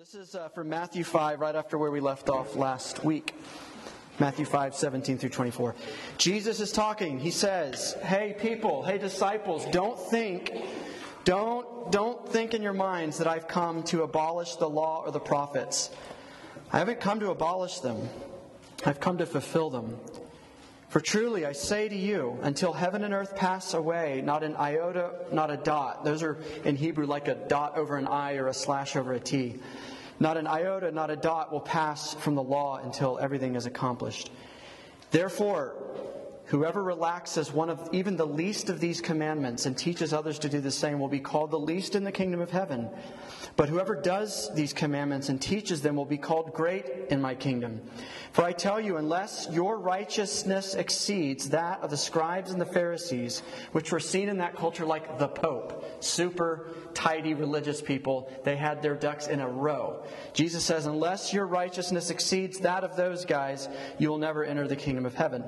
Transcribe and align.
This 0.00 0.14
is 0.14 0.34
uh, 0.34 0.48
from 0.48 0.70
Matthew 0.70 1.04
5, 1.04 1.40
right 1.40 1.54
after 1.54 1.76
where 1.76 1.90
we 1.90 2.00
left 2.00 2.30
off 2.30 2.56
last 2.56 3.04
week. 3.04 3.34
Matthew 4.18 4.46
5, 4.46 4.74
17 4.74 5.18
through 5.18 5.28
24. 5.28 5.74
Jesus 6.16 6.58
is 6.58 6.72
talking. 6.72 7.18
He 7.18 7.30
says, 7.30 7.98
Hey, 8.02 8.34
people, 8.40 8.82
hey, 8.82 8.96
disciples, 8.96 9.66
don't 9.72 10.00
think, 10.00 10.52
don't, 11.24 11.92
don't 11.92 12.26
think 12.26 12.54
in 12.54 12.62
your 12.62 12.72
minds 12.72 13.18
that 13.18 13.26
I've 13.26 13.46
come 13.46 13.82
to 13.84 14.02
abolish 14.02 14.56
the 14.56 14.70
law 14.70 15.02
or 15.04 15.12
the 15.12 15.20
prophets. 15.20 15.90
I 16.72 16.78
haven't 16.78 17.00
come 17.00 17.20
to 17.20 17.28
abolish 17.28 17.80
them, 17.80 18.08
I've 18.86 19.00
come 19.00 19.18
to 19.18 19.26
fulfill 19.26 19.68
them. 19.68 19.98
For 20.90 21.00
truly, 21.00 21.46
I 21.46 21.52
say 21.52 21.88
to 21.88 21.96
you, 21.96 22.36
until 22.42 22.72
heaven 22.72 23.04
and 23.04 23.14
earth 23.14 23.36
pass 23.36 23.74
away, 23.74 24.22
not 24.24 24.42
an 24.42 24.56
iota, 24.56 25.12
not 25.30 25.48
a 25.48 25.56
dot. 25.56 26.04
Those 26.04 26.24
are 26.24 26.38
in 26.64 26.74
Hebrew 26.74 27.06
like 27.06 27.28
a 27.28 27.36
dot 27.36 27.78
over 27.78 27.96
an 27.96 28.08
I 28.08 28.34
or 28.34 28.48
a 28.48 28.52
slash 28.52 28.96
over 28.96 29.12
a 29.12 29.20
T. 29.20 29.60
Not 30.18 30.36
an 30.36 30.48
iota, 30.48 30.90
not 30.90 31.08
a 31.08 31.14
dot 31.14 31.52
will 31.52 31.60
pass 31.60 32.14
from 32.14 32.34
the 32.34 32.42
law 32.42 32.80
until 32.82 33.20
everything 33.20 33.54
is 33.54 33.66
accomplished. 33.66 34.32
Therefore, 35.12 35.76
whoever 36.46 36.82
relaxes 36.82 37.52
one 37.52 37.70
of 37.70 37.88
even 37.92 38.16
the 38.16 38.26
least 38.26 38.68
of 38.68 38.80
these 38.80 39.00
commandments 39.00 39.66
and 39.66 39.78
teaches 39.78 40.12
others 40.12 40.40
to 40.40 40.48
do 40.48 40.60
the 40.60 40.72
same 40.72 40.98
will 40.98 41.06
be 41.06 41.20
called 41.20 41.52
the 41.52 41.58
least 41.58 41.94
in 41.94 42.02
the 42.02 42.10
kingdom 42.10 42.40
of 42.40 42.50
heaven. 42.50 42.90
But 43.56 43.68
whoever 43.68 43.94
does 43.94 44.52
these 44.54 44.72
commandments 44.72 45.28
and 45.28 45.40
teaches 45.40 45.82
them 45.82 45.96
will 45.96 46.04
be 46.04 46.16
called 46.16 46.54
great 46.54 46.86
in 47.10 47.20
my 47.20 47.34
kingdom. 47.34 47.80
For 48.32 48.44
I 48.44 48.52
tell 48.52 48.80
you, 48.80 48.96
unless 48.96 49.48
your 49.50 49.78
righteousness 49.78 50.74
exceeds 50.74 51.50
that 51.50 51.80
of 51.82 51.90
the 51.90 51.96
scribes 51.96 52.52
and 52.52 52.60
the 52.60 52.66
Pharisees, 52.66 53.42
which 53.72 53.92
were 53.92 54.00
seen 54.00 54.28
in 54.28 54.38
that 54.38 54.56
culture 54.56 54.86
like 54.86 55.18
the 55.18 55.28
Pope, 55.28 55.84
super 56.02 56.68
tidy 56.94 57.34
religious 57.34 57.82
people, 57.82 58.32
they 58.44 58.56
had 58.56 58.82
their 58.82 58.94
ducks 58.94 59.26
in 59.26 59.40
a 59.40 59.48
row. 59.48 60.04
Jesus 60.32 60.64
says, 60.64 60.86
unless 60.86 61.32
your 61.32 61.46
righteousness 61.46 62.10
exceeds 62.10 62.60
that 62.60 62.84
of 62.84 62.96
those 62.96 63.24
guys, 63.24 63.68
you 63.98 64.08
will 64.08 64.18
never 64.18 64.44
enter 64.44 64.68
the 64.68 64.76
kingdom 64.76 65.04
of 65.04 65.14
heaven. 65.14 65.44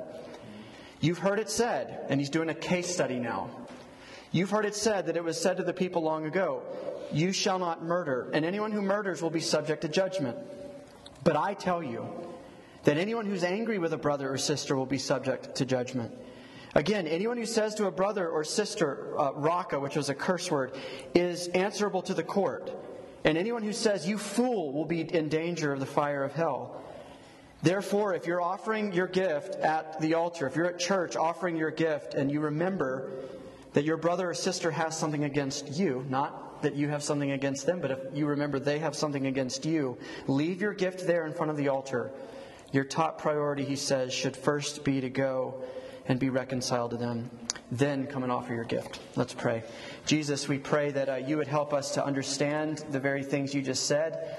You've 1.00 1.18
heard 1.18 1.40
it 1.40 1.50
said, 1.50 2.06
and 2.08 2.20
he's 2.20 2.30
doing 2.30 2.48
a 2.48 2.54
case 2.54 2.92
study 2.92 3.18
now. 3.18 3.50
You've 4.32 4.50
heard 4.50 4.64
it 4.64 4.74
said 4.74 5.06
that 5.06 5.16
it 5.16 5.22
was 5.22 5.38
said 5.38 5.58
to 5.58 5.62
the 5.62 5.74
people 5.74 6.02
long 6.02 6.24
ago, 6.24 6.62
You 7.12 7.32
shall 7.32 7.58
not 7.58 7.84
murder, 7.84 8.30
and 8.32 8.46
anyone 8.46 8.72
who 8.72 8.80
murders 8.80 9.20
will 9.20 9.30
be 9.30 9.40
subject 9.40 9.82
to 9.82 9.88
judgment. 9.88 10.38
But 11.22 11.36
I 11.36 11.52
tell 11.52 11.82
you 11.82 12.08
that 12.84 12.96
anyone 12.96 13.26
who's 13.26 13.44
angry 13.44 13.78
with 13.78 13.92
a 13.92 13.98
brother 13.98 14.32
or 14.32 14.38
sister 14.38 14.74
will 14.74 14.86
be 14.86 14.98
subject 14.98 15.56
to 15.56 15.66
judgment. 15.66 16.12
Again, 16.74 17.06
anyone 17.06 17.36
who 17.36 17.44
says 17.44 17.74
to 17.74 17.86
a 17.86 17.90
brother 17.90 18.26
or 18.26 18.42
sister, 18.42 19.14
uh, 19.20 19.32
raka, 19.34 19.78
which 19.78 19.96
was 19.96 20.08
a 20.08 20.14
curse 20.14 20.50
word, 20.50 20.74
is 21.14 21.48
answerable 21.48 22.00
to 22.02 22.14
the 22.14 22.22
court. 22.22 22.70
And 23.24 23.36
anyone 23.36 23.62
who 23.62 23.74
says, 23.74 24.08
you 24.08 24.16
fool, 24.16 24.72
will 24.72 24.86
be 24.86 25.02
in 25.02 25.28
danger 25.28 25.74
of 25.74 25.80
the 25.80 25.86
fire 25.86 26.24
of 26.24 26.32
hell. 26.32 26.82
Therefore, 27.62 28.14
if 28.14 28.26
you're 28.26 28.40
offering 28.40 28.92
your 28.92 29.06
gift 29.06 29.54
at 29.56 30.00
the 30.00 30.14
altar, 30.14 30.46
if 30.46 30.56
you're 30.56 30.66
at 30.66 30.78
church 30.78 31.14
offering 31.14 31.56
your 31.56 31.70
gift, 31.70 32.14
and 32.14 32.32
you 32.32 32.40
remember 32.40 33.12
that 33.72 33.84
your 33.84 33.96
brother 33.96 34.30
or 34.30 34.34
sister 34.34 34.70
has 34.70 34.96
something 34.96 35.24
against 35.24 35.68
you, 35.72 36.04
not 36.08 36.62
that 36.62 36.74
you 36.74 36.88
have 36.88 37.02
something 37.02 37.32
against 37.32 37.66
them, 37.66 37.80
but 37.80 37.90
if 37.90 37.98
you 38.14 38.26
remember 38.26 38.58
they 38.58 38.78
have 38.78 38.94
something 38.94 39.26
against 39.26 39.64
you, 39.64 39.98
leave 40.26 40.60
your 40.60 40.72
gift 40.72 41.06
there 41.06 41.26
in 41.26 41.32
front 41.32 41.50
of 41.50 41.56
the 41.56 41.68
altar. 41.68 42.10
Your 42.72 42.84
top 42.84 43.20
priority, 43.20 43.64
he 43.64 43.76
says, 43.76 44.12
should 44.12 44.36
first 44.36 44.84
be 44.84 45.00
to 45.00 45.10
go 45.10 45.62
and 46.06 46.18
be 46.18 46.30
reconciled 46.30 46.92
to 46.92 46.96
them. 46.96 47.30
Then 47.70 48.06
come 48.06 48.22
and 48.22 48.32
offer 48.32 48.54
your 48.54 48.64
gift. 48.64 49.00
Let's 49.16 49.34
pray. 49.34 49.62
Jesus, 50.06 50.48
we 50.48 50.58
pray 50.58 50.90
that 50.90 51.08
uh, 51.08 51.14
you 51.16 51.36
would 51.36 51.46
help 51.46 51.72
us 51.72 51.92
to 51.94 52.04
understand 52.04 52.78
the 52.90 53.00
very 53.00 53.22
things 53.22 53.54
you 53.54 53.62
just 53.62 53.86
said. 53.86 54.36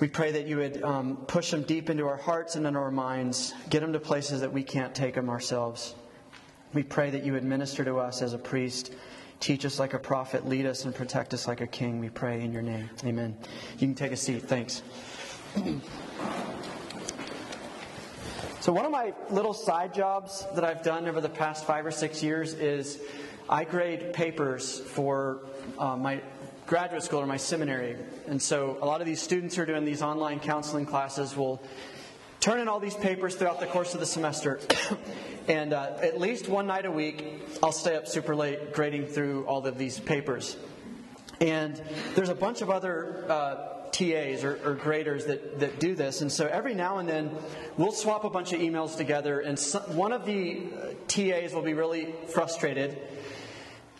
We 0.00 0.08
pray 0.08 0.32
that 0.32 0.46
you 0.46 0.56
would 0.56 0.82
um, 0.82 1.16
push 1.28 1.50
them 1.50 1.62
deep 1.62 1.90
into 1.90 2.06
our 2.06 2.16
hearts 2.16 2.56
and 2.56 2.66
into 2.66 2.80
our 2.80 2.90
minds, 2.90 3.54
get 3.70 3.80
them 3.80 3.92
to 3.92 4.00
places 4.00 4.40
that 4.40 4.52
we 4.52 4.64
can't 4.64 4.94
take 4.94 5.14
them 5.14 5.30
ourselves. 5.30 5.94
We 6.74 6.82
pray 6.82 7.10
that 7.10 7.24
you 7.24 7.36
administer 7.36 7.84
to 7.84 7.98
us 7.98 8.20
as 8.20 8.32
a 8.32 8.38
priest, 8.38 8.92
teach 9.38 9.64
us 9.64 9.78
like 9.78 9.94
a 9.94 9.98
prophet, 9.98 10.48
lead 10.48 10.66
us 10.66 10.84
and 10.84 10.92
protect 10.92 11.32
us 11.32 11.46
like 11.46 11.60
a 11.60 11.68
king. 11.68 12.00
We 12.00 12.08
pray 12.08 12.42
in 12.42 12.52
your 12.52 12.62
name. 12.62 12.90
Amen. 13.04 13.36
You 13.78 13.86
can 13.86 13.94
take 13.94 14.10
a 14.10 14.16
seat. 14.16 14.42
Thanks. 14.42 14.82
So, 18.60 18.72
one 18.72 18.86
of 18.86 18.90
my 18.90 19.12
little 19.30 19.52
side 19.52 19.94
jobs 19.94 20.46
that 20.54 20.64
I've 20.64 20.82
done 20.82 21.06
over 21.06 21.20
the 21.20 21.28
past 21.28 21.64
five 21.64 21.86
or 21.86 21.90
six 21.90 22.22
years 22.22 22.54
is 22.54 22.98
I 23.48 23.64
grade 23.64 24.12
papers 24.12 24.80
for 24.80 25.40
uh, 25.78 25.96
my 25.96 26.22
graduate 26.66 27.02
school 27.02 27.20
or 27.20 27.26
my 27.26 27.36
seminary. 27.36 27.96
And 28.26 28.40
so, 28.40 28.78
a 28.80 28.86
lot 28.86 29.00
of 29.00 29.06
these 29.06 29.20
students 29.20 29.54
who 29.54 29.62
are 29.62 29.66
doing 29.66 29.84
these 29.84 30.02
online 30.02 30.40
counseling 30.40 30.86
classes 30.86 31.36
will 31.36 31.62
turn 32.44 32.60
in 32.60 32.68
all 32.68 32.78
these 32.78 32.94
papers 32.94 33.34
throughout 33.34 33.58
the 33.58 33.66
course 33.66 33.94
of 33.94 34.00
the 34.00 34.06
semester. 34.06 34.60
and 35.48 35.72
uh, 35.72 35.96
at 36.02 36.20
least 36.20 36.46
one 36.46 36.66
night 36.66 36.84
a 36.84 36.90
week, 36.90 37.40
I'll 37.62 37.72
stay 37.72 37.96
up 37.96 38.06
super 38.06 38.36
late 38.36 38.74
grading 38.74 39.06
through 39.06 39.46
all 39.46 39.66
of 39.66 39.78
these 39.78 39.98
papers. 39.98 40.58
And 41.40 41.82
there's 42.14 42.28
a 42.28 42.34
bunch 42.34 42.60
of 42.60 42.68
other 42.68 43.24
uh, 43.30 43.88
TAs 43.92 44.44
or, 44.44 44.60
or, 44.62 44.74
graders 44.74 45.24
that, 45.24 45.58
that 45.60 45.80
do 45.80 45.94
this. 45.94 46.20
And 46.20 46.30
so 46.30 46.46
every 46.46 46.74
now 46.74 46.98
and 46.98 47.08
then 47.08 47.34
we'll 47.78 47.92
swap 47.92 48.24
a 48.24 48.30
bunch 48.30 48.52
of 48.52 48.60
emails 48.60 48.94
together, 48.94 49.40
and 49.40 49.58
one 49.96 50.12
of 50.12 50.26
the 50.26 50.64
uh, 50.66 50.86
TAs 51.08 51.54
will 51.54 51.62
be 51.62 51.72
really 51.72 52.14
frustrated 52.34 52.98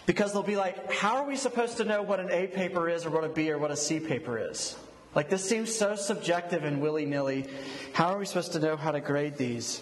because 0.04 0.34
they'll 0.34 0.42
be 0.42 0.56
like, 0.56 0.92
How 0.92 1.16
are 1.16 1.26
we 1.26 1.36
supposed 1.36 1.78
to 1.78 1.86
know 1.86 2.02
what 2.02 2.20
an 2.20 2.28
A 2.30 2.46
paper 2.46 2.90
is, 2.90 3.06
or 3.06 3.10
what 3.10 3.24
a 3.24 3.28
B 3.30 3.50
or 3.50 3.56
what 3.56 3.70
a 3.70 3.76
C 3.76 4.00
paper 4.00 4.36
is? 4.36 4.76
Like, 5.14 5.30
this 5.30 5.48
seems 5.48 5.74
so 5.74 5.94
subjective 5.94 6.64
and 6.64 6.80
willy 6.80 7.06
nilly. 7.06 7.46
How 7.92 8.14
are 8.14 8.18
we 8.18 8.26
supposed 8.26 8.52
to 8.52 8.58
know 8.58 8.76
how 8.76 8.90
to 8.90 9.00
grade 9.00 9.36
these? 9.36 9.80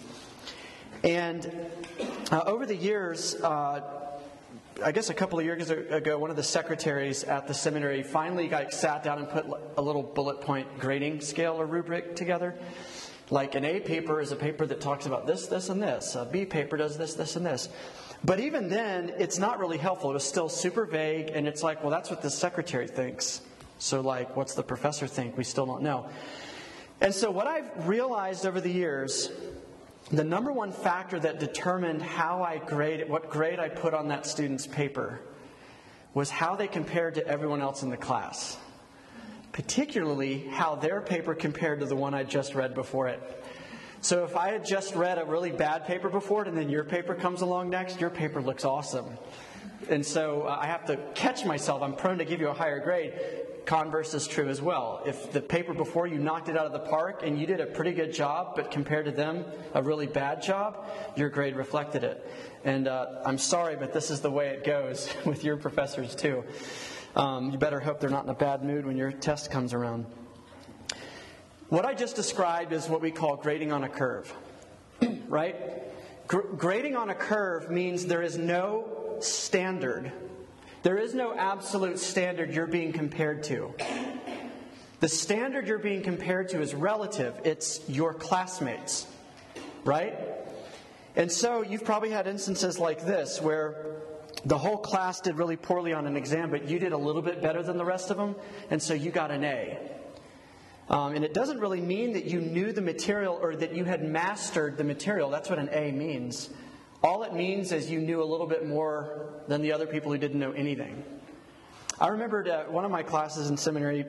And 1.03 1.51
uh, 2.31 2.43
over 2.45 2.67
the 2.67 2.77
years, 2.77 3.35
uh, 3.37 3.81
I 4.85 4.93
guess 4.93 5.11
a 5.11 5.15
couple 5.15 5.39
of 5.39 5.45
years 5.45 5.71
ago, 5.71 6.19
one 6.19 6.31
of 6.31 6.37
the 6.37 6.43
secretaries 6.43 7.25
at 7.25 7.49
the 7.49 7.55
seminary 7.55 8.03
finally 8.03 8.47
got, 8.47 8.73
sat 8.73 9.03
down 9.03 9.19
and 9.19 9.29
put 9.29 9.47
a 9.77 9.83
little 9.83 10.03
bullet 10.03 10.41
point 10.43 10.67
grading 10.79 11.21
scale 11.23 11.55
or 11.55 11.67
rubric 11.67 12.15
together. 12.15 12.55
Like 13.31 13.55
an 13.55 13.65
A 13.65 13.81
paper 13.81 14.21
is 14.21 14.33
a 14.33 14.37
paper 14.37 14.67
that 14.67 14.81
talks 14.81 15.07
about 15.07 15.27
this, 15.27 15.47
this, 15.47 15.71
and 15.71 15.83
this. 15.83 16.15
A 16.15 16.27
B 16.27 16.45
paper 16.45 16.77
does 16.77 16.99
this, 16.99 17.15
this, 17.15 17.37
and 17.37 17.47
this. 17.47 17.71
But 18.25 18.39
even 18.39 18.69
then, 18.69 19.15
it's 19.19 19.39
not 19.39 19.59
really 19.59 19.79
helpful. 19.79 20.11
It 20.11 20.15
was 20.15 20.25
still 20.25 20.49
super 20.49 20.85
vague, 20.85 21.31
and 21.35 21.49
it's 21.49 21.63
like, 21.63 21.83
well, 21.83 21.91
that's 21.91 22.11
what 22.11 22.21
the 22.21 22.31
secretary 22.31 22.87
thinks. 22.87 23.41
So, 23.83 24.01
like, 24.01 24.37
what's 24.37 24.55
the 24.55 24.63
professor 24.63 25.09
think? 25.09 25.37
We 25.37 25.43
still 25.43 25.67
don't 25.67 25.83
know. 25.83 26.09
And 27.01 27.13
so, 27.13 27.33
what 27.33 27.49
I've 27.49 27.89
realized 27.89 28.47
over 28.47 28.61
the 28.61 28.71
years 28.71 29.29
the 30.13 30.23
number 30.23 30.53
one 30.53 30.71
factor 30.71 31.19
that 31.19 31.41
determined 31.41 32.01
how 32.01 32.45
I 32.45 32.59
grade 32.59 33.09
what 33.09 33.29
grade 33.29 33.59
I 33.59 33.69
put 33.69 33.93
on 33.93 34.07
that 34.09 34.25
student's 34.25 34.69
paper 34.69 35.21
was 36.15 36.31
how 36.31 36.55
they 36.55 36.69
compared 36.69 37.17
to 37.17 37.27
everyone 37.27 37.61
else 37.61 37.83
in 37.83 37.91
the 37.91 37.97
class. 37.97 38.57
Particularly 39.51 40.47
how 40.47 40.77
their 40.77 41.01
paper 41.01 41.35
compared 41.35 41.81
to 41.81 41.87
the 41.87 41.97
one 41.97 42.15
I 42.15 42.23
just 42.23 42.55
read 42.55 42.75
before 42.75 43.09
it. 43.09 43.45
So 44.01 44.23
if 44.23 44.37
I 44.37 44.53
had 44.53 44.65
just 44.65 44.95
read 44.95 45.19
a 45.19 45.25
really 45.25 45.51
bad 45.51 45.87
paper 45.87 46.09
before 46.09 46.43
it 46.43 46.49
and 46.49 46.57
then 46.57 46.69
your 46.69 46.85
paper 46.85 47.17
comes 47.17 47.41
along 47.41 47.71
next, 47.71 48.01
your 48.01 48.11
paper 48.11 48.41
looks 48.41 48.65
awesome. 48.65 49.07
And 49.89 50.07
so 50.07 50.43
uh, 50.43 50.59
I 50.61 50.67
have 50.67 50.85
to 50.87 50.97
catch 51.15 51.45
myself. 51.45 51.83
I'm 51.83 51.97
prone 51.97 52.19
to 52.19 52.25
give 52.25 52.41
you 52.41 52.49
a 52.49 52.55
higher 52.55 52.79
grade 52.79 53.15
converse 53.67 54.15
is 54.15 54.27
true 54.27 54.49
as 54.49 54.61
well. 54.61 55.03
If 55.07 55.33
the 55.33 55.41
paper 55.41 55.75
before 55.75 56.07
you 56.07 56.19
knocked 56.19 56.49
it 56.49 56.57
out 56.57 56.67
of 56.67 56.73
the 56.73 56.79
park 56.79 57.23
and 57.25 57.39
you 57.39 57.47
did 57.47 57.61
a 57.61 57.67
pretty 57.67 57.93
good 57.93 58.13
job, 58.13 58.55
but 58.57 58.71
compared 58.71 59.07
to 59.07 59.13
them, 59.13 59.45
a 59.75 59.83
really 59.83 60.07
bad 60.07 60.43
job, 60.43 60.87
your 61.17 61.29
grade 61.29 61.57
reflected 61.57 62.05
it. 62.05 62.27
And 62.65 62.89
uh, 62.89 63.23
I'm 63.25 63.39
sorry, 63.39 63.77
but 63.77 63.93
this 63.93 64.11
is 64.11 64.21
the 64.21 64.31
way 64.31 64.49
it 64.49 64.65
goes 64.65 65.13
with 65.25 65.45
your 65.45 65.57
professors 65.57 66.15
too. 66.15 66.45
Um, 67.15 67.51
you 67.51 67.59
better 67.59 67.81
hope 67.81 68.01
they're 68.01 68.11
not 68.11 68.25
in 68.25 68.31
a 68.31 68.35
bad 68.35 68.65
mood 68.65 68.87
when 68.87 68.97
your 68.97 69.13
test 69.13 69.51
comes 69.51 69.75
around. 69.75 70.07
What 71.69 71.85
I 71.85 71.95
just 71.95 72.17
described 72.17 72.73
is 72.73 72.89
what 72.89 73.01
we 73.01 73.11
call 73.11 73.37
grading 73.37 73.73
on 73.73 73.85
a 73.85 73.89
curve, 73.89 74.33
right? 75.29 75.57
Gr- 76.27 76.55
grading 76.57 76.97
on 76.97 77.11
a 77.11 77.15
curve 77.15 77.71
means 77.71 78.07
there 78.07 78.23
is 78.23 78.39
no 78.39 79.17
standard 79.21 80.13
there 80.83 80.99
is 80.99 81.15
no 81.15 81.35
absolute 81.35 81.99
standard 81.99 82.53
you're 82.53 82.67
being 82.67 82.93
compared 82.93 83.43
to. 83.45 83.75
The 85.01 85.09
standard 85.09 85.67
you're 85.67 85.79
being 85.79 86.03
compared 86.03 86.49
to 86.51 86.61
is 86.61 86.75
relative, 86.75 87.41
it's 87.45 87.81
your 87.89 88.15
classmates, 88.15 89.07
right? 89.85 90.17
And 91.17 91.31
so 91.31 91.63
you've 91.63 91.85
probably 91.85 92.11
had 92.11 92.27
instances 92.27 92.79
like 92.79 93.05
this 93.05 93.41
where 93.41 93.97
the 94.45 94.59
whole 94.59 94.79
class 94.79 95.21
did 95.21 95.37
really 95.37 95.57
poorly 95.57 95.93
on 95.93 96.07
an 96.07 96.17
exam, 96.17 96.51
but 96.51 96.69
you 96.69 96.79
did 96.79 96.93
a 96.93 96.97
little 96.97 97.23
bit 97.23 97.43
better 97.43 97.63
than 97.63 97.77
the 97.77 97.85
rest 97.85 98.11
of 98.11 98.17
them, 98.17 98.35
and 98.71 98.83
so 98.83 98.95
you 98.95 99.11
got 99.11 99.31
an 99.31 99.45
A. 99.45 99.79
Um, 100.89 101.15
and 101.15 101.25
it 101.25 101.33
doesn't 101.33 101.61
really 101.61 101.81
mean 101.81 102.13
that 102.15 102.25
you 102.25 102.41
knew 102.41 102.73
the 102.73 102.83
material 102.83 103.39
or 103.41 103.55
that 103.57 103.75
you 103.75 103.85
had 103.85 104.05
mastered 104.05 104.77
the 104.77 104.85
material. 104.85 105.31
That's 105.31 105.49
what 105.49 105.59
an 105.59 105.69
A 105.73 105.93
means. 105.93 106.51
All 107.03 107.25
it 107.25 107.35
means 107.35 107.73
is 107.73 107.91
you 107.91 108.01
knew 108.01 108.23
a 108.23 108.25
little 108.25 108.47
bit 108.47 108.67
more 108.67 109.35
than 109.49 109.61
the 109.61 109.73
other 109.73 109.87
people 109.87 110.13
who 110.13 110.19
didn't 110.19 110.39
know 110.39 110.53
anything. 110.53 111.05
I 112.01 112.09
remembered 112.09 112.49
one 112.69 112.85
of 112.85 112.91
my 112.91 113.03
classes 113.03 113.51
in 113.51 113.57
seminary, 113.57 114.07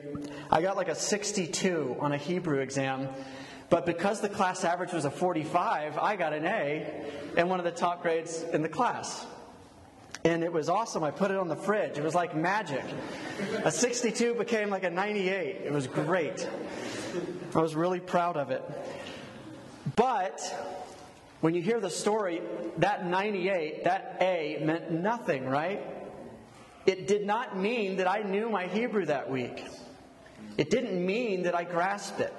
I 0.50 0.62
got 0.62 0.76
like 0.76 0.88
a 0.88 0.94
62 0.94 1.96
on 2.00 2.12
a 2.12 2.16
Hebrew 2.16 2.60
exam, 2.60 3.08
but 3.68 3.86
because 3.86 4.20
the 4.20 4.28
class 4.28 4.64
average 4.64 4.92
was 4.92 5.04
a 5.04 5.10
45, 5.10 5.98
I 5.98 6.16
got 6.16 6.32
an 6.32 6.44
A 6.44 7.04
and 7.36 7.50
one 7.50 7.58
of 7.58 7.64
the 7.64 7.72
top 7.72 8.02
grades 8.02 8.42
in 8.52 8.62
the 8.62 8.68
class. 8.68 9.26
And 10.24 10.42
it 10.42 10.52
was 10.52 10.68
awesome. 10.68 11.04
I 11.04 11.10
put 11.10 11.30
it 11.30 11.36
on 11.36 11.48
the 11.48 11.56
fridge. 11.56 11.98
It 11.98 12.02
was 12.04 12.14
like 12.14 12.34
magic. 12.34 12.84
A 13.64 13.70
62 13.70 14.34
became 14.34 14.70
like 14.70 14.84
a 14.84 14.90
98. 14.90 15.62
It 15.66 15.72
was 15.72 15.86
great. 15.86 16.48
I 17.54 17.58
was 17.58 17.74
really 17.74 18.00
proud 18.00 18.36
of 18.36 18.50
it. 18.50 18.62
But 19.96 20.40
when 21.44 21.54
you 21.54 21.60
hear 21.60 21.78
the 21.78 21.90
story, 21.90 22.40
that 22.78 23.04
98, 23.04 23.84
that 23.84 24.16
A, 24.22 24.62
meant 24.64 24.90
nothing, 24.90 25.44
right? 25.44 25.82
It 26.86 27.06
did 27.06 27.26
not 27.26 27.54
mean 27.54 27.96
that 27.96 28.10
I 28.10 28.22
knew 28.22 28.48
my 28.48 28.66
Hebrew 28.66 29.04
that 29.04 29.30
week. 29.30 29.62
It 30.56 30.70
didn't 30.70 31.04
mean 31.04 31.42
that 31.42 31.54
I 31.54 31.64
grasped 31.64 32.20
it. 32.20 32.32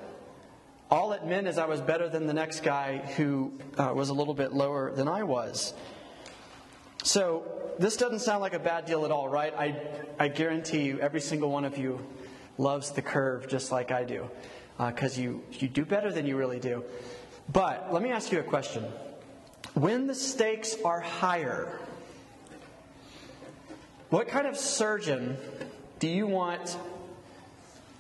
All 0.90 1.14
it 1.14 1.24
meant 1.24 1.46
is 1.46 1.60
I 1.60 1.68
was 1.68 1.82
better 1.82 2.10
than 2.10 2.26
the 2.26 2.34
next 2.34 2.64
guy 2.64 2.98
who 2.98 3.54
uh, 3.78 3.92
was 3.94 4.10
a 4.10 4.14
little 4.16 4.34
bit 4.34 4.54
lower 4.54 4.92
than 4.92 5.08
I 5.08 5.22
was. 5.22 5.76
So, 7.04 7.44
this 7.78 7.98
doesn't 7.98 8.22
sound 8.22 8.42
like 8.42 8.56
a 8.56 8.60
bad 8.60 8.86
deal 8.88 9.06
at 9.06 9.12
all, 9.12 9.30
right? 9.30 9.54
I, 9.56 9.80
I 10.18 10.30
guarantee 10.30 10.82
you, 10.82 11.00
every 11.00 11.22
single 11.22 11.52
one 11.52 11.64
of 11.64 11.78
you 11.78 12.04
loves 12.58 12.90
the 12.90 13.04
curve 13.04 13.48
just 13.48 13.72
like 13.72 13.92
I 13.92 14.04
do, 14.04 14.32
because 14.80 15.16
uh, 15.20 15.22
you, 15.22 15.44
you 15.52 15.68
do 15.68 15.86
better 15.86 16.12
than 16.12 16.26
you 16.26 16.38
really 16.38 16.60
do. 16.60 16.84
But 17.52 17.94
let 17.94 18.02
me 18.02 18.12
ask 18.12 18.32
you 18.32 18.40
a 18.40 18.44
question. 18.44 18.86
When 19.74 20.08
the 20.08 20.16
stakes 20.16 20.76
are 20.84 21.02
higher, 21.02 21.80
what 24.10 24.28
kind 24.28 24.48
of 24.48 24.58
surgeon 24.58 25.38
do 26.00 26.08
you 26.08 26.28
want 26.28 26.78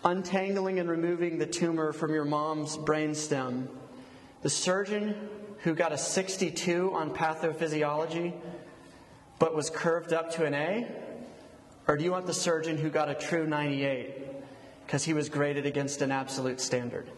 untangling 0.03 0.79
and 0.79 0.89
removing 0.89 1.37
the 1.37 1.45
tumor 1.45 1.91
from 1.91 2.13
your 2.13 2.25
mom's 2.25 2.77
brainstem? 2.77 3.67
The 4.41 4.49
surgeon 4.49 5.29
who 5.59 5.73
got 5.73 5.91
a 5.91 5.97
62 5.97 6.93
on 6.93 7.13
pathophysiology 7.13 8.33
but 9.39 9.55
was 9.55 9.69
curved 9.69 10.13
up 10.13 10.31
to 10.33 10.45
an 10.45 10.53
A? 10.53 10.87
Or 11.87 11.97
do 11.97 12.03
you 12.03 12.11
want 12.11 12.25
the 12.25 12.33
surgeon 12.33 12.77
who 12.77 12.89
got 12.89 13.09
a 13.09 13.15
true 13.15 13.45
98 13.45 14.27
because 14.85 15.03
he 15.03 15.13
was 15.13 15.29
graded 15.29 15.65
against 15.65 16.01
an 16.01 16.11
absolute 16.11 16.61
standard? 16.61 17.09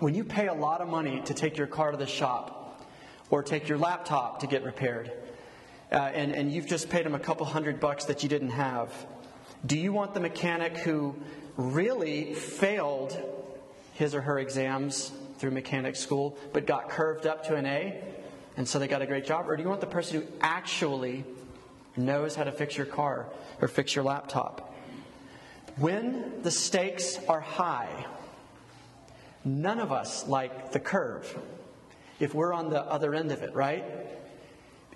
When 0.00 0.14
you 0.14 0.24
pay 0.24 0.46
a 0.46 0.54
lot 0.54 0.80
of 0.80 0.88
money 0.88 1.20
to 1.26 1.34
take 1.34 1.58
your 1.58 1.66
car 1.66 1.90
to 1.90 1.96
the 1.98 2.06
shop 2.06 2.82
or 3.28 3.42
take 3.42 3.68
your 3.68 3.76
laptop 3.76 4.40
to 4.40 4.46
get 4.46 4.64
repaired, 4.64 5.12
uh, 5.92 5.96
and, 5.96 6.32
and 6.32 6.50
you've 6.50 6.66
just 6.66 6.88
paid 6.88 7.04
them 7.04 7.14
a 7.14 7.18
couple 7.18 7.44
hundred 7.44 7.80
bucks 7.80 8.06
that 8.06 8.22
you 8.22 8.28
didn't 8.30 8.48
have. 8.48 8.90
Do 9.66 9.78
you 9.78 9.92
want 9.92 10.14
the 10.14 10.20
mechanic 10.20 10.78
who 10.78 11.16
really 11.58 12.32
failed 12.32 13.14
his 13.92 14.14
or 14.14 14.22
her 14.22 14.38
exams 14.38 15.12
through 15.36 15.50
mechanic 15.50 15.96
school 15.96 16.38
but 16.54 16.66
got 16.66 16.88
curved 16.88 17.26
up 17.26 17.44
to 17.48 17.56
an 17.56 17.66
A 17.66 18.02
and 18.56 18.66
so 18.66 18.78
they 18.78 18.88
got 18.88 19.02
a 19.02 19.06
great 19.06 19.26
job? 19.26 19.50
Or 19.50 19.56
do 19.56 19.62
you 19.62 19.68
want 19.68 19.82
the 19.82 19.86
person 19.86 20.22
who 20.22 20.26
actually 20.40 21.24
knows 21.98 22.34
how 22.34 22.44
to 22.44 22.52
fix 22.52 22.74
your 22.74 22.86
car 22.86 23.26
or 23.60 23.68
fix 23.68 23.94
your 23.94 24.04
laptop? 24.04 24.74
When 25.76 26.40
the 26.42 26.50
stakes 26.50 27.18
are 27.28 27.40
high, 27.40 28.06
none 29.44 29.78
of 29.78 29.92
us 29.92 30.26
like 30.26 30.72
the 30.72 30.80
curve 30.80 31.38
if 32.18 32.34
we're 32.34 32.52
on 32.52 32.70
the 32.70 32.80
other 32.80 33.14
end 33.14 33.32
of 33.32 33.42
it, 33.42 33.54
right? 33.54 33.84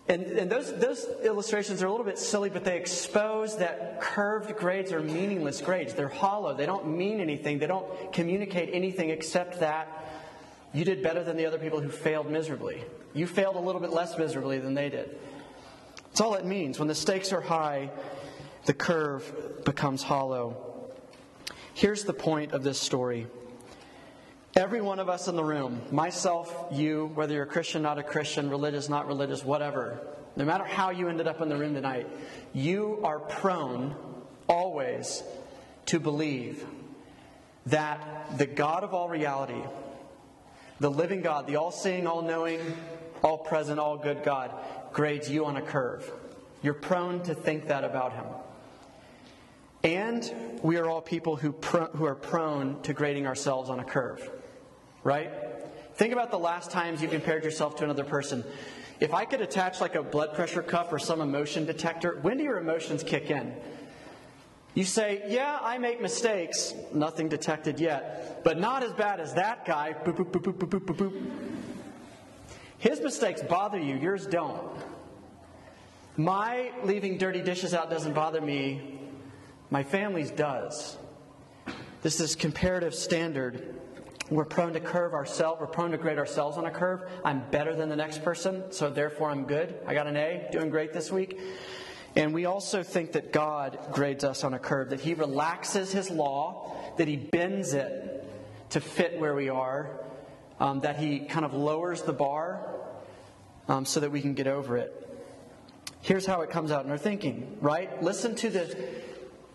And, 0.07 0.25
and 0.25 0.53
those, 0.53 0.79
those 0.79 1.07
illustrations 1.23 1.83
are 1.83 1.87
a 1.87 1.91
little 1.91 2.05
bit 2.05 2.19
silly, 2.19 2.51
but 2.51 2.63
they 2.63 2.77
expose 2.77 3.57
that 3.57 4.03
curved 4.03 4.55
grades 4.57 4.93
are 4.93 5.01
meaningless 5.01 5.63
grades. 5.63 5.95
They're 5.95 6.09
hollow. 6.09 6.55
They 6.55 6.67
don't 6.67 6.87
mean 6.87 7.21
anything. 7.21 7.59
They 7.59 7.67
don't 7.67 8.13
communicate 8.13 8.71
anything 8.75 9.09
except 9.09 9.61
that 9.61 10.05
you 10.75 10.85
did 10.85 11.03
better 11.03 11.25
than 11.25 11.39
the 11.39 11.47
other 11.47 11.59
people 11.59 11.81
who 11.81 11.89
failed 11.89 12.31
miserably. 12.31 12.85
You 13.15 13.27
failed 13.27 13.57
a 13.57 13.61
little 13.61 13.81
bit 13.81 13.93
less 13.93 14.19
miserably 14.19 14.59
than 14.59 14.75
they 14.75 14.91
did. 14.91 15.17
That's 16.09 16.21
all 16.21 16.35
it 16.35 16.45
means. 16.45 16.79
When 16.79 16.89
the 16.89 16.95
stakes 16.95 17.33
are 17.33 17.41
high, 17.41 17.91
the 18.67 18.75
curve 18.75 19.65
becomes 19.65 20.03
hollow. 20.03 20.91
Here's 21.73 22.05
the 22.05 22.13
point 22.13 22.53
of 22.53 22.63
this 22.63 22.79
story. 22.79 23.27
Every 24.57 24.81
one 24.81 25.01
of 25.01 25.09
us 25.09 25.27
in 25.27 25.35
the 25.35 25.43
room, 25.43 25.83
myself, 25.91 26.69
you, 26.71 27.11
whether 27.15 27.35
you're 27.35 27.43
a 27.43 27.47
Christian, 27.47 27.83
not 27.83 27.99
a 27.99 28.05
Christian, 28.05 28.49
religious, 28.49 28.89
not 28.89 29.09
religious, 29.09 29.45
whatever, 29.45 29.99
no 30.37 30.45
matter 30.45 30.63
how 30.63 30.91
you 30.91 31.09
ended 31.09 31.27
up 31.27 31.41
in 31.41 31.49
the 31.49 31.57
room 31.57 31.75
tonight, 31.75 32.07
you 32.53 33.01
are 33.03 33.19
prone 33.19 33.97
always 34.49 35.25
to 35.87 35.99
believe 35.99 36.65
that 37.67 38.39
the 38.39 38.47
God 38.47 38.85
of 38.85 38.95
all 38.95 39.09
reality, 39.09 39.61
the 40.79 40.91
living 40.91 41.21
God, 41.21 41.49
the 41.49 41.57
all 41.57 41.73
seeing, 41.73 42.07
all 42.07 42.23
knowing, 42.23 42.61
all 43.25 43.39
present, 43.39 43.81
all 43.81 43.97
good 43.97 44.23
God, 44.23 44.53
grades 44.93 45.29
you 45.29 45.47
on 45.47 45.57
a 45.57 45.63
curve. 45.63 46.09
You're 46.63 46.75
prone 46.75 47.25
to 47.25 47.35
think 47.35 47.67
that 47.67 47.83
about 47.83 48.13
Him. 48.13 48.27
And 49.83 50.61
we 50.63 50.77
are 50.77 50.89
all 50.89 51.03
people 51.03 51.35
who, 51.35 51.51
who 51.51 52.05
are 52.05 52.15
prone 52.15 52.81
to 52.83 52.93
grading 52.93 53.27
ourselves 53.27 53.69
on 53.69 53.81
a 53.81 53.85
curve 53.85 54.31
right? 55.05 55.31
Think 55.95 56.13
about 56.13 56.33
the 56.33 56.39
last 56.39 56.71
times 56.71 57.01
you 57.01 57.09
compared 57.09 57.45
yourself 57.45 57.77
to 57.77 57.85
another 57.85 58.03
person. 58.03 58.43
If 58.99 59.15
I 59.15 59.25
could 59.25 59.41
attach 59.41 59.81
like 59.81 59.95
a 59.95 60.03
blood 60.03 60.35
pressure 60.35 60.63
cuff 60.63 60.93
or 60.93 60.99
some 60.99 61.21
emotion 61.21 61.67
detector, 61.67 62.19
when 62.23 62.39
do 62.39 62.45
your 62.45 62.59
emotions 62.59 63.03
kick 63.03 63.31
in? 63.31 63.55
You 64.75 64.85
say, 64.85 65.23
Yeah, 65.29 65.59
I 65.63 65.79
make 65.79 66.01
mistakes, 66.01 66.75
nothing 66.93 67.29
detected 67.29 67.79
yet, 67.79 68.43
but 68.43 68.59
not 68.59 68.83
as 68.83 68.93
bad 68.93 69.21
as 69.21 69.35
that 69.35 69.65
guy. 69.65 69.95
Boop, 70.05 70.17
boop, 70.17 70.31
boop, 70.33 70.53
boop, 70.53 70.69
boop, 70.69 70.81
boop, 70.81 70.97
boop. 70.97 71.31
His 72.79 73.01
mistakes 73.01 73.41
bother 73.43 73.79
you, 73.79 73.97
yours 73.97 74.27
don't. 74.27 74.77
My 76.17 76.73
leaving 76.83 77.19
dirty 77.19 77.43
dishes 77.43 77.75
out 77.75 77.91
doesn't 77.91 78.15
bother 78.15 78.41
me, 78.41 79.01
my 79.71 79.83
family's 79.83 80.31
does. 80.31 80.97
This 82.03 82.21
is 82.21 82.37
comparative 82.37 82.95
standard 82.95 83.81
we're 84.31 84.45
prone 84.45 84.73
to 84.73 84.81
curve 84.81 85.13
ourselves. 85.13 85.61
We're 85.61 85.67
prone 85.67 85.91
to 85.91 85.99
grade 85.99 86.19
ourselves 86.19 86.57
on 86.57 86.65
a 86.65 86.71
curve. 86.71 87.03
I'm 87.25 87.43
better 87.51 87.75
than 87.75 87.89
the 87.89 87.97
next 87.97 88.23
person, 88.23 88.73
so 88.73 88.89
therefore 88.89 89.31
I'm 89.31 89.45
good. 89.45 89.79
I 89.87 89.95
got 89.95 90.07
an 90.07 90.17
A, 90.17 90.49
doing 90.51 90.71
great 90.71 90.93
this 90.93 91.13
week. 91.13 91.39
And 92.17 92.33
we 92.33 92.47
also 92.47 92.83
think 92.83 93.13
that 93.13 93.33
God 93.33 93.79
grades 93.93 94.25
us 94.25 94.45
on 94.45 94.55
a 94.55 94.59
curve, 94.59 94.91
that 94.91 95.01
He 95.01 95.15
relaxes 95.15 95.93
His 95.93 96.11
law, 96.11 96.75
that 96.97 97.09
He 97.09 97.17
bends 97.17 97.75
it 97.75 98.25
to 98.71 98.81
fit 98.81 99.19
where 99.19 99.35
we 99.35 99.49
are, 99.49 100.01
um, 100.59 100.81
that 100.81 100.97
He 100.97 101.21
kind 101.21 101.45
of 101.45 101.53
lowers 101.53 102.03
the 102.03 102.13
bar 102.13 102.67
um, 103.69 103.85
so 103.85 104.01
that 104.01 104.11
we 104.11 104.21
can 104.21 104.35
get 104.35 104.47
over 104.47 104.77
it. 104.77 105.01
Here's 106.01 106.25
how 106.25 106.43
it 106.43 106.51
comes 106.51 106.71
out 106.71 106.85
in 106.85 106.91
our 106.91 106.99
thinking, 106.99 107.59
right? 107.61 108.03
Listen 108.03 108.35
to 108.37 108.51
the 108.51 108.91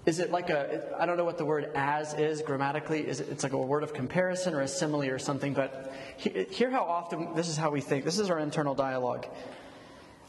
is 0.09 0.17
it 0.17 0.31
like 0.31 0.49
a 0.49 0.95
i 0.99 1.05
don't 1.05 1.17
know 1.17 1.23
what 1.23 1.37
the 1.37 1.45
word 1.45 1.69
as 1.75 2.15
is 2.15 2.41
grammatically. 2.41 3.07
Is 3.07 3.19
it, 3.19 3.29
it's 3.29 3.43
like 3.43 3.53
a 3.53 3.57
word 3.57 3.83
of 3.83 3.93
comparison 3.93 4.55
or 4.55 4.61
a 4.61 4.67
simile 4.67 5.07
or 5.07 5.19
something 5.19 5.53
but 5.53 5.93
hear 6.17 6.71
how 6.71 6.83
often 6.83 7.35
this 7.35 7.47
is 7.47 7.55
how 7.55 7.69
we 7.69 7.79
think 7.79 8.05
this 8.05 8.17
is 8.17 8.31
our 8.31 8.39
internal 8.39 8.73
dialogue. 8.73 9.27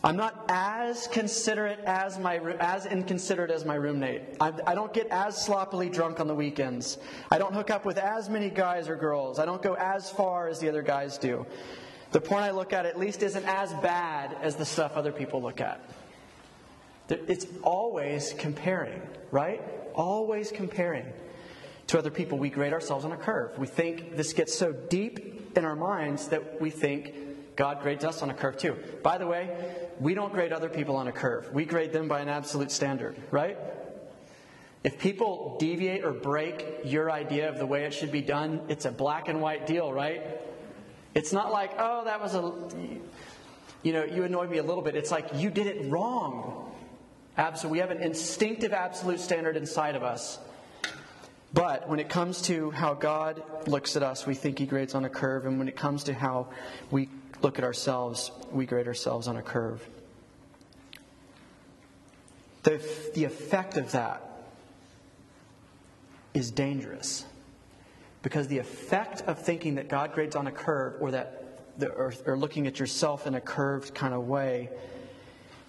I'm 0.04 0.16
not 0.16 0.44
as 0.48 1.06
considerate 1.06 1.80
as 1.86 2.18
my 2.18 2.36
as 2.58 2.84
inconsiderate 2.84 3.50
as 3.50 3.64
my 3.64 3.74
roommate. 3.74 4.22
I, 4.38 4.52
I 4.66 4.74
don't 4.74 4.92
get 4.92 5.06
as 5.08 5.42
sloppily 5.42 5.88
drunk 5.88 6.20
on 6.20 6.26
the 6.26 6.34
weekends. 6.34 6.98
I 7.30 7.38
don't 7.38 7.54
hook 7.54 7.70
up 7.70 7.86
with 7.86 7.96
as 7.96 8.28
many 8.28 8.50
guys 8.50 8.88
or 8.88 8.96
girls. 8.96 9.38
I 9.38 9.46
don't 9.46 9.62
go 9.62 9.74
as 9.74 10.10
far 10.10 10.48
as 10.48 10.58
the 10.58 10.68
other 10.68 10.82
guys 10.82 11.16
do. 11.16 11.46
The 12.12 12.20
porn 12.20 12.42
i 12.42 12.50
look 12.50 12.72
at 12.72 12.84
at 12.84 12.98
least 12.98 13.22
isn't 13.22 13.46
as 13.46 13.72
bad 13.74 14.36
as 14.42 14.56
the 14.56 14.64
stuff 14.64 14.96
other 14.96 15.12
people 15.12 15.40
look 15.40 15.60
at 15.60 15.80
it's 17.10 17.46
always 17.62 18.34
comparing, 18.38 19.00
right? 19.30 19.62
Always 19.94 20.50
comparing 20.52 21.06
to 21.88 21.98
other 21.98 22.10
people. 22.10 22.38
We 22.38 22.50
grade 22.50 22.72
ourselves 22.72 23.04
on 23.04 23.12
a 23.12 23.16
curve. 23.16 23.58
We 23.58 23.66
think 23.66 24.16
this 24.16 24.32
gets 24.32 24.56
so 24.56 24.72
deep 24.72 25.56
in 25.56 25.64
our 25.64 25.76
minds 25.76 26.28
that 26.28 26.60
we 26.60 26.70
think 26.70 27.56
God 27.56 27.82
grades 27.82 28.04
us 28.04 28.22
on 28.22 28.30
a 28.30 28.34
curve 28.34 28.56
too. 28.56 28.76
By 29.02 29.18
the 29.18 29.26
way, 29.26 29.50
we 29.98 30.14
don't 30.14 30.32
grade 30.32 30.52
other 30.52 30.68
people 30.68 30.96
on 30.96 31.08
a 31.08 31.12
curve, 31.12 31.52
we 31.52 31.64
grade 31.64 31.92
them 31.92 32.08
by 32.08 32.20
an 32.20 32.28
absolute 32.28 32.70
standard, 32.70 33.16
right? 33.30 33.58
If 34.82 34.98
people 34.98 35.58
deviate 35.58 36.04
or 36.04 36.12
break 36.12 36.80
your 36.84 37.10
idea 37.10 37.50
of 37.50 37.58
the 37.58 37.66
way 37.66 37.84
it 37.84 37.92
should 37.92 38.10
be 38.10 38.22
done, 38.22 38.62
it's 38.68 38.86
a 38.86 38.90
black 38.90 39.28
and 39.28 39.42
white 39.42 39.66
deal, 39.66 39.92
right? 39.92 40.22
It's 41.14 41.34
not 41.34 41.52
like, 41.52 41.72
oh, 41.78 42.04
that 42.04 42.20
was 42.22 42.34
a, 42.34 42.54
you 43.82 43.92
know, 43.92 44.04
you 44.04 44.22
annoyed 44.22 44.48
me 44.48 44.56
a 44.56 44.62
little 44.62 44.82
bit. 44.82 44.96
It's 44.96 45.10
like, 45.10 45.28
you 45.34 45.50
did 45.50 45.66
it 45.66 45.90
wrong. 45.90 46.69
Absolute, 47.40 47.72
we 47.72 47.78
have 47.78 47.90
an 47.90 48.02
instinctive 48.02 48.74
absolute 48.74 49.18
standard 49.18 49.56
inside 49.56 49.96
of 49.96 50.02
us. 50.02 50.38
But 51.54 51.88
when 51.88 51.98
it 51.98 52.10
comes 52.10 52.42
to 52.42 52.70
how 52.70 52.92
God 52.92 53.42
looks 53.66 53.96
at 53.96 54.02
us, 54.02 54.26
we 54.26 54.34
think 54.34 54.58
He 54.58 54.66
grades 54.66 54.94
on 54.94 55.06
a 55.06 55.08
curve. 55.08 55.46
And 55.46 55.58
when 55.58 55.66
it 55.66 55.74
comes 55.74 56.04
to 56.04 56.12
how 56.12 56.48
we 56.90 57.08
look 57.40 57.56
at 57.56 57.64
ourselves, 57.64 58.30
we 58.52 58.66
grade 58.66 58.86
ourselves 58.86 59.26
on 59.26 59.38
a 59.38 59.42
curve. 59.42 59.82
the, 62.62 62.86
the 63.14 63.24
effect 63.24 63.78
of 63.78 63.92
that 63.92 64.22
is 66.34 66.50
dangerous. 66.50 67.24
Because 68.22 68.48
the 68.48 68.58
effect 68.58 69.22
of 69.22 69.38
thinking 69.38 69.76
that 69.76 69.88
God 69.88 70.12
grades 70.12 70.36
on 70.36 70.46
a 70.46 70.52
curve 70.52 70.96
or 71.00 71.12
that 71.12 71.78
the, 71.78 71.88
or, 71.88 72.12
or 72.26 72.36
looking 72.36 72.66
at 72.66 72.78
yourself 72.78 73.26
in 73.26 73.34
a 73.34 73.40
curved 73.40 73.94
kind 73.94 74.12
of 74.12 74.28
way 74.28 74.68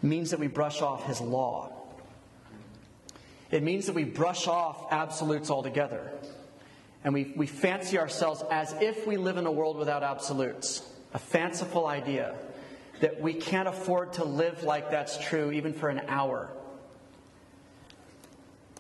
means 0.02 0.32
that 0.32 0.40
we 0.40 0.48
brush 0.48 0.82
off 0.82 1.06
his 1.06 1.22
law. 1.22 1.72
It 3.50 3.64
means 3.64 3.88
that 3.88 3.96
we 3.96 4.06
brush 4.06 4.48
off 4.48 4.88
absolutes 4.92 5.50
altogether. 5.50 6.12
And 7.04 7.14
we, 7.14 7.34
we 7.36 7.48
fancy 7.48 7.98
ourselves 7.98 8.44
as 8.50 8.74
if 8.80 9.06
we 9.08 9.18
live 9.18 9.38
in 9.38 9.46
a 9.46 9.52
world 9.52 9.78
without 9.78 10.04
absolutes. 10.04 10.88
A 11.14 11.20
fanciful 11.20 11.88
idea 11.88 12.36
that 13.02 13.20
we 13.20 13.34
can't 13.34 13.68
afford 13.68 14.14
to 14.14 14.24
live 14.24 14.64
like 14.64 14.92
that's 14.92 15.18
true 15.18 15.52
even 15.52 15.74
for 15.74 15.90
an 15.90 16.02
hour. 16.08 16.50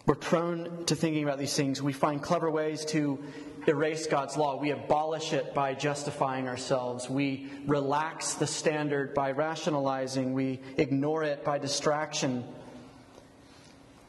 We're 0.05 0.15
prone 0.15 0.85
to 0.85 0.95
thinking 0.95 1.23
about 1.23 1.39
these 1.39 1.55
things. 1.55 1.81
We 1.81 1.93
find 1.93 2.21
clever 2.21 2.49
ways 2.49 2.85
to 2.85 3.23
erase 3.68 4.08
God's 4.08 4.38
law. 4.38 4.60
We 4.60 4.72
abolish 4.72 5.34
it 5.34 5.53
by 5.53 5.74
justifying 5.74 6.48
ourselves. 6.48 7.10
We 7.10 7.50
relax 7.68 8.34
the 8.34 8.48
standard 8.48 9.13
by 9.13 9.32
rationalizing. 9.32 10.34
We 10.34 10.60
ignore 10.77 11.24
it 11.24 11.44
by 11.44 11.60
distraction. 11.60 12.44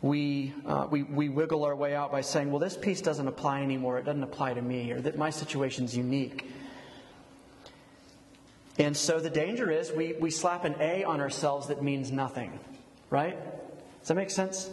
We, 0.00 0.52
uh, 0.66 0.88
we, 0.90 1.04
we 1.04 1.28
wiggle 1.28 1.64
our 1.64 1.76
way 1.76 1.94
out 1.94 2.10
by 2.10 2.22
saying, 2.22 2.50
well, 2.50 2.58
this 2.58 2.76
piece 2.76 3.00
doesn't 3.00 3.28
apply 3.28 3.62
anymore. 3.62 3.98
It 3.98 4.04
doesn't 4.04 4.22
apply 4.22 4.54
to 4.54 4.62
me, 4.62 4.90
or 4.90 5.00
that 5.00 5.16
my 5.16 5.30
situation's 5.30 5.96
unique. 5.96 6.50
And 8.78 8.96
so 8.96 9.20
the 9.20 9.30
danger 9.30 9.70
is 9.70 9.92
we, 9.92 10.14
we 10.14 10.30
slap 10.30 10.64
an 10.64 10.74
A 10.80 11.04
on 11.04 11.20
ourselves 11.20 11.68
that 11.68 11.82
means 11.82 12.10
nothing, 12.10 12.58
right? 13.10 13.38
Does 14.00 14.08
that 14.08 14.14
make 14.14 14.30
sense? 14.30 14.70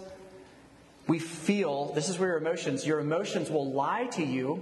We 1.10 1.18
feel, 1.18 1.92
this 1.94 2.08
is 2.08 2.20
where 2.20 2.30
your 2.30 2.38
emotions, 2.38 2.86
your 2.86 3.00
emotions 3.00 3.50
will 3.50 3.74
lie 3.74 4.06
to 4.12 4.24
you 4.24 4.62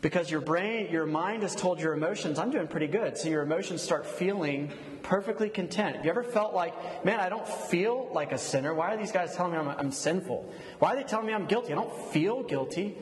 because 0.00 0.30
your 0.30 0.40
brain, 0.40 0.92
your 0.92 1.06
mind 1.06 1.42
has 1.42 1.56
told 1.56 1.80
your 1.80 1.92
emotions, 1.92 2.38
I'm 2.38 2.52
doing 2.52 2.68
pretty 2.68 2.86
good. 2.86 3.18
So 3.18 3.28
your 3.28 3.42
emotions 3.42 3.82
start 3.82 4.06
feeling 4.06 4.70
perfectly 5.02 5.48
content. 5.48 5.96
Have 5.96 6.04
you 6.04 6.10
ever 6.12 6.22
felt 6.22 6.54
like, 6.54 7.04
man, 7.04 7.18
I 7.18 7.28
don't 7.28 7.48
feel 7.48 8.08
like 8.12 8.30
a 8.30 8.38
sinner? 8.38 8.74
Why 8.74 8.94
are 8.94 8.96
these 8.96 9.10
guys 9.10 9.34
telling 9.34 9.54
me 9.54 9.58
I'm, 9.58 9.66
I'm 9.66 9.90
sinful? 9.90 10.48
Why 10.78 10.92
are 10.92 10.96
they 10.96 11.02
telling 11.02 11.26
me 11.26 11.34
I'm 11.34 11.46
guilty? 11.46 11.72
I 11.72 11.74
don't 11.74 12.12
feel 12.12 12.44
guilty. 12.44 12.96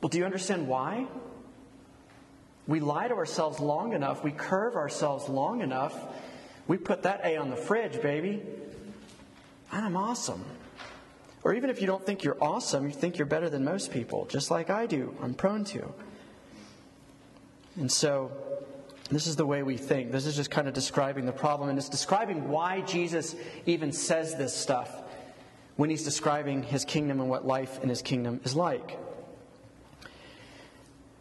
Well, 0.00 0.08
do 0.08 0.18
you 0.18 0.24
understand 0.24 0.68
why? 0.68 1.08
We 2.68 2.78
lie 2.78 3.08
to 3.08 3.14
ourselves 3.14 3.58
long 3.58 3.92
enough, 3.92 4.22
we 4.22 4.30
curve 4.30 4.76
ourselves 4.76 5.28
long 5.28 5.62
enough, 5.62 5.96
we 6.68 6.76
put 6.76 7.02
that 7.02 7.22
A 7.24 7.36
on 7.38 7.50
the 7.50 7.56
fridge, 7.56 8.00
baby. 8.00 8.40
And 9.72 9.84
I'm 9.84 9.96
awesome. 9.96 10.44
Or 11.46 11.54
even 11.54 11.70
if 11.70 11.80
you 11.80 11.86
don't 11.86 12.04
think 12.04 12.24
you're 12.24 12.42
awesome, 12.42 12.86
you 12.86 12.92
think 12.92 13.18
you're 13.18 13.24
better 13.24 13.48
than 13.48 13.62
most 13.62 13.92
people, 13.92 14.24
just 14.24 14.50
like 14.50 14.68
I 14.68 14.86
do. 14.86 15.14
I'm 15.22 15.32
prone 15.32 15.62
to. 15.66 15.94
And 17.76 17.90
so, 17.92 18.32
this 19.10 19.28
is 19.28 19.36
the 19.36 19.46
way 19.46 19.62
we 19.62 19.76
think. 19.76 20.10
This 20.10 20.26
is 20.26 20.34
just 20.34 20.50
kind 20.50 20.66
of 20.66 20.74
describing 20.74 21.24
the 21.24 21.30
problem, 21.30 21.68
and 21.68 21.78
it's 21.78 21.88
describing 21.88 22.48
why 22.48 22.80
Jesus 22.80 23.36
even 23.64 23.92
says 23.92 24.34
this 24.34 24.52
stuff 24.52 25.04
when 25.76 25.88
he's 25.88 26.02
describing 26.02 26.64
his 26.64 26.84
kingdom 26.84 27.20
and 27.20 27.30
what 27.30 27.46
life 27.46 27.78
in 27.80 27.88
his 27.88 28.02
kingdom 28.02 28.40
is 28.42 28.56
like. 28.56 28.98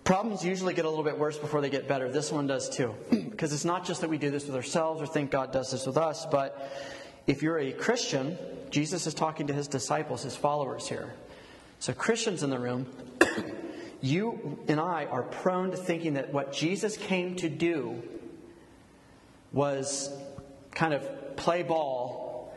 Problems 0.05 0.43
usually 0.43 0.73
get 0.73 0.85
a 0.85 0.89
little 0.89 1.03
bit 1.03 1.19
worse 1.19 1.37
before 1.37 1.61
they 1.61 1.69
get 1.69 1.87
better. 1.87 2.11
This 2.11 2.31
one 2.31 2.47
does 2.47 2.67
too. 2.67 2.95
because 3.11 3.53
it's 3.53 3.63
not 3.63 3.85
just 3.85 4.01
that 4.01 4.09
we 4.09 4.17
do 4.17 4.31
this 4.31 4.47
with 4.47 4.55
ourselves 4.55 5.03
or 5.03 5.05
think 5.05 5.29
God 5.29 5.51
does 5.51 5.69
this 5.69 5.85
with 5.85 5.97
us, 5.97 6.25
but 6.25 6.71
if 7.27 7.41
you're 7.41 7.59
a 7.59 7.71
Christian, 7.71 8.37
Jesus 8.69 9.07
is 9.07 9.13
talking 9.13 9.47
to 9.47 9.53
his 9.53 9.67
disciples, 9.67 10.23
his 10.23 10.35
followers 10.35 10.87
here. 10.87 11.13
So, 11.79 11.93
Christians 11.93 12.43
in 12.43 12.49
the 12.49 12.59
room, 12.59 12.87
you 14.01 14.59
and 14.67 14.79
I 14.79 15.05
are 15.05 15.23
prone 15.23 15.71
to 15.71 15.77
thinking 15.77 16.13
that 16.13 16.33
what 16.33 16.53
Jesus 16.53 16.97
came 16.97 17.35
to 17.37 17.49
do 17.49 18.01
was 19.51 20.11
kind 20.71 20.93
of 20.93 21.35
play 21.35 21.63
ball 21.63 22.53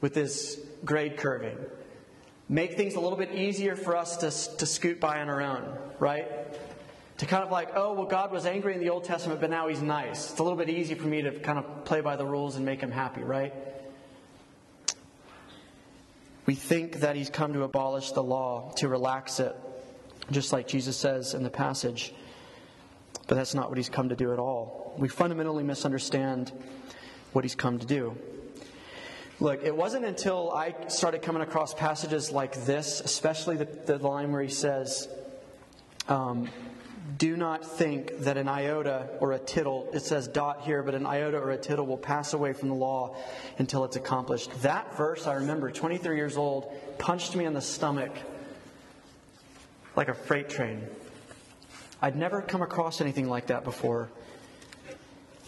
with 0.00 0.14
this 0.14 0.60
grade 0.84 1.16
curving. 1.16 1.56
Make 2.48 2.76
things 2.76 2.94
a 2.94 3.00
little 3.00 3.18
bit 3.18 3.32
easier 3.32 3.74
for 3.74 3.96
us 3.96 4.18
to, 4.18 4.56
to 4.58 4.66
scoot 4.66 5.00
by 5.00 5.20
on 5.20 5.30
our 5.30 5.40
own, 5.40 5.78
right? 5.98 6.28
to 7.18 7.26
kind 7.26 7.44
of 7.44 7.50
like, 7.50 7.70
oh, 7.74 7.92
well, 7.92 8.06
God 8.06 8.32
was 8.32 8.44
angry 8.44 8.74
in 8.74 8.80
the 8.80 8.90
Old 8.90 9.04
Testament, 9.04 9.40
but 9.40 9.50
now 9.50 9.68
he's 9.68 9.80
nice. 9.80 10.32
It's 10.32 10.40
a 10.40 10.42
little 10.42 10.58
bit 10.58 10.68
easy 10.68 10.94
for 10.94 11.06
me 11.06 11.22
to 11.22 11.38
kind 11.38 11.58
of 11.58 11.84
play 11.84 12.00
by 12.00 12.16
the 12.16 12.26
rules 12.26 12.56
and 12.56 12.64
make 12.64 12.80
him 12.80 12.90
happy, 12.90 13.22
right? 13.22 13.54
We 16.46 16.54
think 16.54 17.00
that 17.00 17.16
he's 17.16 17.30
come 17.30 17.52
to 17.54 17.62
abolish 17.62 18.12
the 18.12 18.22
law, 18.22 18.72
to 18.76 18.88
relax 18.88 19.40
it, 19.40 19.56
just 20.30 20.52
like 20.52 20.68
Jesus 20.68 20.96
says 20.96 21.34
in 21.34 21.42
the 21.42 21.50
passage. 21.50 22.14
But 23.26 23.36
that's 23.36 23.54
not 23.54 23.70
what 23.70 23.78
he's 23.78 23.88
come 23.88 24.10
to 24.10 24.16
do 24.16 24.32
at 24.32 24.38
all. 24.38 24.94
We 24.98 25.08
fundamentally 25.08 25.64
misunderstand 25.64 26.52
what 27.32 27.44
he's 27.44 27.54
come 27.54 27.78
to 27.78 27.86
do. 27.86 28.16
Look, 29.40 29.64
it 29.64 29.74
wasn't 29.74 30.04
until 30.04 30.52
I 30.52 30.74
started 30.88 31.22
coming 31.22 31.42
across 31.42 31.74
passages 31.74 32.30
like 32.30 32.64
this, 32.66 33.00
especially 33.00 33.56
the, 33.56 33.64
the 33.64 33.98
line 33.98 34.30
where 34.30 34.42
he 34.42 34.48
says, 34.48 35.08
um, 36.08 36.48
do 37.18 37.36
not 37.36 37.64
think 37.64 38.18
that 38.20 38.36
an 38.36 38.48
iota 38.48 39.08
or 39.20 39.32
a 39.32 39.38
tittle, 39.38 39.88
it 39.92 40.00
says 40.00 40.26
dot 40.26 40.62
here, 40.62 40.82
but 40.82 40.94
an 40.94 41.04
iota 41.04 41.38
or 41.38 41.50
a 41.50 41.58
tittle 41.58 41.86
will 41.86 41.98
pass 41.98 42.32
away 42.32 42.52
from 42.52 42.68
the 42.70 42.74
law 42.74 43.16
until 43.58 43.84
it's 43.84 43.96
accomplished. 43.96 44.50
That 44.62 44.96
verse, 44.96 45.26
I 45.26 45.34
remember, 45.34 45.70
23 45.70 46.16
years 46.16 46.36
old, 46.36 46.72
punched 46.98 47.36
me 47.36 47.44
in 47.44 47.52
the 47.52 47.60
stomach 47.60 48.12
like 49.96 50.08
a 50.08 50.14
freight 50.14 50.48
train. 50.48 50.82
I'd 52.00 52.16
never 52.16 52.40
come 52.40 52.62
across 52.62 53.00
anything 53.00 53.28
like 53.28 53.48
that 53.48 53.64
before. 53.64 54.10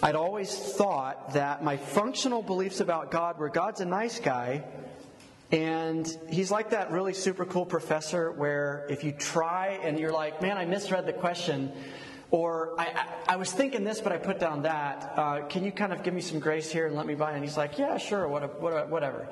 I'd 0.02 0.14
always 0.14 0.54
thought 0.54 1.32
that 1.32 1.64
my 1.64 1.78
functional 1.78 2.42
beliefs 2.42 2.80
about 2.80 3.10
God 3.10 3.38
were 3.38 3.48
God's 3.48 3.80
a 3.80 3.86
nice 3.86 4.20
guy, 4.20 4.62
and 5.52 6.18
he's 6.28 6.50
like 6.50 6.70
that 6.70 6.90
really 6.90 7.14
super 7.14 7.44
cool 7.44 7.64
professor 7.64 8.32
where 8.32 8.84
if 8.90 9.04
you 9.04 9.12
try 9.12 9.78
and 9.82 9.98
you're 9.98 10.12
like, 10.12 10.42
man, 10.42 10.58
I 10.58 10.64
misread 10.64 11.06
the 11.06 11.12
question, 11.12 11.72
or 12.32 12.74
I, 12.78 12.86
I, 12.86 13.34
I 13.34 13.36
was 13.36 13.52
thinking 13.52 13.84
this, 13.84 14.00
but 14.00 14.10
I 14.10 14.16
put 14.16 14.40
down 14.40 14.62
that, 14.62 15.12
uh, 15.16 15.46
can 15.46 15.62
you 15.62 15.70
kind 15.70 15.92
of 15.92 16.02
give 16.02 16.14
me 16.14 16.20
some 16.20 16.40
grace 16.40 16.72
here 16.72 16.86
and 16.86 16.96
let 16.96 17.06
me 17.06 17.14
by? 17.14 17.32
And 17.32 17.44
he's 17.44 17.56
like, 17.56 17.78
yeah, 17.78 17.96
sure, 17.96 18.26
what, 18.26 18.60
what, 18.60 18.88
whatever. 18.88 19.28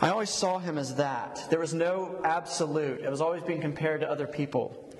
I 0.00 0.10
always 0.10 0.30
saw 0.30 0.58
him 0.58 0.76
as 0.76 0.96
that. 0.96 1.46
There 1.48 1.58
was 1.58 1.72
no 1.72 2.20
absolute, 2.22 3.00
it 3.00 3.10
was 3.10 3.22
always 3.22 3.42
being 3.42 3.62
compared 3.62 4.02
to 4.02 4.10
other 4.10 4.26
people 4.26 4.92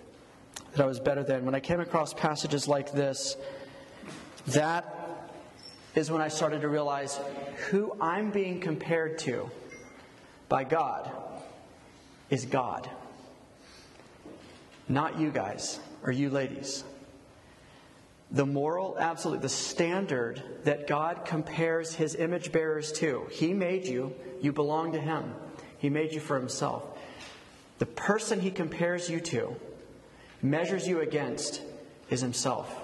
that 0.73 0.83
I 0.83 0.87
was 0.87 1.01
better 1.01 1.23
than. 1.23 1.45
When 1.45 1.55
I 1.55 1.61
came 1.61 1.81
across 1.81 2.15
passages 2.15 2.67
like 2.67 2.93
this, 2.93 3.37
that 4.49 5.29
is 5.95 6.11
when 6.11 6.23
I 6.23 6.29
started 6.29 6.63
to 6.63 6.69
realize 6.69 7.21
who 7.69 7.95
I'm 8.01 8.31
being 8.31 8.59
compared 8.59 9.19
to 9.21 9.51
by 10.49 10.65
God 10.65 11.11
is 12.31 12.45
God. 12.45 12.89
Not 14.89 15.19
you 15.19 15.31
guys 15.31 15.81
or 16.03 16.13
you 16.13 16.31
ladies. 16.31 16.85
The 18.31 18.47
moral 18.47 18.97
absolute, 18.99 19.41
the 19.41 19.49
standard 19.49 20.43
that 20.65 20.87
God 20.87 21.25
compares 21.25 21.95
his 21.95 22.15
image 22.15 22.53
bearers 22.53 22.93
to. 22.93 23.27
He 23.31 23.55
made 23.55 23.87
you, 23.87 24.15
you 24.41 24.53
belong 24.53 24.93
to 24.93 25.01
him. 25.01 25.35
He 25.79 25.89
made 25.89 26.13
you 26.13 26.21
for 26.21 26.39
himself. 26.39 26.83
The 27.79 27.87
person 27.87 28.41
he 28.41 28.51
compares 28.51 29.09
you 29.09 29.21
to, 29.21 29.57
measures 30.43 30.87
you 30.87 31.01
against, 31.01 31.63
is 32.11 32.21
himself. 32.21 32.75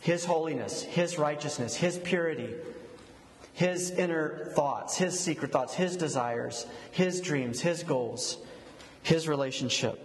His 0.00 0.24
holiness, 0.24 0.82
his 0.82 1.18
righteousness, 1.18 1.76
his 1.76 1.98
purity, 1.98 2.54
his 3.60 3.90
inner 3.90 4.46
thoughts, 4.54 4.96
his 4.96 5.20
secret 5.20 5.52
thoughts, 5.52 5.74
his 5.74 5.94
desires, 5.94 6.64
his 6.92 7.20
dreams, 7.20 7.60
his 7.60 7.82
goals, 7.82 8.38
his 9.02 9.28
relationship. 9.28 10.00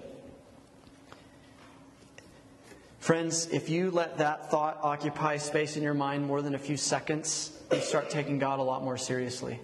Friends, 2.99 3.47
if 3.53 3.69
you 3.69 3.91
let 3.91 4.17
that 4.17 4.51
thought 4.51 4.77
occupy 4.81 5.37
space 5.37 5.77
in 5.77 5.83
your 5.83 5.93
mind 5.93 6.25
more 6.25 6.41
than 6.41 6.53
a 6.53 6.59
few 6.59 6.75
seconds, 6.75 7.57
you 7.71 7.79
start 7.79 8.09
taking 8.09 8.39
God 8.39 8.59
a 8.59 8.61
lot 8.61 8.83
more 8.83 8.97
seriously. 8.97 9.61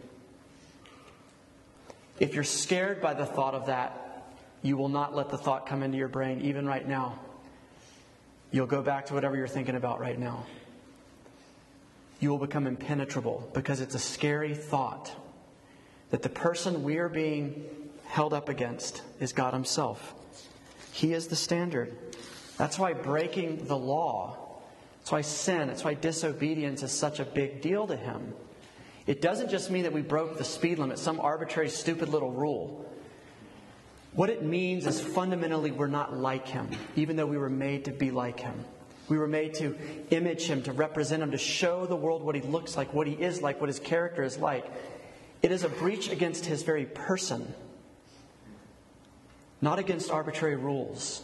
If 2.17 2.33
you're 2.33 2.45
scared 2.45 3.01
by 3.01 3.13
the 3.13 3.25
thought 3.25 3.55
of 3.55 3.65
that, 3.65 4.31
you 4.61 4.77
will 4.77 4.87
not 4.87 5.17
let 5.17 5.31
the 5.31 5.37
thought 5.37 5.67
come 5.67 5.83
into 5.83 5.97
your 5.97 6.07
brain, 6.07 6.39
even 6.39 6.65
right 6.65 6.87
now. 6.87 7.19
You'll 8.51 8.67
go 8.67 8.81
back 8.81 9.07
to 9.07 9.13
whatever 9.13 9.35
you're 9.35 9.49
thinking 9.49 9.75
about 9.75 9.99
right 9.99 10.17
now 10.17 10.45
you 12.21 12.29
will 12.29 12.37
become 12.37 12.67
impenetrable 12.67 13.49
because 13.53 13.81
it's 13.81 13.95
a 13.95 13.99
scary 13.99 14.55
thought 14.55 15.11
that 16.11 16.21
the 16.21 16.29
person 16.29 16.83
we 16.83 16.97
are 16.97 17.09
being 17.09 17.65
held 18.05 18.33
up 18.33 18.47
against 18.47 19.01
is 19.19 19.33
God 19.33 19.53
Himself. 19.53 20.13
He 20.93 21.13
is 21.13 21.27
the 21.27 21.35
standard. 21.35 21.97
That's 22.57 22.77
why 22.77 22.93
breaking 22.93 23.65
the 23.65 23.77
law, 23.77 24.37
that's 24.99 25.11
why 25.11 25.21
sin, 25.21 25.67
that's 25.67 25.83
why 25.83 25.95
disobedience 25.95 26.83
is 26.83 26.91
such 26.91 27.19
a 27.19 27.25
big 27.25 27.61
deal 27.61 27.87
to 27.87 27.95
Him. 27.95 28.33
It 29.07 29.19
doesn't 29.19 29.49
just 29.49 29.71
mean 29.71 29.83
that 29.83 29.93
we 29.93 30.01
broke 30.01 30.37
the 30.37 30.43
speed 30.43 30.77
limit, 30.77 30.99
some 30.99 31.19
arbitrary, 31.19 31.69
stupid 31.69 32.09
little 32.09 32.31
rule. 32.31 32.87
What 34.13 34.29
it 34.29 34.43
means 34.43 34.85
is 34.85 35.01
fundamentally 35.01 35.71
we're 35.71 35.87
not 35.87 36.15
like 36.15 36.47
him, 36.47 36.69
even 36.95 37.15
though 37.15 37.25
we 37.25 37.37
were 37.37 37.49
made 37.49 37.85
to 37.85 37.91
be 37.91 38.11
like 38.11 38.41
him. 38.41 38.65
We 39.11 39.17
were 39.17 39.27
made 39.27 39.55
to 39.55 39.77
image 40.09 40.45
him, 40.45 40.63
to 40.63 40.71
represent 40.71 41.21
him, 41.21 41.31
to 41.31 41.37
show 41.37 41.85
the 41.85 41.97
world 41.97 42.23
what 42.23 42.33
he 42.33 42.39
looks 42.39 42.77
like, 42.77 42.93
what 42.93 43.07
he 43.07 43.13
is 43.13 43.41
like, 43.41 43.59
what 43.59 43.67
his 43.67 43.77
character 43.77 44.23
is 44.23 44.37
like. 44.37 44.65
It 45.41 45.51
is 45.51 45.65
a 45.65 45.67
breach 45.67 46.09
against 46.09 46.45
his 46.45 46.63
very 46.63 46.85
person, 46.85 47.53
not 49.59 49.79
against 49.79 50.11
arbitrary 50.11 50.55
rules. 50.55 51.21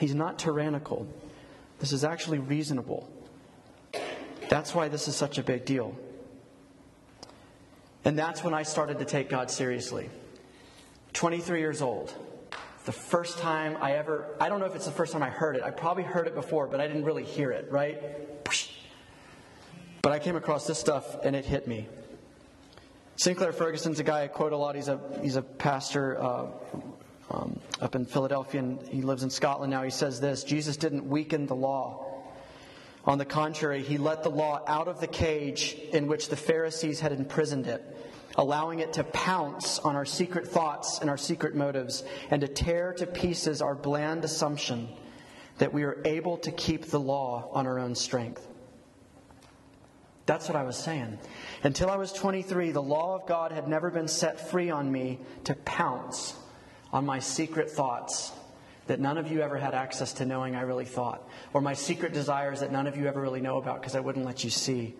He's 0.00 0.14
not 0.14 0.38
tyrannical. 0.38 1.06
This 1.78 1.92
is 1.92 2.04
actually 2.04 2.40
reasonable. 2.40 3.08
That's 4.50 4.74
why 4.74 4.88
this 4.88 5.08
is 5.08 5.16
such 5.16 5.38
a 5.38 5.42
big 5.42 5.64
deal. 5.64 5.96
And 8.04 8.18
that's 8.18 8.44
when 8.44 8.52
I 8.52 8.64
started 8.64 8.98
to 8.98 9.06
take 9.06 9.30
God 9.30 9.50
seriously. 9.50 10.10
23 11.14 11.60
years 11.60 11.80
old. 11.80 12.14
The 12.84 12.92
first 12.92 13.38
time 13.38 13.76
I 13.80 13.92
ever, 13.92 14.34
I 14.40 14.48
don't 14.48 14.58
know 14.58 14.66
if 14.66 14.74
it's 14.74 14.86
the 14.86 14.90
first 14.90 15.12
time 15.12 15.22
I 15.22 15.28
heard 15.28 15.56
it. 15.56 15.62
I 15.62 15.70
probably 15.70 16.02
heard 16.02 16.26
it 16.26 16.34
before, 16.34 16.66
but 16.66 16.80
I 16.80 16.86
didn't 16.86 17.04
really 17.04 17.24
hear 17.24 17.50
it, 17.50 17.70
right? 17.70 18.00
But 20.02 20.12
I 20.12 20.18
came 20.18 20.36
across 20.36 20.66
this 20.66 20.78
stuff 20.78 21.24
and 21.24 21.36
it 21.36 21.44
hit 21.44 21.68
me. 21.68 21.88
Sinclair 23.16 23.52
Ferguson's 23.52 24.00
a 24.00 24.02
guy 24.02 24.22
I 24.22 24.28
quote 24.28 24.52
a 24.52 24.56
lot. 24.56 24.76
He's 24.76 24.88
a, 24.88 24.98
he's 25.20 25.36
a 25.36 25.42
pastor 25.42 26.18
uh, 26.18 26.46
um, 27.30 27.60
up 27.80 27.94
in 27.94 28.06
Philadelphia, 28.06 28.60
and 28.60 28.80
he 28.88 29.02
lives 29.02 29.22
in 29.22 29.28
Scotland 29.28 29.70
now. 29.70 29.82
He 29.82 29.90
says 29.90 30.20
this 30.20 30.42
Jesus 30.42 30.78
didn't 30.78 31.06
weaken 31.06 31.46
the 31.46 31.54
law. 31.54 32.06
On 33.04 33.18
the 33.18 33.24
contrary, 33.24 33.82
he 33.82 33.98
let 33.98 34.22
the 34.22 34.30
law 34.30 34.62
out 34.66 34.88
of 34.88 35.00
the 35.00 35.06
cage 35.06 35.76
in 35.92 36.06
which 36.06 36.28
the 36.28 36.36
Pharisees 36.36 37.00
had 37.00 37.12
imprisoned 37.12 37.66
it, 37.66 37.82
allowing 38.36 38.80
it 38.80 38.92
to 38.94 39.04
pounce 39.04 39.78
on 39.78 39.96
our 39.96 40.04
secret 40.04 40.46
thoughts 40.46 40.98
and 41.00 41.10
our 41.10 41.16
secret 41.16 41.54
motives, 41.54 42.04
and 42.30 42.40
to 42.40 42.48
tear 42.48 42.92
to 42.94 43.06
pieces 43.06 43.60
our 43.62 43.74
bland 43.74 44.24
assumption 44.24 44.88
that 45.58 45.72
we 45.72 45.82
are 45.82 46.00
able 46.04 46.38
to 46.38 46.50
keep 46.52 46.86
the 46.86 47.00
law 47.00 47.50
on 47.52 47.66
our 47.66 47.78
own 47.78 47.94
strength. 47.94 48.46
That's 50.26 50.48
what 50.48 50.56
I 50.56 50.62
was 50.62 50.76
saying. 50.76 51.18
Until 51.64 51.90
I 51.90 51.96
was 51.96 52.12
23, 52.12 52.70
the 52.70 52.80
law 52.80 53.16
of 53.16 53.26
God 53.26 53.52
had 53.52 53.68
never 53.68 53.90
been 53.90 54.08
set 54.08 54.48
free 54.50 54.70
on 54.70 54.90
me 54.90 55.18
to 55.44 55.54
pounce 55.56 56.34
on 56.92 57.04
my 57.04 57.18
secret 57.18 57.70
thoughts 57.70 58.32
that 58.86 59.00
none 59.00 59.18
of 59.18 59.30
you 59.30 59.40
ever 59.40 59.58
had 59.58 59.74
access 59.74 60.12
to 60.14 60.24
knowing 60.24 60.56
I 60.56 60.62
really 60.62 60.84
thought, 60.84 61.28
or 61.52 61.60
my 61.60 61.74
secret 61.74 62.12
desires 62.12 62.60
that 62.60 62.72
none 62.72 62.86
of 62.86 62.96
you 62.96 63.06
ever 63.06 63.20
really 63.20 63.40
know 63.40 63.58
about 63.58 63.80
because 63.80 63.94
I 63.94 64.00
wouldn't 64.00 64.24
let 64.24 64.42
you 64.44 64.50
see. 64.50 64.94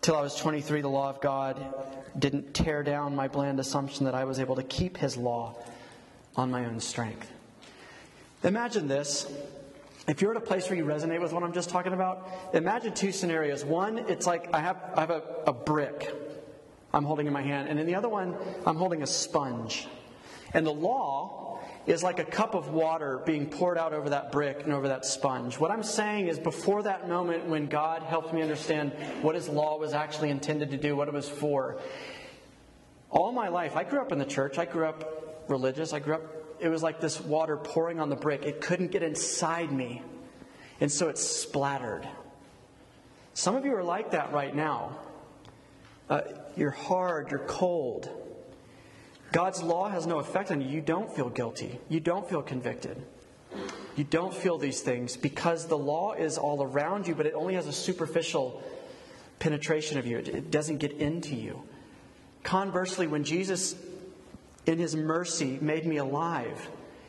Till 0.00 0.16
I 0.16 0.22
was 0.22 0.34
23, 0.36 0.80
the 0.80 0.88
law 0.88 1.10
of 1.10 1.20
God 1.20 1.74
didn't 2.18 2.54
tear 2.54 2.82
down 2.82 3.14
my 3.14 3.28
bland 3.28 3.60
assumption 3.60 4.06
that 4.06 4.14
I 4.14 4.24
was 4.24 4.38
able 4.38 4.56
to 4.56 4.62
keep 4.62 4.96
His 4.96 5.16
law 5.16 5.56
on 6.36 6.50
my 6.50 6.64
own 6.64 6.80
strength. 6.80 7.30
Imagine 8.42 8.88
this. 8.88 9.30
If 10.08 10.22
you're 10.22 10.30
at 10.30 10.36
a 10.38 10.40
place 10.40 10.68
where 10.68 10.78
you 10.78 10.84
resonate 10.84 11.20
with 11.20 11.32
what 11.32 11.42
I'm 11.42 11.52
just 11.52 11.68
talking 11.68 11.92
about, 11.92 12.28
imagine 12.54 12.94
two 12.94 13.12
scenarios. 13.12 13.64
One, 13.64 13.98
it's 13.98 14.26
like 14.26 14.52
I 14.54 14.60
have, 14.60 14.78
I 14.94 15.00
have 15.00 15.10
a, 15.10 15.22
a 15.46 15.52
brick 15.52 16.10
I'm 16.92 17.04
holding 17.04 17.26
in 17.26 17.32
my 17.32 17.42
hand, 17.42 17.68
and 17.68 17.78
in 17.78 17.86
the 17.86 17.94
other 17.94 18.08
one, 18.08 18.36
I'm 18.66 18.76
holding 18.76 19.02
a 19.02 19.06
sponge. 19.06 19.86
And 20.52 20.66
the 20.66 20.72
law 20.72 21.49
is 21.86 22.02
like 22.02 22.18
a 22.18 22.24
cup 22.24 22.54
of 22.54 22.68
water 22.68 23.22
being 23.24 23.46
poured 23.46 23.78
out 23.78 23.92
over 23.92 24.10
that 24.10 24.30
brick 24.32 24.62
and 24.64 24.72
over 24.72 24.88
that 24.88 25.04
sponge. 25.04 25.58
What 25.58 25.70
I'm 25.70 25.82
saying 25.82 26.28
is, 26.28 26.38
before 26.38 26.82
that 26.82 27.08
moment 27.08 27.46
when 27.46 27.66
God 27.66 28.02
helped 28.02 28.34
me 28.34 28.42
understand 28.42 28.92
what 29.22 29.34
His 29.34 29.48
law 29.48 29.78
was 29.78 29.92
actually 29.92 30.30
intended 30.30 30.70
to 30.70 30.76
do, 30.76 30.94
what 30.94 31.08
it 31.08 31.14
was 31.14 31.28
for, 31.28 31.80
all 33.10 33.32
my 33.32 33.48
life, 33.48 33.76
I 33.76 33.84
grew 33.84 34.00
up 34.00 34.12
in 34.12 34.18
the 34.18 34.24
church, 34.24 34.58
I 34.58 34.66
grew 34.66 34.86
up 34.86 35.44
religious, 35.48 35.92
I 35.92 35.98
grew 35.98 36.14
up, 36.14 36.22
it 36.60 36.68
was 36.68 36.82
like 36.82 37.00
this 37.00 37.20
water 37.20 37.56
pouring 37.56 37.98
on 37.98 38.08
the 38.08 38.16
brick. 38.16 38.44
It 38.44 38.60
couldn't 38.60 38.92
get 38.92 39.02
inside 39.02 39.72
me, 39.72 40.02
and 40.80 40.92
so 40.92 41.08
it 41.08 41.18
splattered. 41.18 42.06
Some 43.32 43.56
of 43.56 43.64
you 43.64 43.74
are 43.74 43.82
like 43.82 44.10
that 44.10 44.32
right 44.32 44.54
now. 44.54 44.98
Uh, 46.08 46.22
you're 46.56 46.70
hard, 46.70 47.30
you're 47.30 47.40
cold. 47.40 48.10
God's 49.32 49.62
law 49.62 49.88
has 49.88 50.06
no 50.06 50.18
effect 50.18 50.50
on 50.50 50.60
you. 50.60 50.68
You 50.68 50.80
don't 50.80 51.14
feel 51.14 51.28
guilty. 51.28 51.78
You 51.88 52.00
don't 52.00 52.28
feel 52.28 52.42
convicted. 52.42 53.00
You 53.96 54.04
don't 54.04 54.34
feel 54.34 54.58
these 54.58 54.80
things 54.80 55.16
because 55.16 55.66
the 55.66 55.78
law 55.78 56.12
is 56.12 56.38
all 56.38 56.62
around 56.62 57.06
you, 57.06 57.14
but 57.14 57.26
it 57.26 57.34
only 57.34 57.54
has 57.54 57.66
a 57.66 57.72
superficial 57.72 58.62
penetration 59.38 59.98
of 59.98 60.06
you. 60.06 60.18
It 60.18 60.50
doesn't 60.50 60.78
get 60.78 60.92
into 60.92 61.34
you. 61.34 61.62
Conversely, 62.42 63.06
when 63.06 63.24
Jesus, 63.24 63.74
in 64.66 64.78
his 64.78 64.96
mercy, 64.96 65.58
made 65.60 65.86
me 65.86 65.98
alive, 65.98 66.68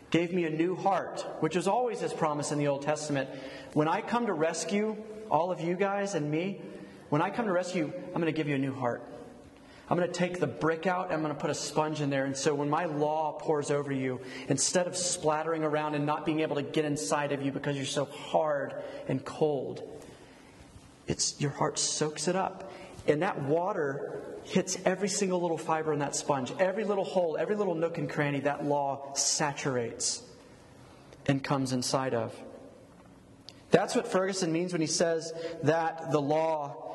gave 0.09 0.33
me 0.33 0.45
a 0.45 0.49
new 0.49 0.75
heart, 0.75 1.25
which 1.39 1.55
was 1.55 1.67
always 1.67 2.01
his 2.01 2.13
promise 2.13 2.51
in 2.51 2.57
the 2.57 2.67
Old 2.67 2.81
Testament, 2.81 3.29
when 3.73 3.87
I 3.87 4.01
come 4.01 4.25
to 4.25 4.33
rescue 4.33 4.97
all 5.29 5.51
of 5.51 5.61
you 5.61 5.75
guys 5.75 6.15
and 6.15 6.29
me, 6.29 6.61
when 7.09 7.21
I 7.21 7.29
come 7.29 7.45
to 7.45 7.51
rescue, 7.51 7.91
I'm 8.07 8.21
going 8.21 8.25
to 8.25 8.31
give 8.31 8.47
you 8.47 8.55
a 8.55 8.59
new 8.59 8.73
heart. 8.73 9.03
I'm 9.91 9.97
going 9.97 10.09
to 10.09 10.17
take 10.17 10.39
the 10.39 10.47
brick 10.47 10.87
out, 10.87 11.11
I'm 11.11 11.21
going 11.21 11.35
to 11.35 11.39
put 11.39 11.49
a 11.49 11.53
sponge 11.53 11.99
in 11.99 12.09
there. 12.09 12.23
And 12.23 12.35
so 12.35 12.55
when 12.55 12.69
my 12.69 12.85
law 12.85 13.33
pours 13.33 13.71
over 13.71 13.91
you, 13.91 14.21
instead 14.47 14.87
of 14.87 14.95
splattering 14.95 15.65
around 15.65 15.95
and 15.95 16.05
not 16.05 16.25
being 16.25 16.39
able 16.39 16.55
to 16.55 16.61
get 16.61 16.85
inside 16.85 17.33
of 17.33 17.41
you 17.41 17.51
because 17.51 17.75
you're 17.75 17.85
so 17.85 18.05
hard 18.05 18.73
and 19.09 19.25
cold, 19.25 19.83
it's 21.07 21.41
your 21.41 21.51
heart 21.51 21.77
soaks 21.77 22.29
it 22.29 22.37
up. 22.37 22.71
And 23.05 23.21
that 23.21 23.41
water 23.41 24.21
hits 24.45 24.77
every 24.85 25.09
single 25.09 25.41
little 25.41 25.57
fiber 25.57 25.91
in 25.91 25.99
that 25.99 26.15
sponge, 26.15 26.53
every 26.57 26.85
little 26.85 27.03
hole, 27.03 27.35
every 27.37 27.57
little 27.57 27.75
nook 27.75 27.97
and 27.97 28.09
cranny 28.09 28.39
that 28.39 28.63
law 28.63 29.13
saturates 29.13 30.23
and 31.25 31.43
comes 31.43 31.73
inside 31.73 32.13
of. 32.13 32.33
That's 33.71 33.93
what 33.93 34.07
Ferguson 34.07 34.53
means 34.53 34.71
when 34.71 34.79
he 34.79 34.87
says 34.87 35.33
that 35.63 36.11
the 36.13 36.21
law 36.21 36.90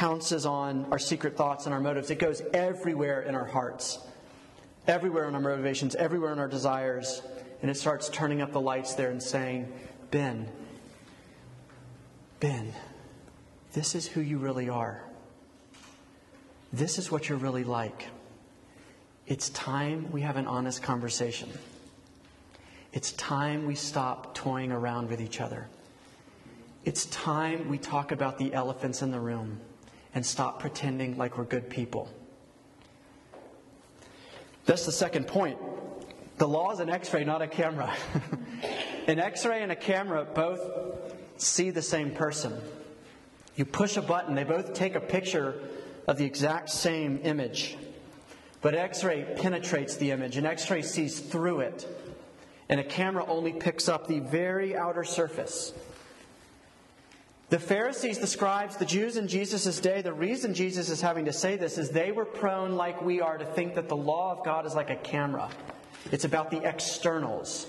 pounces 0.00 0.46
on 0.46 0.86
our 0.90 0.98
secret 0.98 1.36
thoughts 1.36 1.66
and 1.66 1.74
our 1.74 1.80
motives. 1.80 2.10
It 2.10 2.18
goes 2.18 2.40
everywhere 2.54 3.20
in 3.20 3.34
our 3.34 3.44
hearts, 3.44 3.98
everywhere 4.86 5.28
in 5.28 5.34
our 5.34 5.42
motivations, 5.42 5.94
everywhere 5.94 6.32
in 6.32 6.38
our 6.38 6.48
desires. 6.48 7.20
And 7.60 7.70
it 7.70 7.76
starts 7.76 8.08
turning 8.08 8.40
up 8.40 8.50
the 8.50 8.62
lights 8.62 8.94
there 8.94 9.10
and 9.10 9.22
saying, 9.22 9.70
Ben, 10.10 10.48
Ben, 12.40 12.72
this 13.74 13.94
is 13.94 14.06
who 14.06 14.22
you 14.22 14.38
really 14.38 14.70
are. 14.70 15.04
This 16.72 16.96
is 16.96 17.10
what 17.10 17.28
you're 17.28 17.36
really 17.36 17.64
like. 17.64 18.06
It's 19.26 19.50
time 19.50 20.10
we 20.12 20.22
have 20.22 20.38
an 20.38 20.46
honest 20.46 20.82
conversation. 20.82 21.50
It's 22.94 23.12
time 23.12 23.66
we 23.66 23.74
stop 23.74 24.34
toying 24.34 24.72
around 24.72 25.10
with 25.10 25.20
each 25.20 25.42
other. 25.42 25.68
It's 26.86 27.04
time 27.04 27.68
we 27.68 27.76
talk 27.76 28.12
about 28.12 28.38
the 28.38 28.54
elephants 28.54 29.02
in 29.02 29.10
the 29.10 29.20
room 29.20 29.60
and 30.14 30.24
stop 30.24 30.60
pretending 30.60 31.16
like 31.16 31.38
we're 31.38 31.44
good 31.44 31.70
people. 31.70 32.08
That's 34.66 34.86
the 34.86 34.92
second 34.92 35.26
point. 35.26 35.58
The 36.38 36.48
law 36.48 36.72
is 36.72 36.80
an 36.80 36.90
x 36.90 37.12
ray, 37.12 37.24
not 37.24 37.42
a 37.42 37.46
camera. 37.46 37.94
an 39.06 39.18
x 39.18 39.44
ray 39.44 39.62
and 39.62 39.72
a 39.72 39.76
camera 39.76 40.24
both 40.24 40.60
see 41.36 41.70
the 41.70 41.82
same 41.82 42.12
person. 42.12 42.60
You 43.56 43.64
push 43.64 43.96
a 43.96 44.02
button, 44.02 44.34
they 44.34 44.44
both 44.44 44.74
take 44.74 44.94
a 44.94 45.00
picture 45.00 45.60
of 46.06 46.16
the 46.16 46.24
exact 46.24 46.70
same 46.70 47.20
image. 47.24 47.76
But 48.62 48.74
X 48.74 49.04
ray 49.04 49.24
penetrates 49.36 49.96
the 49.96 50.10
image, 50.10 50.36
and 50.36 50.46
X 50.46 50.70
ray 50.70 50.82
sees 50.82 51.20
through 51.20 51.60
it. 51.60 51.86
And 52.68 52.78
a 52.78 52.84
camera 52.84 53.24
only 53.26 53.52
picks 53.52 53.88
up 53.88 54.06
the 54.06 54.20
very 54.20 54.76
outer 54.76 55.04
surface. 55.04 55.72
The 57.50 57.58
Pharisees, 57.58 58.20
the 58.20 58.28
scribes, 58.28 58.76
the 58.76 58.84
Jews 58.84 59.16
in 59.16 59.26
Jesus' 59.26 59.80
day, 59.80 60.02
the 60.02 60.12
reason 60.12 60.54
Jesus 60.54 60.88
is 60.88 61.00
having 61.00 61.24
to 61.24 61.32
say 61.32 61.56
this 61.56 61.78
is 61.78 61.90
they 61.90 62.12
were 62.12 62.24
prone, 62.24 62.76
like 62.76 63.02
we 63.02 63.20
are, 63.20 63.36
to 63.36 63.44
think 63.44 63.74
that 63.74 63.88
the 63.88 63.96
law 63.96 64.30
of 64.30 64.44
God 64.44 64.66
is 64.66 64.76
like 64.76 64.88
a 64.88 64.96
camera. 64.96 65.50
It's 66.12 66.24
about 66.24 66.52
the 66.52 66.66
externals. 66.66 67.66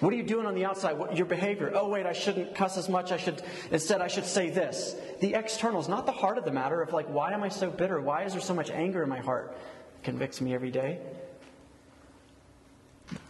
What 0.00 0.12
are 0.12 0.16
you 0.16 0.22
doing 0.22 0.44
on 0.44 0.54
the 0.54 0.66
outside? 0.66 0.98
What, 0.98 1.16
your 1.16 1.24
behavior. 1.24 1.72
Oh, 1.74 1.88
wait, 1.88 2.04
I 2.04 2.12
shouldn't 2.12 2.54
cuss 2.54 2.76
as 2.76 2.90
much. 2.90 3.10
I 3.10 3.16
should, 3.16 3.42
instead, 3.70 4.02
I 4.02 4.08
should 4.08 4.26
say 4.26 4.50
this. 4.50 4.94
The 5.20 5.32
externals, 5.32 5.88
not 5.88 6.04
the 6.04 6.12
heart 6.12 6.36
of 6.36 6.44
the 6.44 6.52
matter 6.52 6.82
of 6.82 6.92
like, 6.92 7.08
why 7.08 7.32
am 7.32 7.42
I 7.42 7.48
so 7.48 7.70
bitter? 7.70 7.98
Why 7.98 8.24
is 8.24 8.32
there 8.32 8.42
so 8.42 8.52
much 8.52 8.70
anger 8.70 9.02
in 9.02 9.08
my 9.08 9.20
heart? 9.20 9.56
It 10.02 10.04
convicts 10.04 10.42
me 10.42 10.54
every 10.54 10.70
day. 10.70 11.00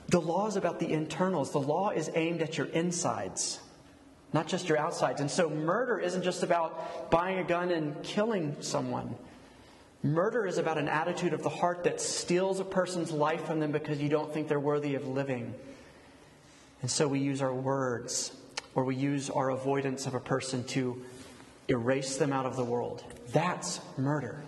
The 0.09 0.21
law 0.21 0.49
is 0.49 0.57
about 0.57 0.81
the 0.81 0.93
internals. 0.93 1.53
The 1.53 1.61
law 1.61 1.91
is 1.91 2.11
aimed 2.17 2.43
at 2.43 2.59
your 2.59 2.67
insides 2.67 3.61
not 4.37 4.47
just 4.47 4.69
your 4.69 4.77
outsides. 4.77 5.23
And 5.23 5.31
so 5.31 5.49
murder 5.49 5.99
isn't 5.99 6.23
just 6.23 6.43
about 6.43 7.11
buying 7.11 7.39
a 7.39 7.43
gun 7.43 7.71
and 7.71 8.03
killing 8.03 8.55
someone. 8.61 9.17
Murder 10.03 10.47
is 10.47 10.59
about 10.59 10.77
an 10.77 10.89
attitude 10.89 11.33
of 11.33 11.43
the 11.43 11.49
heart 11.49 11.85
that 11.85 12.03
steals 12.03 12.61
a 12.61 12.65
person's 12.65 13.11
life 13.11 13.47
from 13.47 13.61
them 13.61 13.73
because 13.73 13.99
you 13.99 14.11
don't 14.11 14.31
think 14.31 14.47
they're 14.47 14.61
worthy 14.61 14.95
of 14.95 15.09
living. 15.09 15.55
And 16.83 16.91
so 16.91 17.09
we 17.09 17.19
use 17.19 17.41
our 17.41 17.55
words 17.55 18.37
or 18.75 18.85
we 18.85 18.95
use 18.95 19.31
our 19.31 19.49
avoidance 19.49 20.07
of 20.07 20.13
a 20.13 20.21
person 20.21 20.65
to 20.65 21.03
erase 21.69 22.19
them 22.19 22.31
out 22.31 22.45
of 22.45 22.57
the 22.57 22.65
world. 22.65 23.03
That's 23.33 23.81
murder. 23.97 24.45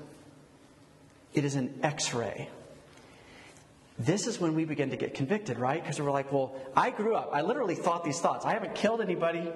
It 1.33 1.47
is 1.47 1.55
an 1.55 1.81
x 1.83 2.13
ray. 2.13 2.51
This 3.99 4.27
is 4.29 4.41
when 4.41 4.55
we 4.55 4.65
begin 4.65 4.91
to 4.91 4.97
get 4.97 5.15
convicted, 5.15 5.59
right? 5.59 5.83
Because 5.83 6.01
we're 6.01 6.11
like, 6.11 6.33
well, 6.33 6.55
I 6.77 6.91
grew 6.91 7.17
up, 7.17 7.31
I 7.33 7.43
literally 7.43 7.75
thought 7.75 8.05
these 8.05 8.21
thoughts. 8.21 8.45
I 8.47 8.53
haven't 8.53 8.75
killed 8.75 9.01
anybody. 9.01 9.51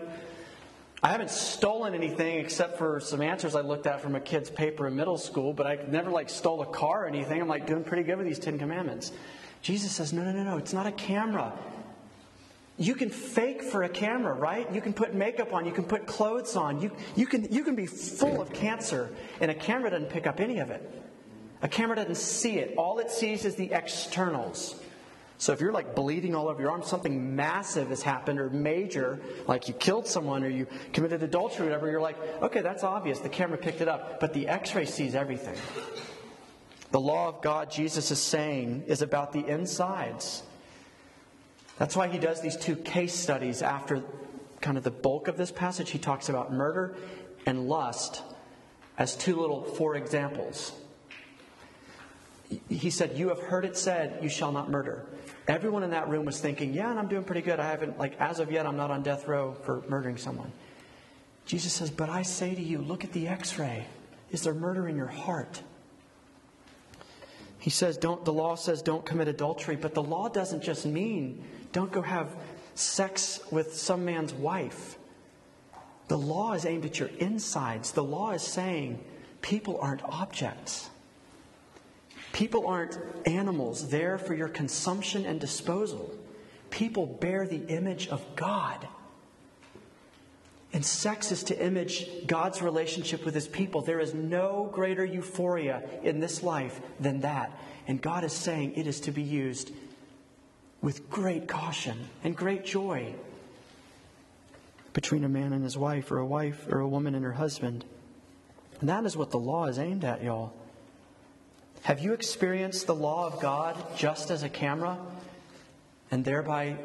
I 1.05 1.11
haven't 1.11 1.31
stolen 1.31 1.95
anything 1.95 2.39
except 2.39 2.79
for 2.79 3.01
some 3.01 3.23
answers 3.23 3.57
I 3.57 3.61
looked 3.61 3.89
at 3.89 4.01
from 4.01 4.15
a 4.15 4.21
kid's 4.21 4.51
paper 4.51 4.87
in 4.87 4.95
middle 4.95 5.19
school, 5.19 5.53
but 5.53 5.67
I 5.67 5.79
never 5.89 6.11
like 6.11 6.31
stole 6.31 6.63
a 6.63 6.67
car 6.67 7.05
or 7.05 7.09
anything. 7.09 7.41
I'm 7.41 7.49
like 7.49 7.67
doing 7.67 7.83
pretty 7.83 8.05
good 8.05 8.19
with 8.19 8.27
these 8.27 8.39
Ten 8.39 8.59
Commandments. 8.59 9.11
Jesus 9.63 9.93
says, 9.93 10.13
no, 10.13 10.23
no, 10.23 10.33
no, 10.33 10.45
no, 10.45 10.59
it's 10.59 10.73
not 10.73 10.87
a 10.87 10.93
camera. 10.93 11.53
You 12.79 12.95
can 12.95 13.11
fake 13.11 13.63
for 13.63 13.83
a 13.83 13.89
camera, 13.89 14.33
right? 14.33 14.73
You 14.73 14.81
can 14.81 14.93
put 14.93 15.15
makeup 15.15 15.53
on, 15.53 15.67
you 15.67 15.73
can 15.73 15.85
put 15.85 16.07
clothes 16.07 16.57
on, 16.57 16.81
you, 16.81 16.91
you, 17.17 17.27
can, 17.27 17.53
you 17.53 17.63
can 17.65 17.75
be 17.75 17.87
full 17.87 18.41
of 18.41 18.53
cancer, 18.53 19.11
and 19.41 19.51
a 19.51 19.55
camera 19.55 19.91
doesn't 19.91 20.11
pick 20.11 20.27
up 20.27 20.41
any 20.41 20.59
of 20.59 20.71
it. 20.71 21.02
A 21.63 21.69
camera 21.69 21.97
doesn't 21.97 22.17
see 22.17 22.59
it. 22.59 22.75
All 22.77 22.99
it 22.99 23.11
sees 23.11 23.45
is 23.45 23.55
the 23.55 23.73
externals. 23.73 24.81
So 25.39 25.53
if 25.53 25.61
you're 25.61 25.73
like 25.73 25.95
bleeding 25.95 26.35
all 26.35 26.49
over 26.49 26.61
your 26.61 26.71
arm, 26.71 26.83
something 26.83 27.35
massive 27.35 27.89
has 27.89 28.03
happened 28.03 28.39
or 28.39 28.51
major, 28.51 29.21
like 29.49 29.67
you 29.67 29.75
killed 29.75 30.07
someone 30.07 30.45
or 30.45 30.49
you 30.49 30.67
committed 30.93 31.23
adultery 31.23 31.67
or 31.67 31.71
whatever, 31.71 31.91
you're 31.91 32.01
like, 32.01 32.17
okay, 32.43 32.61
that's 32.61 32.85
obvious. 32.85 33.19
The 33.21 33.29
camera 33.29 33.59
picked 33.59 33.81
it 33.81 33.89
up. 33.89 34.21
But 34.21 34.35
the 34.35 34.47
x 34.47 34.75
ray 34.75 34.85
sees 34.85 35.15
everything. 35.15 35.57
The 36.93 37.01
law 37.01 37.29
of 37.29 37.43
God, 37.43 37.71
Jesus 37.71 38.11
is 38.11 38.21
saying, 38.21 38.85
is 38.87 39.03
about 39.03 39.33
the 39.33 39.45
insides. 39.47 40.43
That's 41.79 41.97
why 41.97 42.09
he 42.09 42.19
does 42.19 42.41
these 42.41 42.57
two 42.57 42.77
case 42.77 43.15
studies 43.15 43.63
after 43.63 44.03
kind 44.61 44.77
of 44.77 44.85
the 44.85 44.91
bulk 44.91 45.27
of 45.27 45.37
this 45.37 45.51
passage. 45.51 45.91
He 45.91 45.99
talks 45.99 46.29
about 46.29 46.53
murder 46.53 46.95
and 47.47 47.67
lust 47.69 48.23
as 48.99 49.17
two 49.17 49.37
little 49.37 49.65
four 49.65 49.97
examples. 49.97 50.73
He 52.69 52.91
said, 52.91 53.17
You 53.17 53.29
have 53.29 53.41
heard 53.41 53.65
it 53.65 53.77
said, 53.77 54.19
you 54.23 54.29
shall 54.29 54.53
not 54.53 54.71
murder. 54.71 55.07
Everyone 55.49 55.83
in 55.83 55.91
that 55.91 56.09
room 56.09 56.25
was 56.25 56.41
thinking, 56.41 56.73
Yeah, 56.73 56.91
and 56.91 56.99
I'm 56.99 57.09
doing 57.09 57.25
pretty 57.25 57.43
good. 57.43 57.61
I 57.61 57.69
haven't, 57.69 57.99
like, 57.99 58.21
as 58.21 58.41
of 58.41 58.51
yet, 58.51 58.67
I'm 58.67 58.77
not 58.77 58.91
on 58.91 59.03
death 59.03 59.29
row 59.29 59.55
for 59.65 59.83
murdering 59.89 60.17
someone. 60.17 60.53
Jesus 61.47 61.73
says, 61.73 61.91
But 61.91 62.09
I 62.09 62.23
say 62.23 62.55
to 62.55 62.63
you, 62.63 62.79
look 62.79 63.05
at 63.05 63.13
the 63.13 63.29
x 63.29 63.59
ray. 63.59 63.87
Is 64.31 64.43
there 64.43 64.55
murder 64.55 64.89
in 64.89 64.97
your 64.97 65.07
heart? 65.07 65.63
He 67.59 67.71
says, 67.71 67.97
don't, 67.97 68.25
the 68.25 68.33
law 68.33 68.57
says 68.57 68.83
don't 68.83 69.07
commit 69.07 69.29
adultery, 69.29 69.77
but 69.77 69.95
the 69.95 70.03
law 70.03 70.29
doesn't 70.29 70.65
just 70.65 70.85
mean 70.85 71.45
don't 71.71 71.93
go 71.93 72.03
have 72.03 72.35
sex 72.75 73.39
with 73.53 73.75
some 73.75 74.05
man's 74.05 74.35
wife. 74.35 74.99
The 76.09 76.19
law 76.19 76.55
is 76.55 76.67
aimed 76.67 76.85
at 76.85 76.99
your 76.99 77.11
insides. 77.19 77.93
The 77.93 78.03
law 78.03 78.33
is 78.33 78.43
saying 78.43 79.05
people 79.43 79.79
aren't 79.81 80.03
objects. 80.03 80.91
People 82.33 82.67
aren't 82.67 82.99
animals 83.27 83.89
there 83.89 84.19
for 84.19 84.35
your 84.35 84.49
consumption 84.49 85.27
and 85.27 85.39
disposal. 85.39 86.15
People 86.71 87.07
bear 87.07 87.47
the 87.47 87.67
image 87.69 88.09
of 88.09 88.25
God. 88.37 88.89
And 90.73 90.85
sex 90.85 91.31
is 91.31 91.43
to 91.45 91.65
image 91.65 92.07
God's 92.27 92.63
relationship 92.63 93.27
with 93.27 93.35
his 93.35 93.47
people. 93.47 93.83
There 93.83 94.01
is 94.01 94.15
no 94.15 94.71
greater 94.73 95.05
euphoria 95.05 95.83
in 96.03 96.21
this 96.21 96.43
life 96.43 96.81
than 96.99 97.21
that. 97.21 97.53
And 97.87 98.01
God 98.01 98.25
is 98.25 98.33
saying 98.33 98.75
it 98.77 98.87
is 98.87 99.01
to 99.01 99.11
be 99.13 99.23
used 99.23 99.71
with 100.81 101.11
great 101.11 101.47
caution 101.47 102.09
and 102.25 102.35
great 102.35 102.65
joy 102.65 103.15
between 104.95 105.25
a 105.25 105.29
man 105.29 105.53
and 105.53 105.65
his 105.65 105.77
wife, 105.77 106.11
or 106.11 106.19
a 106.19 106.27
wife 106.27 106.67
or 106.71 106.81
a 106.81 106.89
woman 106.89 107.15
and 107.15 107.25
her 107.25 107.33
husband. 107.33 107.85
And 108.81 108.89
that 108.89 109.05
is 109.05 109.17
what 109.17 109.31
the 109.31 109.39
law 109.39 109.67
is 109.67 109.79
aimed 109.79 110.05
at, 110.05 110.23
y'all. 110.23 110.53
Have 111.83 111.99
you 111.99 112.13
experienced 112.13 112.87
the 112.87 112.95
law 112.95 113.27
of 113.27 113.41
God 113.41 113.77
just 113.97 114.31
as 114.31 114.45
a 114.45 114.49
camera 114.49 114.99
and 116.13 116.25
thereby 116.25 116.77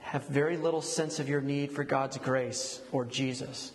have 0.00 0.28
very 0.28 0.58
little 0.58 0.82
sense 0.82 1.18
of 1.18 1.30
your 1.30 1.40
need 1.40 1.72
for 1.72 1.82
God's 1.82 2.18
grace 2.18 2.82
or 2.92 3.06
Jesus? 3.06 3.72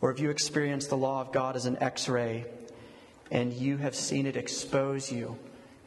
Or 0.00 0.10
have 0.10 0.18
you 0.18 0.30
experienced 0.30 0.88
the 0.88 0.96
law 0.96 1.20
of 1.20 1.32
God 1.32 1.54
as 1.54 1.66
an 1.66 1.76
x 1.82 2.08
ray 2.08 2.46
and 3.30 3.52
you 3.52 3.76
have 3.76 3.94
seen 3.94 4.24
it 4.24 4.38
expose 4.38 5.12
you, 5.12 5.36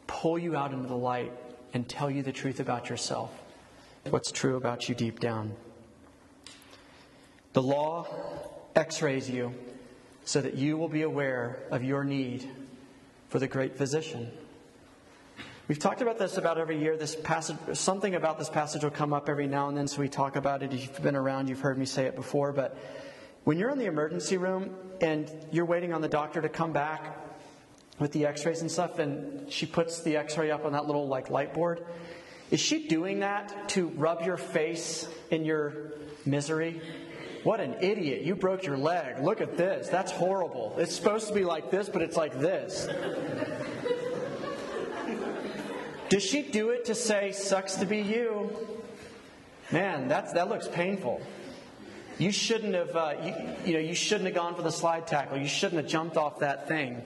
pull 0.06 0.38
you 0.38 0.56
out 0.56 0.74
into 0.74 0.88
the 0.88 0.96
light, 0.96 1.32
and 1.74 1.90
tell 1.90 2.10
you 2.10 2.22
the 2.22 2.32
truth 2.32 2.60
about 2.60 2.90
yourself, 2.90 3.32
what's 4.10 4.32
true 4.32 4.58
about 4.58 4.88
you 4.88 4.94
deep 4.94 5.20
down? 5.20 5.54
The 7.54 7.64
law 7.64 8.06
x 8.76 9.02
rays 9.02 9.28
you 9.28 9.56
so 10.24 10.40
that 10.42 10.54
you 10.54 10.78
will 10.78 10.88
be 10.88 11.02
aware 11.02 11.58
of 11.72 11.84
your 11.84 12.04
need 12.04 12.48
for 13.30 13.40
the 13.40 13.48
great 13.48 13.78
physician 13.78 14.32
We've 15.68 15.78
talked 15.78 16.02
about 16.02 16.18
this 16.18 16.38
about 16.38 16.58
every 16.58 16.80
year. 16.80 16.96
This 16.96 17.14
passage, 17.14 17.58
something 17.74 18.16
about 18.16 18.40
this 18.40 18.48
passage 18.48 18.86
will 18.86 18.90
come 18.90 19.12
up 19.12 19.28
every 19.28 19.48
now 19.48 19.68
and 19.68 19.76
then, 19.76 19.90
so 19.90 20.00
we 20.00 20.08
talk 20.08 20.38
about 20.38 20.64
it. 20.64 20.72
If 20.72 20.82
you've 20.82 21.02
been 21.02 21.18
around, 21.18 21.50
you've 21.50 21.60
heard 21.60 21.78
me 21.78 21.86
say 21.86 22.06
it 22.06 22.16
before. 22.16 22.54
But 22.54 22.78
when 23.44 23.58
you're 23.58 23.70
in 23.70 23.78
the 23.78 23.88
emergency 23.88 24.38
room 24.38 24.74
and 25.02 25.30
you're 25.52 25.66
waiting 25.66 25.92
on 25.92 26.00
the 26.00 26.08
doctor 26.08 26.42
to 26.42 26.48
come 26.48 26.72
back 26.72 27.18
with 28.00 28.14
the 28.14 28.26
x-rays 28.28 28.62
and 28.62 28.72
stuff, 28.72 28.98
and 29.00 29.52
she 29.52 29.66
puts 29.66 30.04
the 30.04 30.16
x-ray 30.16 30.52
up 30.52 30.64
on 30.64 30.72
that 30.72 30.86
little 30.86 31.10
like 31.10 31.30
light 31.30 31.54
board, 31.54 31.86
is 32.50 32.62
she 32.62 32.88
doing 32.88 33.20
that 33.20 33.68
to 33.70 33.90
rub 33.90 34.22
your 34.22 34.38
face 34.38 35.06
in 35.32 35.44
your 35.44 35.92
misery? 36.26 36.82
What 37.44 37.60
an 37.60 37.76
idiot. 37.82 38.24
You 38.24 38.36
broke 38.36 38.66
your 38.66 38.78
leg. 38.78 39.24
Look 39.24 39.42
at 39.42 39.58
this. 39.58 39.88
That's 39.90 40.12
horrible. 40.12 40.76
It's 40.78 40.96
supposed 40.96 41.28
to 41.28 41.34
be 41.34 41.44
like 41.44 41.72
this, 41.72 41.90
but 41.90 42.02
it's 42.02 42.18
like 42.18 42.40
this. 42.40 42.88
Does 46.10 46.24
she 46.24 46.42
do 46.42 46.70
it 46.70 46.86
to 46.86 46.96
say, 46.96 47.32
sucks 47.32 47.76
to 47.76 47.86
be 47.86 48.00
you? 48.00 48.50
Man, 49.72 50.08
that's, 50.08 50.34
that 50.34 50.48
looks 50.48 50.68
painful. 50.68 51.22
You 52.18 52.32
shouldn't 52.32 52.74
have, 52.74 52.96
uh, 52.96 53.14
you, 53.24 53.34
you 53.66 53.74
know, 53.74 53.80
you 53.80 53.94
shouldn't 53.94 54.26
have 54.26 54.36
gone 54.36 54.56
for 54.56 54.62
the 54.62 54.72
slide 54.72 55.06
tackle. 55.06 55.38
You 55.38 55.48
shouldn't 55.48 55.82
have 55.82 55.92
jumped 55.92 56.18
off 56.18 56.40
that 56.40 56.68
thing. 56.68 57.02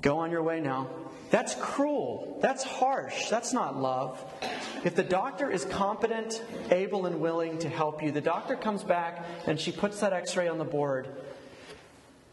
Go 0.00 0.18
on 0.18 0.30
your 0.30 0.42
way 0.42 0.60
now. 0.60 0.88
That's 1.30 1.54
cruel. 1.54 2.38
That's 2.42 2.64
harsh. 2.64 3.28
That's 3.28 3.52
not 3.52 3.80
love. 3.80 4.22
If 4.84 4.96
the 4.96 5.04
doctor 5.04 5.50
is 5.50 5.64
competent, 5.64 6.42
able, 6.70 7.06
and 7.06 7.20
willing 7.20 7.58
to 7.58 7.68
help 7.68 8.02
you, 8.02 8.10
the 8.10 8.20
doctor 8.20 8.56
comes 8.56 8.82
back 8.82 9.24
and 9.46 9.58
she 9.58 9.70
puts 9.70 10.00
that 10.00 10.12
x 10.12 10.36
ray 10.36 10.48
on 10.48 10.58
the 10.58 10.64
board 10.64 11.08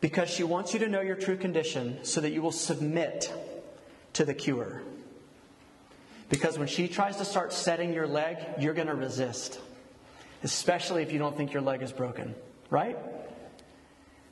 because 0.02 0.30
she 0.30 0.44
wants 0.44 0.74
you 0.74 0.80
to 0.80 0.88
know 0.88 1.02
your 1.02 1.16
true 1.16 1.38
condition 1.38 2.00
so 2.04 2.22
that 2.22 2.32
you 2.32 2.42
will 2.42 2.52
submit 2.52 3.32
to 4.14 4.26
the 4.26 4.34
cure. 4.34 4.82
Because 6.30 6.58
when 6.58 6.68
she 6.68 6.88
tries 6.88 7.18
to 7.18 7.26
start 7.26 7.54
setting 7.54 7.94
your 7.94 8.08
leg, 8.08 8.38
you're 8.60 8.74
going 8.74 8.88
to 8.88 8.96
resist, 8.96 9.60
especially 10.44 11.04
if 11.04 11.12
you 11.12 11.20
don't 11.20 11.38
think 11.38 11.54
your 11.54 11.62
leg 11.62 11.82
is 11.82 11.92
broken, 11.92 12.36
right? 12.70 12.98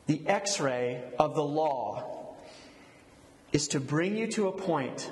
The 0.08 0.28
x 0.28 0.60
ray 0.60 1.04
of 1.20 1.36
the 1.36 1.44
law 1.44 2.15
is 3.56 3.70
to 3.70 3.80
bring 3.80 4.18
you 4.18 4.28
to 4.28 4.50
a 4.50 4.52
point 4.52 5.10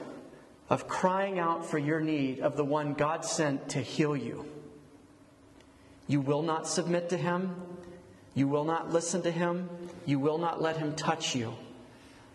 of 0.69 0.85
crying 0.85 1.39
out 1.39 1.65
for 1.65 1.77
your 1.77 2.01
need 2.01 2.41
of 2.41 2.57
the 2.57 2.65
one 2.65 2.93
God 2.93 3.23
sent 3.23 3.69
to 3.69 3.79
heal 3.79 4.17
you. 4.17 4.45
You 6.07 6.19
will 6.19 6.41
not 6.41 6.67
submit 6.67 7.07
to 7.11 7.17
him. 7.17 7.55
You 8.35 8.49
will 8.49 8.65
not 8.65 8.91
listen 8.91 9.21
to 9.21 9.31
him. 9.31 9.69
You 10.05 10.19
will 10.19 10.37
not 10.39 10.61
let 10.61 10.75
him 10.75 10.93
touch 10.93 11.33
you 11.33 11.53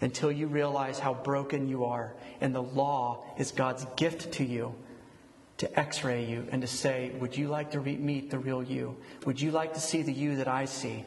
until 0.00 0.32
you 0.32 0.46
realize 0.46 0.98
how 0.98 1.12
broken 1.12 1.68
you 1.68 1.84
are. 1.84 2.14
And 2.40 2.54
the 2.54 2.62
law 2.62 3.26
is 3.36 3.50
God's 3.50 3.84
gift 3.96 4.32
to 4.32 4.44
you 4.46 4.74
to 5.58 5.78
x 5.78 6.04
ray 6.04 6.24
you 6.24 6.46
and 6.50 6.62
to 6.62 6.68
say, 6.68 7.12
Would 7.20 7.36
you 7.36 7.48
like 7.48 7.72
to 7.72 7.80
re- 7.80 7.98
meet 7.98 8.30
the 8.30 8.38
real 8.38 8.62
you? 8.62 8.96
Would 9.26 9.42
you 9.42 9.50
like 9.50 9.74
to 9.74 9.80
see 9.80 10.00
the 10.00 10.14
you 10.14 10.36
that 10.36 10.48
I 10.48 10.64
see? 10.64 11.04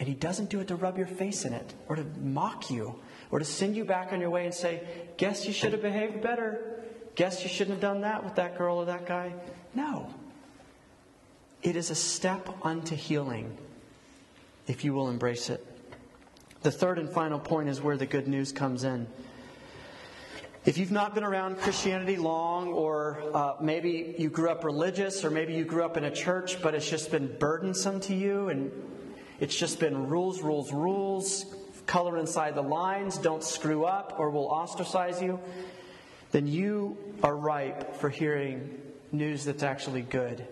And 0.00 0.08
He 0.08 0.14
doesn't 0.14 0.50
do 0.50 0.58
it 0.58 0.66
to 0.68 0.74
rub 0.74 0.98
your 0.98 1.06
face 1.06 1.44
in 1.44 1.52
it 1.52 1.72
or 1.86 1.94
to 1.94 2.04
mock 2.20 2.68
you 2.68 2.98
or 3.30 3.38
to 3.38 3.44
send 3.44 3.76
you 3.76 3.84
back 3.84 4.12
on 4.12 4.20
your 4.20 4.30
way 4.30 4.44
and 4.44 4.54
say, 4.54 4.82
Guess 5.16 5.46
you 5.46 5.52
should 5.52 5.72
have 5.72 5.82
behaved 5.82 6.22
better. 6.22 6.82
Guess 7.14 7.42
you 7.42 7.48
shouldn't 7.48 7.74
have 7.74 7.80
done 7.80 8.02
that 8.02 8.24
with 8.24 8.36
that 8.36 8.56
girl 8.56 8.76
or 8.76 8.84
that 8.86 9.06
guy. 9.06 9.34
No. 9.74 10.12
It 11.62 11.74
is 11.74 11.90
a 11.90 11.94
step 11.94 12.48
unto 12.62 12.94
healing 12.94 13.56
if 14.68 14.84
you 14.84 14.92
will 14.94 15.08
embrace 15.08 15.50
it. 15.50 15.66
The 16.62 16.70
third 16.70 16.98
and 16.98 17.08
final 17.08 17.38
point 17.38 17.68
is 17.68 17.80
where 17.80 17.96
the 17.96 18.06
good 18.06 18.28
news 18.28 18.52
comes 18.52 18.84
in. 18.84 19.06
If 20.64 20.76
you've 20.76 20.92
not 20.92 21.14
been 21.14 21.24
around 21.24 21.58
Christianity 21.58 22.16
long, 22.16 22.68
or 22.68 23.22
uh, 23.32 23.54
maybe 23.60 24.14
you 24.18 24.28
grew 24.28 24.50
up 24.50 24.64
religious, 24.64 25.24
or 25.24 25.30
maybe 25.30 25.54
you 25.54 25.64
grew 25.64 25.84
up 25.84 25.96
in 25.96 26.04
a 26.04 26.10
church, 26.10 26.60
but 26.60 26.74
it's 26.74 26.88
just 26.88 27.10
been 27.10 27.34
burdensome 27.38 28.00
to 28.00 28.14
you, 28.14 28.48
and 28.48 28.70
it's 29.40 29.56
just 29.56 29.80
been 29.80 30.08
rules, 30.08 30.42
rules, 30.42 30.72
rules, 30.72 31.46
color 31.88 32.18
inside 32.18 32.54
the 32.54 32.62
lines, 32.62 33.18
don't 33.18 33.42
screw 33.42 33.84
up, 33.84 34.14
or 34.18 34.30
we'll 34.30 34.48
ostracize 34.48 35.20
you, 35.20 35.40
then 36.30 36.46
you 36.46 36.96
are 37.24 37.34
ripe 37.34 37.96
for 37.96 38.10
hearing 38.10 38.78
news 39.10 39.44
that's 39.44 39.64
actually 39.64 40.02
good, 40.02 40.46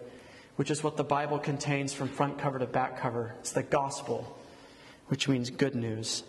which 0.56 0.70
is 0.70 0.82
what 0.82 0.96
the 0.96 1.04
Bible 1.04 1.38
contains 1.38 1.92
from 1.92 2.08
front 2.08 2.38
cover 2.38 2.58
to 2.58 2.66
back 2.66 2.98
cover. 2.98 3.34
It's 3.38 3.52
the 3.52 3.62
gospel 3.62 4.36
which 5.08 5.28
means 5.28 5.50
good 5.50 5.74
news. 5.74 6.24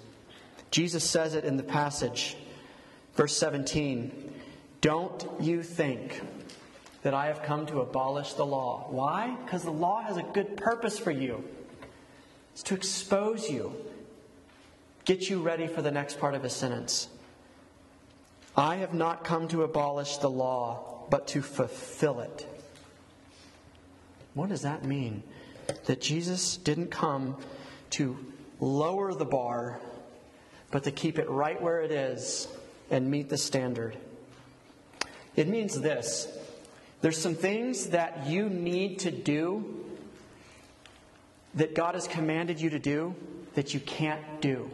Jesus 0.70 1.10
says 1.10 1.34
it 1.34 1.46
in 1.46 1.58
the 1.58 1.64
passage, 1.64 2.36
verse 3.16 3.36
17 3.38 4.34
Don't 4.82 5.26
you 5.40 5.64
think 5.64 6.22
that 7.04 7.14
I 7.14 7.28
have 7.28 7.44
come 7.44 7.66
to 7.68 7.80
abolish 7.80 8.34
the 8.34 8.46
law? 8.46 8.88
Why? 8.90 9.36
Because 9.46 9.64
the 9.64 9.72
law 9.72 10.02
has 10.02 10.18
a 10.18 10.24
good 10.24 10.58
purpose 10.58 11.00
for 11.00 11.12
you. 11.12 11.44
It's 12.54 12.64
to 12.64 12.76
expose 12.76 13.50
you, 13.50 13.74
get 15.08 15.30
you 15.30 15.42
ready 15.42 15.68
for 15.68 15.82
the 15.82 15.90
next 15.90 16.20
part 16.20 16.36
of 16.36 16.44
his 16.44 16.52
sentence. 16.52 17.08
I 18.58 18.76
have 18.78 18.94
not 18.94 19.24
come 19.24 19.48
to 19.48 19.64
abolish 19.64 20.18
the 20.18 20.30
law, 20.30 21.06
but 21.10 21.28
to 21.30 21.42
fulfill 21.42 22.20
it. 22.20 22.46
What 24.34 24.50
does 24.50 24.64
that 24.64 24.84
mean? 24.84 25.24
That 25.86 26.02
Jesus 26.02 26.58
didn't 26.58 26.92
come 26.92 27.38
to 27.92 28.18
lower 28.60 29.14
the 29.14 29.26
bar, 29.26 29.80
but 30.72 30.84
to 30.84 30.92
keep 30.92 31.18
it 31.20 31.30
right 31.30 31.62
where 31.62 31.82
it 31.82 31.92
is 31.92 32.50
and 32.92 33.10
meet 33.10 33.30
the 33.30 33.38
standard. 33.38 33.96
It 35.38 35.48
means 35.48 35.80
this 35.80 36.28
there's 37.00 37.18
some 37.18 37.36
things 37.36 37.88
that 37.92 38.28
you 38.28 38.50
need 38.50 39.00
to 39.00 39.12
do 39.12 39.86
that 41.54 41.76
God 41.76 41.96
has 41.96 42.10
commanded 42.10 42.60
you 42.60 42.72
to 42.72 42.80
do 42.80 43.16
that 43.54 43.74
you 43.74 43.80
can't 43.80 44.42
do. 44.42 44.70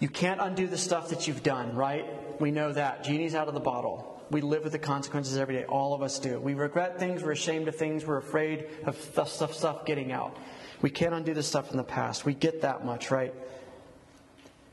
You 0.00 0.08
can't 0.08 0.40
undo 0.40 0.66
the 0.66 0.78
stuff 0.78 1.10
that 1.10 1.28
you've 1.28 1.42
done, 1.42 1.74
right? 1.74 2.06
We 2.40 2.50
know 2.50 2.72
that. 2.72 3.04
Genie's 3.04 3.34
out 3.34 3.48
of 3.48 3.54
the 3.54 3.60
bottle. 3.60 4.22
We 4.30 4.40
live 4.40 4.64
with 4.64 4.72
the 4.72 4.78
consequences 4.78 5.36
every 5.36 5.54
day. 5.54 5.64
All 5.64 5.94
of 5.94 6.02
us 6.02 6.18
do. 6.18 6.40
We 6.40 6.54
regret 6.54 6.98
things, 6.98 7.22
we're 7.22 7.32
ashamed 7.32 7.68
of 7.68 7.76
things, 7.76 8.04
we're 8.04 8.16
afraid 8.16 8.66
of 8.84 8.96
stuff, 9.28 9.54
stuff 9.54 9.84
getting 9.84 10.12
out. 10.12 10.36
We 10.82 10.90
can't 10.90 11.14
undo 11.14 11.34
the 11.34 11.42
stuff 11.42 11.70
in 11.70 11.76
the 11.76 11.84
past. 11.84 12.24
We 12.24 12.34
get 12.34 12.62
that 12.62 12.84
much, 12.84 13.10
right? 13.10 13.32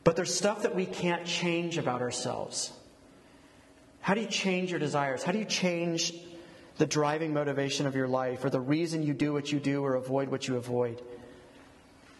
But 0.03 0.15
there's 0.15 0.33
stuff 0.33 0.63
that 0.63 0.75
we 0.75 0.85
can't 0.85 1.25
change 1.25 1.77
about 1.77 2.01
ourselves. 2.01 2.73
How 3.99 4.15
do 4.15 4.21
you 4.21 4.27
change 4.27 4.71
your 4.71 4.79
desires? 4.79 5.21
How 5.21 5.31
do 5.31 5.37
you 5.37 5.45
change 5.45 6.13
the 6.77 6.87
driving 6.87 7.33
motivation 7.33 7.85
of 7.85 7.95
your 7.95 8.07
life 8.07 8.43
or 8.43 8.49
the 8.49 8.59
reason 8.59 9.03
you 9.03 9.13
do 9.13 9.31
what 9.31 9.51
you 9.51 9.59
do 9.59 9.85
or 9.85 9.93
avoid 9.95 10.29
what 10.29 10.47
you 10.47 10.55
avoid? 10.55 11.01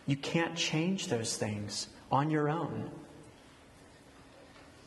You 0.05 0.15
can't 0.15 0.55
change 0.55 1.07
those 1.07 1.35
things 1.35 1.87
on 2.11 2.29
your 2.29 2.49
own. 2.49 2.89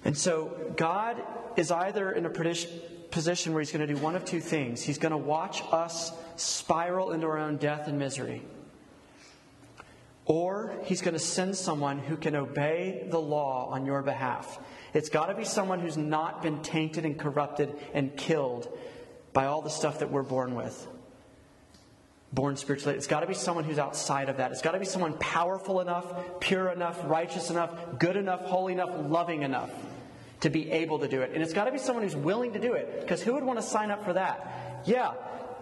And 0.04 0.16
so 0.16 0.72
God 0.76 1.22
is 1.56 1.70
either 1.70 2.12
in 2.12 2.26
a 2.26 2.30
position 2.30 3.52
where 3.52 3.60
He's 3.60 3.72
going 3.72 3.86
to 3.86 3.92
do 3.92 4.00
one 4.00 4.14
of 4.14 4.24
two 4.24 4.40
things. 4.40 4.82
He's 4.82 4.98
going 4.98 5.12
to 5.12 5.16
watch 5.16 5.62
us 5.72 6.12
spiral 6.36 7.12
into 7.12 7.26
our 7.26 7.38
own 7.38 7.56
death 7.56 7.88
and 7.88 7.98
misery. 7.98 8.42
Or 10.26 10.74
He's 10.84 11.00
going 11.00 11.14
to 11.14 11.20
send 11.20 11.56
someone 11.56 11.98
who 11.98 12.16
can 12.16 12.36
obey 12.36 13.06
the 13.08 13.20
law 13.20 13.70
on 13.70 13.86
your 13.86 14.02
behalf. 14.02 14.58
It's 14.92 15.08
got 15.08 15.26
to 15.26 15.34
be 15.34 15.44
someone 15.44 15.80
who's 15.80 15.96
not 15.96 16.42
been 16.42 16.62
tainted 16.62 17.04
and 17.04 17.18
corrupted 17.18 17.74
and 17.94 18.16
killed 18.16 18.68
by 19.32 19.46
all 19.46 19.62
the 19.62 19.70
stuff 19.70 20.00
that 20.00 20.10
we're 20.10 20.22
born 20.22 20.54
with 20.54 20.86
born 22.34 22.56
spiritually. 22.56 22.96
It's 22.96 23.06
got 23.06 23.20
to 23.20 23.26
be 23.26 23.34
someone 23.34 23.64
who's 23.64 23.78
outside 23.78 24.28
of 24.28 24.38
that. 24.38 24.50
It's 24.50 24.62
got 24.62 24.72
to 24.72 24.78
be 24.78 24.84
someone 24.84 25.14
powerful 25.18 25.80
enough, 25.80 26.40
pure 26.40 26.68
enough, 26.70 27.00
righteous 27.04 27.50
enough, 27.50 27.70
good 27.98 28.16
enough, 28.16 28.40
holy 28.40 28.72
enough, 28.72 28.90
loving 29.08 29.42
enough 29.42 29.70
to 30.40 30.50
be 30.50 30.70
able 30.70 30.98
to 30.98 31.08
do 31.08 31.22
it. 31.22 31.30
And 31.32 31.42
it's 31.42 31.52
got 31.52 31.64
to 31.64 31.72
be 31.72 31.78
someone 31.78 32.02
who's 32.04 32.16
willing 32.16 32.52
to 32.52 32.58
do 32.58 32.74
it. 32.74 33.00
Because 33.00 33.22
who 33.22 33.34
would 33.34 33.44
want 33.44 33.58
to 33.60 33.64
sign 33.64 33.90
up 33.90 34.04
for 34.04 34.12
that? 34.14 34.82
Yeah, 34.84 35.12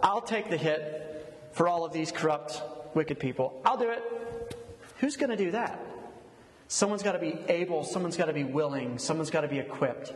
I'll 0.01 0.21
take 0.21 0.49
the 0.49 0.57
hit 0.57 1.49
for 1.53 1.67
all 1.67 1.85
of 1.85 1.93
these 1.93 2.11
corrupt, 2.11 2.61
wicked 2.93 3.19
people. 3.19 3.61
I'll 3.63 3.77
do 3.77 3.89
it. 3.89 4.03
Who's 4.97 5.15
going 5.15 5.29
to 5.29 5.37
do 5.37 5.51
that? 5.51 5.79
Someone's 6.67 7.03
got 7.03 7.11
to 7.11 7.19
be 7.19 7.37
able, 7.49 7.83
someone's 7.83 8.17
got 8.17 8.25
to 8.25 8.33
be 8.33 8.43
willing, 8.43 8.97
someone's 8.97 9.29
got 9.29 9.41
to 9.41 9.47
be 9.47 9.59
equipped. 9.59 10.11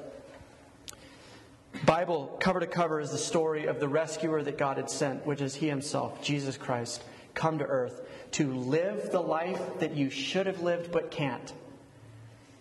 Bible, 1.86 2.38
cover 2.40 2.60
to 2.60 2.68
cover, 2.68 3.00
is 3.00 3.12
the 3.12 3.18
story 3.18 3.66
of 3.66 3.80
the 3.80 3.88
rescuer 3.88 4.42
that 4.44 4.58
God 4.58 4.78
had 4.78 4.90
sent, 4.90 5.26
which 5.26 5.42
is 5.42 5.56
He 5.56 5.68
Himself, 5.68 6.24
Jesus 6.24 6.58
Christ, 6.58 7.04
come 7.34 7.60
to 7.60 7.66
earth 7.66 8.02
to 8.32 8.54
live 8.54 9.12
the 9.12 9.22
life 9.22 9.80
that 9.80 9.96
you 9.96 10.10
should 10.10 10.48
have 10.48 10.62
lived 10.62 10.92
but 10.92 11.12
can't, 11.12 11.54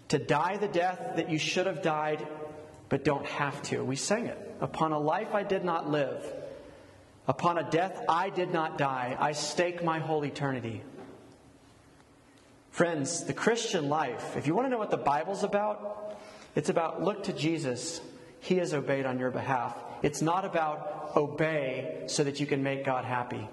to 0.08 0.18
die 0.18 0.56
the 0.56 0.68
death 0.68 1.16
that 1.16 1.30
you 1.30 1.38
should 1.38 1.66
have 1.66 1.82
died 1.82 2.26
but 2.88 3.04
don't 3.04 3.26
have 3.26 3.60
to. 3.62 3.82
We 3.82 3.96
sang 3.96 4.26
it. 4.26 4.54
Upon 4.60 4.92
a 4.92 4.98
life 4.98 5.34
I 5.34 5.42
did 5.42 5.64
not 5.64 5.90
live, 5.90 6.24
upon 7.26 7.58
a 7.58 7.68
death 7.68 8.04
I 8.08 8.30
did 8.30 8.52
not 8.52 8.78
die, 8.78 9.16
I 9.18 9.32
stake 9.32 9.82
my 9.82 9.98
whole 9.98 10.24
eternity. 10.24 10.82
Friends, 12.70 13.24
the 13.24 13.32
Christian 13.32 13.88
life, 13.88 14.36
if 14.36 14.46
you 14.46 14.54
want 14.54 14.66
to 14.66 14.70
know 14.70 14.78
what 14.78 14.90
the 14.90 14.96
Bible's 14.96 15.42
about, 15.42 16.18
it's 16.54 16.68
about 16.68 17.02
look 17.02 17.24
to 17.24 17.32
Jesus 17.32 18.00
he 18.46 18.58
has 18.58 18.72
obeyed 18.72 19.06
on 19.06 19.18
your 19.18 19.32
behalf. 19.32 19.76
It's 20.02 20.22
not 20.22 20.44
about 20.44 21.10
obey 21.16 22.04
so 22.06 22.22
that 22.22 22.38
you 22.38 22.46
can 22.46 22.62
make 22.62 22.84
God 22.84 23.04
happy. 23.04 23.48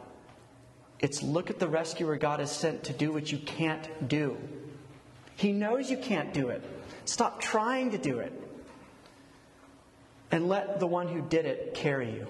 It's 0.99 1.23
look 1.23 1.49
at 1.49 1.57
the 1.57 1.67
rescuer 1.67 2.15
God 2.15 2.39
has 2.39 2.51
sent 2.51 2.83
to 2.83 2.93
do 2.93 3.11
what 3.11 3.31
you 3.31 3.39
can't 3.39 4.07
do. 4.07 4.37
He 5.35 5.51
knows 5.51 5.89
you 5.89 5.97
can't 5.97 6.31
do 6.31 6.49
it. 6.49 6.61
Stop 7.05 7.41
trying 7.41 7.89
to 7.91 7.97
do 7.97 8.19
it. 8.19 8.39
And 10.29 10.47
let 10.47 10.79
the 10.79 10.85
one 10.85 11.07
who 11.07 11.21
did 11.21 11.47
it 11.47 11.73
carry 11.73 12.11
you. 12.11 12.27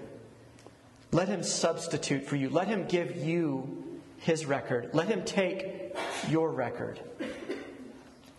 Let 1.11 1.27
him 1.27 1.43
substitute 1.43 2.25
for 2.25 2.37
you. 2.37 2.49
Let 2.49 2.69
him 2.69 2.85
give 2.85 3.17
you 3.17 3.99
his 4.19 4.45
record. 4.45 4.91
Let 4.93 5.09
him 5.09 5.25
take 5.25 5.97
your 6.29 6.49
record. 6.49 7.01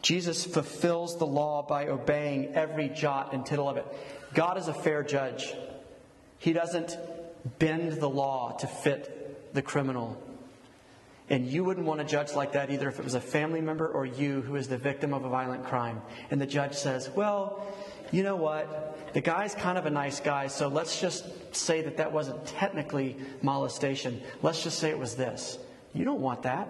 Jesus 0.04 0.44
fulfills 0.44 1.16
the 1.16 1.26
law 1.26 1.62
by 1.62 1.86
obeying 1.86 2.54
every 2.54 2.90
jot 2.90 3.32
and 3.32 3.44
tittle 3.44 3.70
of 3.70 3.78
it. 3.78 3.86
God 4.34 4.58
is 4.58 4.68
a 4.68 4.74
fair 4.74 5.02
judge. 5.02 5.54
He 6.38 6.52
doesn't 6.52 6.98
bend 7.58 7.92
the 7.92 8.08
law 8.08 8.54
to 8.58 8.66
fit 8.66 9.54
the 9.54 9.62
criminal. 9.62 10.22
And 11.30 11.46
you 11.46 11.64
wouldn't 11.64 11.86
want 11.86 12.00
to 12.00 12.06
judge 12.06 12.34
like 12.34 12.52
that 12.52 12.70
either 12.70 12.86
if 12.90 12.98
it 12.98 13.04
was 13.04 13.14
a 13.14 13.20
family 13.20 13.62
member 13.62 13.88
or 13.88 14.04
you 14.04 14.42
who 14.42 14.56
is 14.56 14.68
the 14.68 14.76
victim 14.76 15.14
of 15.14 15.24
a 15.24 15.28
violent 15.30 15.64
crime. 15.64 16.02
And 16.30 16.38
the 16.38 16.46
judge 16.46 16.74
says, 16.74 17.08
Well, 17.08 17.66
you 18.12 18.22
know 18.22 18.36
what? 18.36 19.14
The 19.14 19.22
guy's 19.22 19.54
kind 19.54 19.78
of 19.78 19.86
a 19.86 19.90
nice 19.90 20.20
guy, 20.20 20.48
so 20.48 20.68
let's 20.68 21.00
just 21.00 21.24
say 21.56 21.80
that 21.80 21.96
that 21.96 22.12
wasn't 22.12 22.44
technically 22.44 23.16
molestation. 23.40 24.20
Let's 24.42 24.62
just 24.62 24.78
say 24.78 24.90
it 24.90 24.98
was 24.98 25.16
this. 25.16 25.58
You 25.94 26.04
don't 26.04 26.20
want 26.20 26.42
that. 26.42 26.68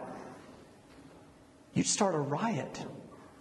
You'd 1.72 1.88
start 1.88 2.14
a 2.14 2.18
riot. 2.20 2.86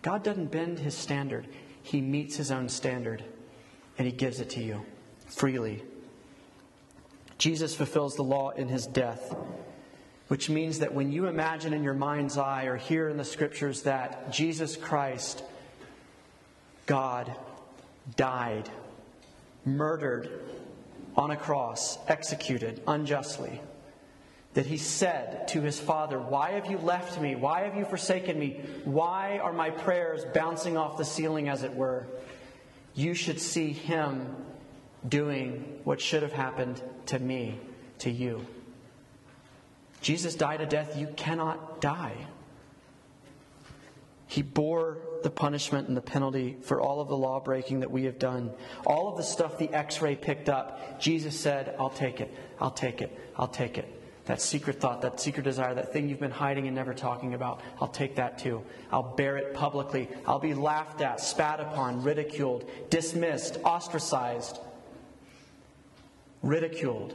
God 0.03 0.21
doesn't 0.21 0.51
bend 0.51 0.79
his 0.79 0.95
standard, 0.95 1.47
he 1.81 2.01
meets 2.01 2.35
his 2.35 2.51
own 2.51 2.69
standard, 2.69 3.23
and 3.97 4.05
he 4.05 4.11
gives 4.13 4.39
it 4.41 4.49
to 4.51 4.61
you 4.61 4.85
freely. 5.25 5.81
Jesus 7.37 7.73
fulfills 7.73 8.15
the 8.15 8.23
law 8.23 8.51
in 8.51 8.67
his 8.67 8.85
death, 8.85 9.33
which 10.27 10.49
means 10.49 10.79
that 10.79 10.93
when 10.93 11.11
you 11.11 11.27
imagine 11.27 11.73
in 11.73 11.83
your 11.83 11.93
mind's 11.93 12.37
eye 12.37 12.65
or 12.65 12.75
hear 12.75 13.07
in 13.07 13.17
the 13.17 13.23
scriptures 13.23 13.83
that 13.83 14.31
Jesus 14.31 14.75
Christ, 14.75 15.43
God, 16.85 17.33
died, 18.17 18.69
murdered 19.65 20.29
on 21.15 21.31
a 21.31 21.37
cross, 21.37 21.97
executed 22.09 22.81
unjustly 22.87 23.61
that 24.53 24.65
he 24.67 24.77
said 24.77 25.47
to 25.49 25.61
his 25.61 25.79
father, 25.79 26.19
Why 26.19 26.51
have 26.51 26.69
you 26.69 26.77
left 26.77 27.19
me? 27.19 27.35
Why 27.35 27.61
have 27.61 27.75
you 27.75 27.85
forsaken 27.85 28.37
me? 28.37 28.61
Why 28.83 29.39
are 29.39 29.53
my 29.53 29.71
prayers 29.71 30.23
bouncing 30.33 30.77
off 30.77 30.97
the 30.97 31.05
ceiling, 31.05 31.49
as 31.49 31.63
it 31.63 31.73
were? 31.73 32.05
You 32.93 33.15
should 33.15 33.41
see 33.41 33.71
him 33.71 34.35
doing 35.07 35.79
what 35.83 35.99
should 35.99 36.21
have 36.21 36.33
happened 36.33 36.81
to 37.07 37.17
me, 37.17 37.59
to 37.99 38.11
you. 38.11 38.45
Jesus 40.01 40.35
died 40.35 40.61
a 40.61 40.65
death 40.65 40.97
you 40.97 41.07
cannot 41.15 41.81
die. 41.81 42.27
He 44.27 44.41
bore 44.41 44.97
the 45.23 45.29
punishment 45.29 45.87
and 45.87 45.97
the 45.97 46.01
penalty 46.01 46.57
for 46.61 46.81
all 46.81 47.01
of 47.01 47.07
the 47.07 47.17
law 47.17 47.39
breaking 47.39 47.79
that 47.79 47.91
we 47.91 48.05
have 48.05 48.19
done. 48.19 48.51
All 48.85 49.09
of 49.09 49.17
the 49.17 49.23
stuff 49.23 49.57
the 49.57 49.71
x 49.73 50.01
ray 50.01 50.15
picked 50.15 50.49
up, 50.49 50.99
Jesus 50.99 51.39
said, 51.39 51.75
I'll 51.79 51.89
take 51.89 52.19
it, 52.19 52.33
I'll 52.59 52.71
take 52.71 53.01
it, 53.01 53.17
I'll 53.35 53.47
take 53.47 53.77
it 53.77 54.02
that 54.25 54.41
secret 54.41 54.79
thought, 54.79 55.01
that 55.01 55.19
secret 55.19 55.43
desire, 55.43 55.73
that 55.73 55.91
thing 55.91 56.07
you've 56.07 56.19
been 56.19 56.31
hiding 56.31 56.67
and 56.67 56.75
never 56.75 56.93
talking 56.93 57.33
about. 57.33 57.61
I'll 57.81 57.89
take 57.89 58.15
that 58.15 58.37
too. 58.37 58.63
I'll 58.91 59.15
bear 59.15 59.37
it 59.37 59.53
publicly. 59.53 60.07
I'll 60.25 60.39
be 60.39 60.53
laughed 60.53 61.01
at, 61.01 61.19
spat 61.19 61.59
upon, 61.59 62.03
ridiculed, 62.03 62.69
dismissed, 62.89 63.57
ostracized, 63.65 64.59
ridiculed. 66.41 67.13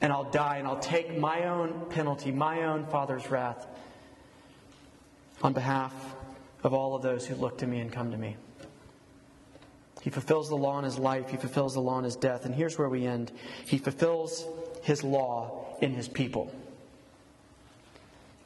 And 0.00 0.12
I'll 0.12 0.30
die 0.30 0.58
and 0.58 0.68
I'll 0.68 0.78
take 0.78 1.18
my 1.18 1.44
own 1.44 1.86
penalty, 1.90 2.30
my 2.30 2.64
own 2.64 2.86
Father's 2.86 3.28
wrath 3.28 3.66
on 5.42 5.52
behalf 5.52 5.92
of 6.62 6.72
all 6.72 6.94
of 6.94 7.02
those 7.02 7.26
who 7.26 7.34
look 7.34 7.58
to 7.58 7.66
me 7.66 7.80
and 7.80 7.90
come 7.90 8.12
to 8.12 8.16
me. 8.16 8.36
He 10.02 10.10
fulfills 10.10 10.48
the 10.48 10.56
law 10.56 10.78
in 10.78 10.84
his 10.84 10.98
life, 10.98 11.30
he 11.30 11.36
fulfills 11.36 11.74
the 11.74 11.80
law 11.80 11.98
in 11.98 12.04
his 12.04 12.14
death. 12.14 12.44
And 12.44 12.54
here's 12.54 12.78
where 12.78 12.88
we 12.88 13.06
end. 13.06 13.32
He 13.66 13.78
fulfills 13.78 14.46
his 14.82 15.02
law 15.02 15.65
in 15.80 15.94
his 15.94 16.08
people. 16.08 16.50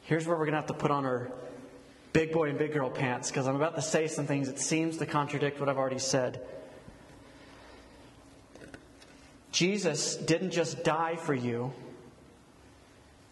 here's 0.03 0.27
where 0.27 0.35
we're 0.35 0.45
going 0.45 0.53
to 0.53 0.59
have 0.59 0.67
to 0.67 0.73
put 0.73 0.91
on 0.91 1.05
our 1.05 1.31
big 2.13 2.31
boy 2.31 2.49
and 2.49 2.57
big 2.57 2.73
girl 2.73 2.89
pants 2.89 3.29
because 3.29 3.47
I'm 3.47 3.55
about 3.55 3.75
to 3.75 3.81
say 3.81 4.07
some 4.07 4.27
things 4.27 4.47
that 4.47 4.59
seems 4.59 4.97
to 4.97 5.05
contradict 5.05 5.59
what 5.59 5.69
I've 5.69 5.77
already 5.77 5.99
said. 5.99 6.41
Jesus 9.51 10.15
didn't 10.15 10.51
just 10.51 10.83
die 10.83 11.15
for 11.15 11.33
you 11.33 11.73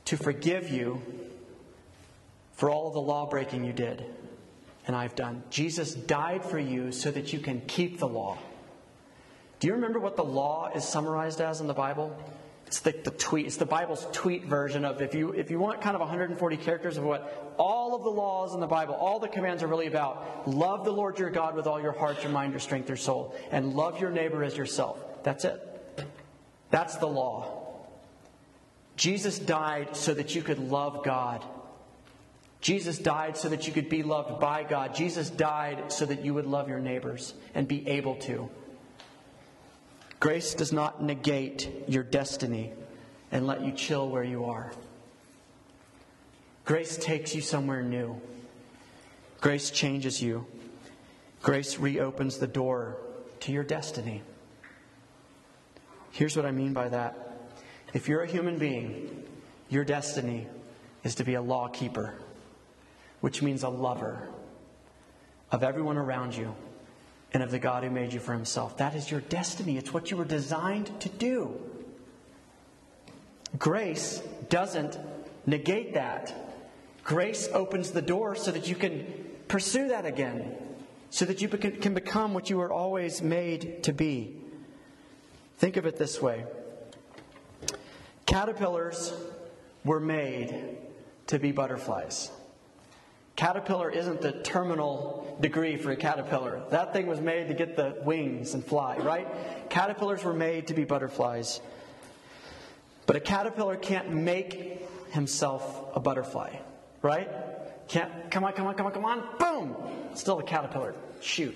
to 0.06 0.18
forgive 0.18 0.70
you 0.70 1.02
for 2.54 2.70
all 2.70 2.92
the 2.92 3.00
law 3.00 3.26
breaking 3.26 3.64
you 3.64 3.74
did 3.74 4.06
and 4.90 4.96
I've 4.96 5.16
done. 5.16 5.44
Jesus 5.50 5.94
died 5.94 6.44
for 6.44 6.58
you 6.58 6.92
so 6.92 7.12
that 7.12 7.32
you 7.32 7.40
can 7.40 7.62
keep 7.68 8.00
the 8.00 8.08
law. 8.08 8.38
Do 9.60 9.68
you 9.68 9.74
remember 9.74 10.00
what 10.00 10.16
the 10.16 10.24
law 10.24 10.72
is 10.74 10.84
summarized 10.84 11.42
as 11.42 11.62
in 11.62 11.68
the 11.68 11.74
Bible? 11.74 12.18
It's 12.70 12.82
the, 12.82 12.92
tweet. 12.92 13.48
It's 13.48 13.58
the 13.58 13.66
Bible's 13.66 14.06
tweet 14.12 14.46
version 14.46 14.86
of 14.86 15.02
if 15.02 15.16
you 15.16 15.32
if 15.32 15.50
you 15.50 15.58
want 15.58 15.82
kind 15.82 15.96
of 15.96 16.02
140 16.02 16.58
characters 16.58 16.98
of 16.98 17.04
what 17.04 17.56
all 17.58 17.96
of 17.96 18.04
the 18.04 18.12
laws 18.12 18.54
in 18.54 18.60
the 18.60 18.68
Bible, 18.68 18.94
all 18.94 19.18
the 19.18 19.28
commands 19.28 19.64
are 19.64 19.68
really 19.68 19.88
about. 19.88 20.48
Love 20.48 20.86
the 20.86 20.92
Lord 20.92 21.18
your 21.18 21.32
God 21.32 21.56
with 21.56 21.66
all 21.66 21.82
your 21.82 21.94
heart, 21.94 22.22
your 22.22 22.32
mind, 22.32 22.54
your 22.54 22.60
strength, 22.60 22.88
your 22.88 22.96
soul, 22.96 23.36
and 23.50 23.74
love 23.74 24.00
your 24.00 24.12
neighbor 24.12 24.44
as 24.44 24.56
yourself. 24.56 25.00
That's 25.24 25.46
it. 25.46 25.60
That's 26.70 26.98
the 26.98 27.08
law. 27.08 27.72
Jesus 28.96 29.40
died 29.40 29.96
so 29.96 30.14
that 30.14 30.36
you 30.36 30.44
could 30.44 30.60
love 30.60 31.04
God. 31.04 31.44
Jesus 32.62 33.00
died 33.00 33.36
so 33.36 33.50
that 33.50 33.66
you 33.66 33.74
could 33.74 33.90
be 33.90 34.04
loved 34.04 34.40
by 34.40 34.64
God. 34.64 34.94
Jesus 34.94 35.32
died 35.32 35.92
so 35.92 36.06
that 36.06 36.24
you 36.24 36.36
would 36.36 36.46
love 36.46 36.70
your 36.70 36.80
neighbors 36.80 37.34
and 37.56 37.68
be 37.68 37.88
able 37.88 38.18
to. 38.18 38.48
Grace 40.20 40.54
does 40.54 40.74
not 40.74 41.02
negate 41.02 41.72
your 41.88 42.04
destiny 42.04 42.74
and 43.32 43.48
let 43.48 43.62
you 43.62 43.72
chill 43.72 44.10
where 44.10 44.24
you 44.24 44.46
are. 44.46 44.72
Grace 46.66 46.98
takes 46.98 47.34
you 47.34 47.42
somewhere 47.42 47.82
new. 47.82 48.20
Grace 49.40 49.72
changes 49.72 50.22
you. 50.22 50.46
Grace 51.42 51.78
reopens 51.78 52.38
the 52.38 52.48
door 52.48 52.98
to 53.40 53.54
your 53.54 53.64
destiny. 53.64 54.22
Here's 56.12 56.36
what 56.36 56.46
I 56.46 56.52
mean 56.52 56.74
by 56.74 56.90
that. 56.90 57.50
If 57.94 58.10
you're 58.10 58.22
a 58.22 58.28
human 58.28 58.58
being, 58.58 59.24
your 59.70 59.86
destiny 59.86 60.48
is 61.04 61.16
to 61.16 61.24
be 61.24 61.36
a 61.36 61.42
law 61.42 61.70
keeper, 61.70 62.14
which 63.22 63.42
means 63.42 63.64
a 63.64 63.70
lover 63.70 64.28
of 65.50 65.64
everyone 65.64 65.98
around 65.98 66.36
you 66.36 66.54
and 67.34 67.44
of 67.44 67.52
the 67.52 67.60
God 67.60 67.84
who 67.84 67.90
made 67.90 68.14
you 68.14 68.20
for 68.20 68.34
himself. 68.34 68.78
That 68.78 68.96
is 68.96 69.12
your 69.12 69.22
destiny. 69.22 69.78
It's 69.78 69.94
what 69.94 70.10
you 70.10 70.18
were 70.18 70.26
designed 70.26 71.00
to 71.02 71.10
do. 71.10 71.60
Grace 73.58 74.22
doesn't 74.50 74.98
negate 75.46 75.94
that. 75.94 76.34
Grace 77.04 77.48
opens 77.54 77.92
the 77.92 78.02
door 78.02 78.36
so 78.36 78.52
that 78.52 78.68
you 78.68 78.76
can 78.76 79.06
pursue 79.48 79.88
that 79.90 80.06
again, 80.06 80.56
so 81.10 81.26
that 81.26 81.42
you 81.42 81.48
can 81.48 81.94
become 81.94 82.34
what 82.34 82.50
you 82.50 82.58
were 82.58 82.72
always 82.72 83.22
made 83.22 83.84
to 83.84 83.94
be. 83.94 84.36
Think 85.58 85.78
of 85.78 85.86
it 85.86 85.98
this 85.98 86.22
way 86.22 86.46
caterpillars 88.26 89.12
were 89.84 90.00
made 90.00 90.78
to 91.28 91.40
be 91.40 91.52
butterflies. 91.52 92.30
Caterpillar 93.40 93.90
isn't 93.90 94.20
the 94.20 94.34
terminal 94.34 95.38
degree 95.40 95.78
for 95.78 95.92
a 95.92 95.96
caterpillar. 95.96 96.62
That 96.72 96.92
thing 96.92 97.08
was 97.08 97.22
made 97.22 97.48
to 97.48 97.54
get 97.54 97.78
the 97.78 97.96
wings 98.04 98.54
and 98.54 98.62
fly, 98.62 98.98
right? 98.98 99.70
Caterpillars 99.70 100.26
were 100.26 100.34
made 100.34 100.68
to 100.68 100.74
be 100.74 100.84
butterflies. 100.84 101.62
But 103.06 103.16
a 103.16 103.22
caterpillar 103.22 103.78
can't 103.78 104.12
make 104.12 104.86
himself 105.12 105.96
a 105.96 106.02
butterfly, 106.02 106.58
right? 107.02 107.30
Can't, 107.88 108.30
come 108.30 108.44
on, 108.44 108.52
come 108.52 108.68
on, 108.68 108.76
come 108.76 108.88
on, 108.88 108.92
come 108.92 109.06
on, 109.06 109.24
boom! 109.40 109.74
Still 110.16 110.40
a 110.40 110.44
caterpillar. 110.44 110.94
Shoot. 111.22 111.56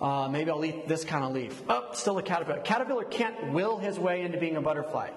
Uh, 0.00 0.28
maybe 0.30 0.52
I'll 0.52 0.64
eat 0.64 0.86
this 0.86 1.02
kind 1.02 1.24
of 1.24 1.32
leaf. 1.32 1.60
Oh, 1.68 1.88
still 1.94 2.16
a 2.18 2.22
caterpillar. 2.22 2.60
Caterpillar 2.60 3.02
can't 3.02 3.52
will 3.52 3.76
his 3.76 3.98
way 3.98 4.22
into 4.22 4.38
being 4.38 4.54
a 4.54 4.62
butterfly. 4.62 5.10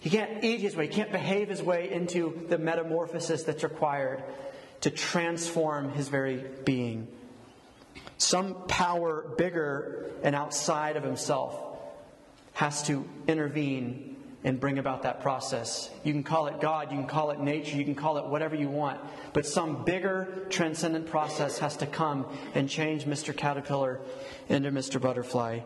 He 0.00 0.08
can't 0.08 0.42
eat 0.42 0.60
his 0.60 0.74
way, 0.74 0.86
he 0.86 0.92
can't 0.94 1.12
behave 1.12 1.50
his 1.50 1.62
way 1.62 1.90
into 1.92 2.46
the 2.48 2.56
metamorphosis 2.56 3.42
that's 3.42 3.62
required 3.62 4.24
to 4.80 4.90
transform 4.90 5.90
his 5.92 6.08
very 6.08 6.44
being. 6.64 7.08
Some 8.18 8.54
power 8.66 9.24
bigger 9.36 10.10
and 10.22 10.34
outside 10.34 10.96
of 10.96 11.04
himself 11.04 11.56
has 12.54 12.82
to 12.84 13.08
intervene 13.26 14.16
and 14.44 14.60
bring 14.60 14.78
about 14.78 15.02
that 15.02 15.20
process. 15.20 15.90
You 16.04 16.12
can 16.12 16.22
call 16.22 16.46
it 16.46 16.60
God, 16.60 16.90
you 16.90 16.98
can 16.98 17.06
call 17.06 17.30
it 17.30 17.40
nature, 17.40 17.76
you 17.76 17.84
can 17.84 17.94
call 17.94 18.18
it 18.18 18.26
whatever 18.26 18.54
you 18.54 18.68
want, 18.68 19.00
but 19.32 19.46
some 19.46 19.84
bigger 19.84 20.46
transcendent 20.48 21.06
process 21.08 21.58
has 21.58 21.76
to 21.78 21.86
come 21.86 22.26
and 22.54 22.68
change 22.68 23.04
Mr. 23.04 23.36
Caterpillar 23.36 24.00
into 24.48 24.70
Mr. 24.70 25.00
Butterfly. 25.00 25.60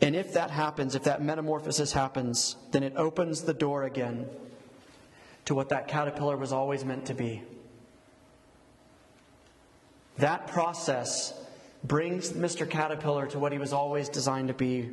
And 0.00 0.14
if 0.14 0.34
that 0.34 0.50
happens, 0.50 0.94
if 0.94 1.04
that 1.04 1.22
metamorphosis 1.22 1.92
happens, 1.92 2.56
then 2.70 2.82
it 2.82 2.94
opens 2.96 3.42
the 3.42 3.54
door 3.54 3.84
again 3.84 4.26
to 5.48 5.54
what 5.54 5.70
that 5.70 5.88
caterpillar 5.88 6.36
was 6.36 6.52
always 6.52 6.84
meant 6.84 7.06
to 7.06 7.14
be. 7.14 7.42
That 10.18 10.46
process 10.48 11.32
brings 11.82 12.32
Mr. 12.32 12.68
Caterpillar 12.68 13.26
to 13.28 13.38
what 13.38 13.52
he 13.52 13.56
was 13.56 13.72
always 13.72 14.10
designed 14.10 14.48
to 14.48 14.54
be, 14.54 14.90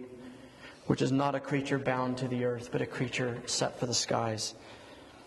which 0.85 1.01
is 1.01 1.11
not 1.11 1.35
a 1.35 1.41
creature 1.41 1.77
bound 1.77 2.19
to 2.19 2.29
the 2.29 2.45
earth, 2.45 2.69
but 2.71 2.81
a 2.81 2.85
creature 2.85 3.37
set 3.47 3.77
for 3.77 3.85
the 3.85 3.93
skies. 3.93 4.55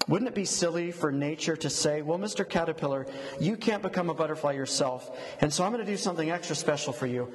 Wouldn't 0.06 0.30
it 0.30 0.34
be 0.34 0.46
silly 0.46 0.92
for 0.92 1.12
nature 1.12 1.56
to 1.56 1.68
say, 1.68 2.00
well, 2.00 2.18
Mr. 2.18 2.48
Caterpillar, 2.48 3.06
you 3.38 3.58
can't 3.58 3.82
become 3.82 4.08
a 4.08 4.14
butterfly 4.14 4.52
yourself, 4.52 5.14
and 5.42 5.52
so 5.52 5.62
I'm 5.62 5.72
going 5.72 5.84
to 5.84 5.92
do 5.92 5.98
something 5.98 6.30
extra 6.30 6.56
special 6.56 6.94
for 6.94 7.06
you. 7.06 7.30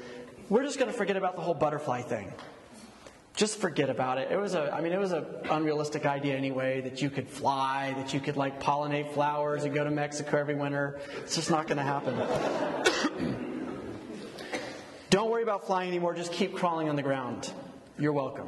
We're 0.50 0.64
just 0.64 0.80
going 0.80 0.92
to 0.92 0.98
forget 0.98 1.16
about 1.16 1.36
the 1.36 1.44
whole 1.44 1.54
butterfly 1.54 2.02
thing 2.02 2.34
just 3.36 3.58
forget 3.58 3.90
about 3.90 4.20
it. 4.20 4.32
It 4.32 4.40
was 4.40 4.54
a, 4.54 4.72
I 4.72 4.82
mean, 4.82 4.94
it 4.94 5.00
was 5.00 5.12
an 5.12 5.26
unrealistic 5.50 6.06
idea 6.06 6.36
anyway 6.36 6.82
that 6.82 7.02
you 7.02 7.10
could 7.10 7.28
fly, 7.28 7.94
that 7.98 8.14
you 8.14 8.20
could 8.20 8.38
like 8.38 8.62
pollinate 8.62 9.12
flowers 9.12 9.64
and 9.64 9.74
go 9.74 9.84
to 9.84 9.90
Mexico 9.90 10.38
every 10.38 10.54
winter. 10.56 11.00
It's 11.18 11.36
just 11.36 11.50
not 11.50 11.68
going 11.68 11.78
to 11.78 11.84
happen. 11.84 12.16
Don't 15.10 15.32
worry 15.32 15.44
about 15.44 15.66
flying 15.66 15.90
anymore. 15.90 16.14
Just 16.14 16.32
keep 16.32 16.54
crawling 16.54 16.90
on 16.90 16.96
the 16.96 17.02
ground. 17.02 17.52
You're 17.98 18.14
welcome. 18.14 18.48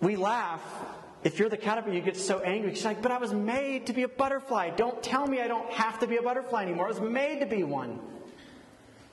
We 0.00 0.16
laugh. 0.16 0.62
If 1.22 1.38
you're 1.38 1.48
the 1.48 1.56
caterpillar, 1.56 1.96
you 1.96 2.02
get 2.02 2.16
so 2.16 2.40
angry. 2.40 2.74
She's 2.74 2.84
like, 2.84 3.02
but 3.02 3.10
I 3.10 3.18
was 3.18 3.32
made 3.34 3.86
to 3.86 3.92
be 3.92 4.04
a 4.04 4.08
butterfly. 4.08 4.70
Don't 4.70 5.02
tell 5.02 5.26
me 5.26 5.40
I 5.40 5.48
don't 5.48 5.70
have 5.72 5.98
to 6.00 6.06
be 6.06 6.16
a 6.16 6.22
butterfly 6.22 6.62
anymore. 6.62 6.86
I 6.86 6.90
was 6.90 7.00
made 7.00 7.40
to 7.40 7.46
be 7.46 7.62
one. 7.62 7.98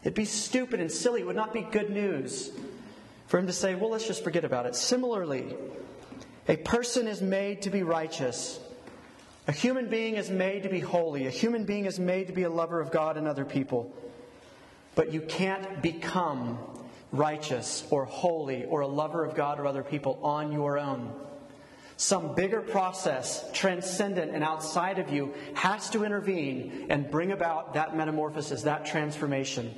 It'd 0.04 0.14
be 0.14 0.26
stupid 0.26 0.80
and 0.80 0.92
silly. 0.92 1.22
It 1.22 1.28
would 1.28 1.36
not 1.36 1.54
be 1.54 1.62
good 1.62 1.90
news 1.90 2.52
for 3.34 3.40
him 3.40 3.48
to 3.48 3.52
say, 3.52 3.74
well, 3.74 3.90
let's 3.90 4.06
just 4.06 4.24
forget 4.24 4.46
about 4.46 4.68
it. 4.68 4.76
Similarly, 4.76 5.56
a 6.48 6.56
person 6.56 7.08
is 7.08 7.20
made 7.20 7.64
to 7.64 7.72
be 7.72 7.82
righteous. 7.82 8.60
A 9.48 9.52
human 9.52 9.90
being 9.90 10.18
is 10.18 10.30
made 10.30 10.62
to 10.62 10.70
be 10.70 10.80
holy. 10.80 11.26
A 11.26 11.32
human 11.32 11.66
being 11.66 11.86
is 11.86 12.00
made 12.00 12.28
to 12.28 12.34
be 12.34 12.44
a 12.44 12.50
lover 12.52 12.80
of 12.80 12.92
God 12.92 13.18
and 13.18 13.28
other 13.28 13.44
people. 13.44 13.92
But 14.94 15.12
you 15.12 15.22
can't 15.22 15.82
become 15.82 16.60
righteous 17.12 17.84
or 17.90 18.06
holy 18.06 18.66
or 18.66 18.82
a 18.82 18.88
lover 18.88 19.26
of 19.26 19.34
God 19.34 19.60
or 19.60 19.66
other 19.66 19.82
people 19.82 20.20
on 20.22 20.52
your 20.52 20.78
own. 20.78 21.12
Some 21.98 22.36
bigger 22.36 22.62
process, 22.62 23.50
transcendent 23.52 24.32
and 24.36 24.44
outside 24.44 25.00
of 25.00 25.10
you, 25.10 25.34
has 25.56 25.90
to 25.90 26.04
intervene 26.04 26.86
and 26.90 27.10
bring 27.10 27.32
about 27.32 27.74
that 27.74 27.98
metamorphosis, 27.98 28.62
that 28.62 28.86
transformation. 28.86 29.74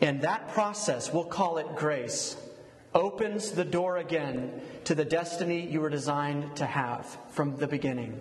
And 0.00 0.22
that 0.22 0.48
process, 0.48 1.12
we'll 1.12 1.24
call 1.24 1.58
it 1.58 1.76
grace, 1.76 2.36
opens 2.94 3.50
the 3.50 3.64
door 3.64 3.98
again 3.98 4.60
to 4.84 4.94
the 4.94 5.04
destiny 5.04 5.66
you 5.66 5.80
were 5.80 5.90
designed 5.90 6.56
to 6.56 6.66
have 6.66 7.18
from 7.28 7.56
the 7.56 7.66
beginning. 7.66 8.20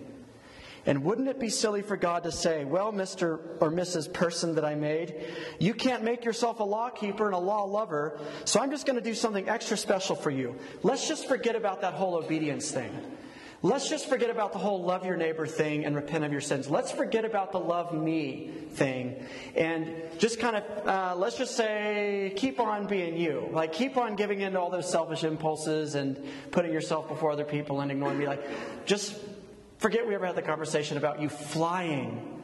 And 0.85 1.03
wouldn't 1.03 1.27
it 1.27 1.39
be 1.39 1.49
silly 1.49 1.81
for 1.81 1.97
God 1.97 2.23
to 2.23 2.31
say, 2.31 2.65
well, 2.65 2.91
Mr. 2.91 3.39
or 3.61 3.69
Mrs. 3.69 4.11
Person 4.11 4.55
that 4.55 4.65
I 4.65 4.75
made, 4.75 5.23
you 5.59 5.73
can't 5.73 6.03
make 6.03 6.25
yourself 6.25 6.59
a 6.59 6.63
law 6.63 6.89
keeper 6.89 7.25
and 7.25 7.35
a 7.35 7.39
law 7.39 7.63
lover, 7.63 8.19
so 8.45 8.59
I'm 8.59 8.71
just 8.71 8.85
going 8.85 8.95
to 8.95 9.01
do 9.03 9.13
something 9.13 9.47
extra 9.49 9.77
special 9.77 10.15
for 10.15 10.31
you. 10.31 10.55
Let's 10.81 11.07
just 11.07 11.27
forget 11.27 11.55
about 11.55 11.81
that 11.81 11.93
whole 11.93 12.15
obedience 12.15 12.71
thing. 12.71 12.91
Let's 13.61 13.89
just 13.89 14.07
forget 14.07 14.29
about 14.29 14.53
the 14.53 14.59
whole 14.59 14.83
love 14.83 15.05
your 15.05 15.17
neighbor 15.17 15.45
thing 15.45 15.83
and 15.83 15.93
repent 15.93 16.23
of 16.23 16.31
your 16.31 16.39
sins. 16.39 16.69
Let's 16.69 16.91
forget 16.91 17.25
about 17.25 17.51
the 17.51 17.59
love 17.59 17.93
me 17.93 18.51
thing 18.71 19.25
and 19.53 20.01
just 20.17 20.39
kind 20.39 20.55
of, 20.55 20.87
uh, 20.87 21.15
let's 21.17 21.37
just 21.37 21.57
say, 21.57 22.31
keep 22.37 22.61
on 22.61 22.87
being 22.87 23.17
you. 23.17 23.49
Like, 23.51 23.73
keep 23.73 23.97
on 23.97 24.15
giving 24.15 24.39
in 24.39 24.53
to 24.53 24.59
all 24.59 24.69
those 24.69 24.89
selfish 24.89 25.25
impulses 25.25 25.95
and 25.95 26.17
putting 26.51 26.71
yourself 26.71 27.09
before 27.09 27.31
other 27.31 27.43
people 27.43 27.81
and 27.81 27.91
ignoring 27.91 28.17
me. 28.17 28.27
Like, 28.27 28.45
just 28.85 29.17
forget 29.77 30.07
we 30.07 30.15
ever 30.15 30.25
had 30.25 30.35
the 30.35 30.41
conversation 30.41 30.95
about 30.95 31.21
you 31.21 31.27
flying 31.27 32.41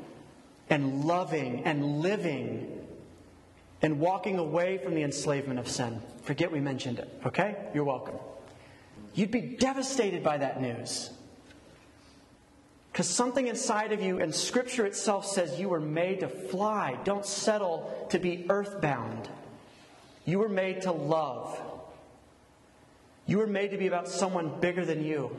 and 0.69 1.05
loving 1.05 1.63
and 1.63 2.01
living 2.01 2.85
and 3.81 4.01
walking 4.01 4.37
away 4.37 4.79
from 4.79 4.95
the 4.95 5.03
enslavement 5.03 5.59
of 5.59 5.69
sin. 5.69 6.01
Forget 6.23 6.51
we 6.51 6.59
mentioned 6.59 6.99
it, 6.99 7.21
okay? 7.25 7.55
You're 7.73 7.85
welcome. 7.85 8.15
You'd 9.15 9.31
be 9.31 9.41
devastated 9.41 10.21
by 10.21 10.37
that 10.37 10.61
news. 10.61 11.09
Because 12.91 13.09
something 13.09 13.47
inside 13.47 13.91
of 13.91 14.01
you, 14.01 14.21
and 14.21 14.33
Scripture 14.33 14.85
itself 14.85 15.25
says 15.25 15.59
you 15.59 15.67
were 15.67 15.81
made 15.81 16.21
to 16.21 16.29
fly. 16.29 16.97
Don't 17.03 17.25
settle 17.25 18.07
to 18.11 18.19
be 18.19 18.45
earthbound. 18.49 19.27
You 20.23 20.39
were 20.39 20.47
made 20.47 20.83
to 20.83 20.93
love. 20.93 21.59
You 23.27 23.39
were 23.39 23.47
made 23.47 23.71
to 23.71 23.77
be 23.77 23.87
about 23.87 24.07
someone 24.07 24.61
bigger 24.61 24.85
than 24.85 25.03
you. 25.03 25.35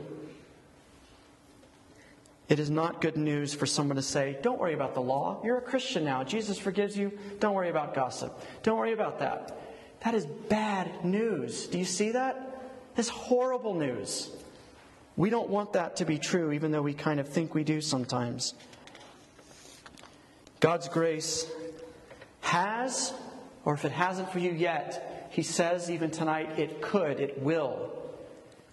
It 2.49 2.59
is 2.59 2.69
not 2.69 3.01
good 3.01 3.17
news 3.17 3.53
for 3.53 3.65
someone 3.65 3.95
to 3.97 4.01
say, 4.01 4.37
Don't 4.41 4.59
worry 4.59 4.73
about 4.73 4.93
the 4.93 5.01
law. 5.01 5.41
You're 5.43 5.57
a 5.57 5.61
Christian 5.61 6.05
now. 6.05 6.23
Jesus 6.23 6.57
forgives 6.57 6.97
you. 6.97 7.17
Don't 7.39 7.53
worry 7.53 7.69
about 7.69 7.93
gossip. 7.93 8.39
Don't 8.63 8.77
worry 8.77 8.93
about 8.93 9.19
that. 9.19 9.59
That 10.01 10.13
is 10.13 10.25
bad 10.25 11.03
news. 11.03 11.67
Do 11.67 11.77
you 11.77 11.85
see 11.85 12.11
that? 12.11 12.56
That's 12.97 13.09
horrible 13.09 13.75
news. 13.75 14.31
We 15.17 15.29
don't 15.29 15.49
want 15.49 15.73
that 15.73 15.97
to 15.97 16.05
be 16.05 16.17
true, 16.17 16.51
even 16.51 16.71
though 16.71 16.81
we 16.81 16.95
kind 16.95 17.19
of 17.19 17.29
think 17.29 17.53
we 17.53 17.63
do 17.63 17.79
sometimes. 17.79 18.55
God's 20.59 20.89
grace 20.89 21.45
has, 22.41 23.13
or 23.65 23.75
if 23.75 23.85
it 23.85 23.91
hasn't 23.91 24.31
for 24.31 24.39
you 24.39 24.51
yet, 24.51 25.29
He 25.29 25.43
says 25.43 25.91
even 25.91 26.09
tonight, 26.09 26.57
it 26.57 26.81
could, 26.81 27.19
it 27.19 27.39
will 27.39 27.91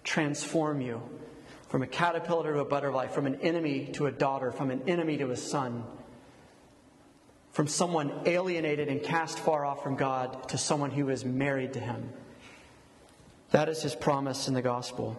transform 0.03 0.81
you 0.81 1.03
from 1.69 1.83
a 1.83 1.87
caterpillar 1.87 2.53
to 2.53 2.59
a 2.61 2.65
butterfly, 2.65 3.05
from 3.05 3.27
an 3.27 3.35
enemy 3.41 3.91
to 3.93 4.07
a 4.07 4.11
daughter, 4.11 4.51
from 4.51 4.71
an 4.71 4.81
enemy 4.87 5.17
to 5.17 5.29
a 5.29 5.37
son, 5.37 5.83
from 7.51 7.67
someone 7.67 8.11
alienated 8.25 8.87
and 8.87 9.03
cast 9.03 9.37
far 9.37 9.63
off 9.65 9.83
from 9.83 9.95
God 9.95 10.49
to 10.49 10.57
someone 10.57 10.89
who 10.89 11.09
is 11.09 11.23
married 11.23 11.73
to 11.73 11.79
Him. 11.79 12.09
That 13.55 13.69
is 13.69 13.81
His 13.81 13.95
promise 13.95 14.49
in 14.49 14.53
the 14.53 14.61
gospel. 14.61 15.17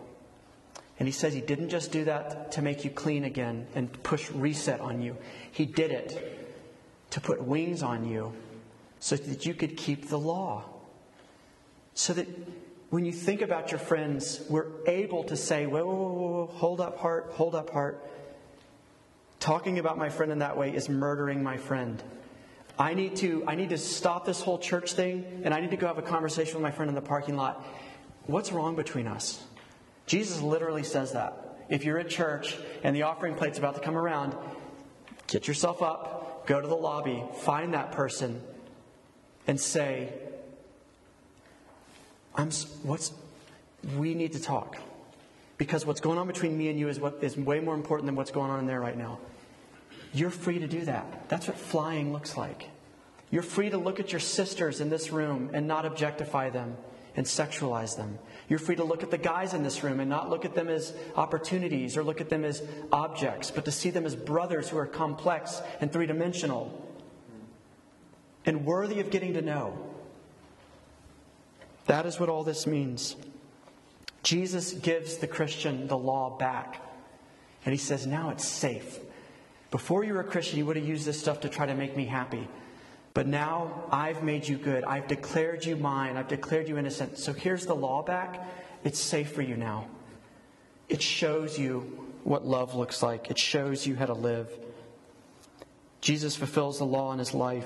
And 0.99 1.09
he 1.09 1.13
says 1.13 1.33
he 1.33 1.41
didn't 1.41 1.71
just 1.71 1.91
do 1.91 2.05
that 2.05 2.53
to 2.53 2.63
make 2.63 2.85
you 2.85 2.91
clean 2.91 3.25
again 3.25 3.67
and 3.75 3.91
push 4.03 4.31
reset 4.31 4.81
on 4.81 5.01
you. 5.01 5.17
He 5.51 5.65
did 5.65 5.91
it 5.91 6.53
to 7.11 7.21
put 7.21 7.43
wings 7.43 7.83
on 7.83 8.07
you 8.07 8.35
so 9.01 9.17
that 9.17 9.47
you 9.47 9.55
could 9.55 9.79
keep 9.79 10.09
the 10.09 10.19
law. 10.19 10.65
So 11.95 12.13
that 12.13 12.27
when 12.91 13.07
you 13.07 13.13
think 13.13 13.41
about 13.41 13.71
your 13.71 13.79
friends, 13.79 14.43
we're 14.51 14.67
able 14.87 15.25
to 15.25 15.37
say, 15.37 15.67
whoa, 15.67 15.87
whoa, 15.87 15.95
whoa, 15.95 16.13
whoa, 16.13 16.47
hold 16.47 16.81
up, 16.83 16.99
heart, 16.99 17.31
hold 17.33 17.55
up, 17.55 17.71
heart. 17.71 18.07
Talking 19.41 19.79
about 19.79 19.97
my 19.97 20.11
friend 20.11 20.31
in 20.31 20.41
that 20.41 20.59
way 20.59 20.75
is 20.75 20.91
murdering 20.91 21.43
my 21.43 21.57
friend. 21.57 22.03
I 22.79 22.93
need 22.93 23.17
to, 23.17 23.45
I 23.47 23.55
need 23.55 23.71
to 23.71 23.79
stop 23.79 24.27
this 24.27 24.43
whole 24.43 24.59
church 24.59 24.93
thing 24.93 25.43
and 25.45 25.55
I 25.55 25.61
need 25.61 25.71
to 25.71 25.79
go 25.79 25.87
have 25.87 25.97
a 25.97 26.03
conversation 26.03 26.55
with 26.55 26.63
my 26.63 26.71
friend 26.71 26.91
in 26.91 26.95
the 26.95 27.01
parking 27.01 27.37
lot. 27.37 27.65
What's 28.27 28.51
wrong 28.51 28.75
between 28.75 29.07
us? 29.07 29.43
Jesus 30.07 30.41
literally 30.41 30.83
says 30.83 31.13
that. 31.13 31.43
If 31.69 31.85
you're 31.85 31.99
at 31.99 32.09
church 32.09 32.57
and 32.83 32.95
the 32.95 33.03
offering 33.03 33.35
plate's 33.35 33.59
about 33.59 33.75
to 33.75 33.81
come 33.81 33.97
around, 33.97 34.37
get 35.27 35.49
yourself 35.49 35.83
up, 35.83 36.47
go 36.47 36.61
to 36.61 36.67
the 36.67 36.77
lobby, 36.77 37.23
find 37.41 37.75
that 37.75 37.93
person, 37.93 38.41
and 39.47 39.61
say, 39.61 40.13
I'm, 42.35 42.51
what's, 42.83 43.13
we 43.97 44.15
need 44.15 44.33
to 44.35 44.41
talk. 44.41 44.77
Because 45.59 45.87
what's 45.87 46.01
going 46.01 46.19
on 46.19 46.27
between 46.27 46.57
me 46.57 46.69
and 46.69 46.79
you 46.79 46.89
is, 46.89 47.01
what, 47.01 47.19
is 47.23 47.37
way 47.37 47.61
more 47.61 47.75
important 47.75 48.07
than 48.07 48.15
what's 48.15 48.31
going 48.31 48.51
on 48.51 48.61
in 48.61 48.67
there 48.67 48.81
right 48.81 48.97
now. 48.97 49.19
You're 50.13 50.31
free 50.31 50.59
to 50.59 50.67
do 50.67 50.85
that. 50.85 51.29
That's 51.29 51.49
what 51.49 51.57
flying 51.57 52.13
looks 52.13 52.37
like. 52.37 52.71
You're 53.31 53.43
free 53.43 53.71
to 53.71 53.79
look 53.79 53.99
at 53.99 54.13
your 54.13 54.21
sisters 54.21 54.81
in 54.81 54.91
this 54.91 55.11
room 55.11 55.51
and 55.53 55.67
not 55.67 55.85
objectify 55.85 56.51
them 56.51 56.77
and 57.17 57.27
sexualize 57.27 57.97
them. 57.97 58.19
You're 58.49 58.59
free 58.59 58.77
to 58.77 58.85
look 58.85 59.03
at 59.03 59.11
the 59.11 59.19
guys 59.19 59.55
in 59.55 59.63
this 59.63 59.83
room 59.83 59.99
and 59.99 60.09
not 60.09 60.31
look 60.31 60.45
at 60.45 60.55
them 60.55 60.69
as 60.69 60.95
opportunities 61.17 61.97
or 61.97 62.05
look 62.05 62.21
at 62.21 62.29
them 62.29 62.45
as 62.45 62.63
objects, 62.93 63.51
but 63.51 63.65
to 63.65 63.73
see 63.73 63.91
them 63.91 64.07
as 64.07 64.15
brothers 64.15 64.69
who 64.69 64.79
are 64.79 64.87
complex 64.87 65.61
and 65.81 65.93
three 65.93 66.07
dimensional 66.07 66.87
and 68.45 68.65
worthy 68.65 69.01
of 69.01 69.11
getting 69.11 69.35
to 69.35 69.43
know. 69.43 69.77
That 71.87 72.07
is 72.07 72.21
what 72.21 72.29
all 72.29 72.45
this 72.45 72.67
means. 72.67 73.17
Jesus 74.23 74.73
gives 74.73 75.17
the 75.17 75.27
Christian 75.27 75.89
the 75.89 75.99
law 75.99 76.37
back. 76.37 76.83
And 77.65 77.73
he 77.73 77.79
says, 77.79 78.07
now 78.07 78.31
it's 78.31 78.47
safe. 78.47 79.01
Before 79.73 80.05
you 80.05 80.15
were 80.15 80.21
a 80.21 80.25
Christian, 80.25 80.59
you 80.59 80.67
would 80.67 80.77
have 80.77 80.87
used 80.87 81.05
this 81.05 81.19
stuff 81.19 81.41
to 81.41 81.49
try 81.49 81.67
to 81.67 81.75
make 81.75 81.97
me 81.97 82.05
happy. 82.05 82.47
But 83.17 83.27
now 83.27 83.85
I've 83.91 84.23
made 84.23 84.47
you 84.47 84.59
good. 84.59 84.85
I've 84.85 85.09
declared 85.09 85.65
you 85.65 85.75
mine. 85.75 86.19
I've 86.19 86.29
declared 86.29 86.69
you 86.69 86.77
innocent. 86.77 87.17
So 87.17 87.33
here's 87.33 87.65
the 87.65 87.75
law 87.75 88.03
back. 88.03 88.47
It's 88.85 88.99
safe 88.99 89.33
for 89.33 89.41
you 89.41 89.57
now. 89.57 89.87
It 90.91 91.01
shows 91.01 91.59
you 91.59 92.11
what 92.25 92.45
love 92.45 92.75
looks 92.75 93.03
like, 93.03 93.31
it 93.31 93.39
shows 93.39 93.87
you 93.87 93.97
how 93.97 94.05
to 94.05 94.13
live. 94.13 94.51
Jesus 96.03 96.37
fulfills 96.37 96.79
the 96.79 96.85
law 96.85 97.11
in 97.15 97.19
his 97.19 97.33
life, 97.33 97.65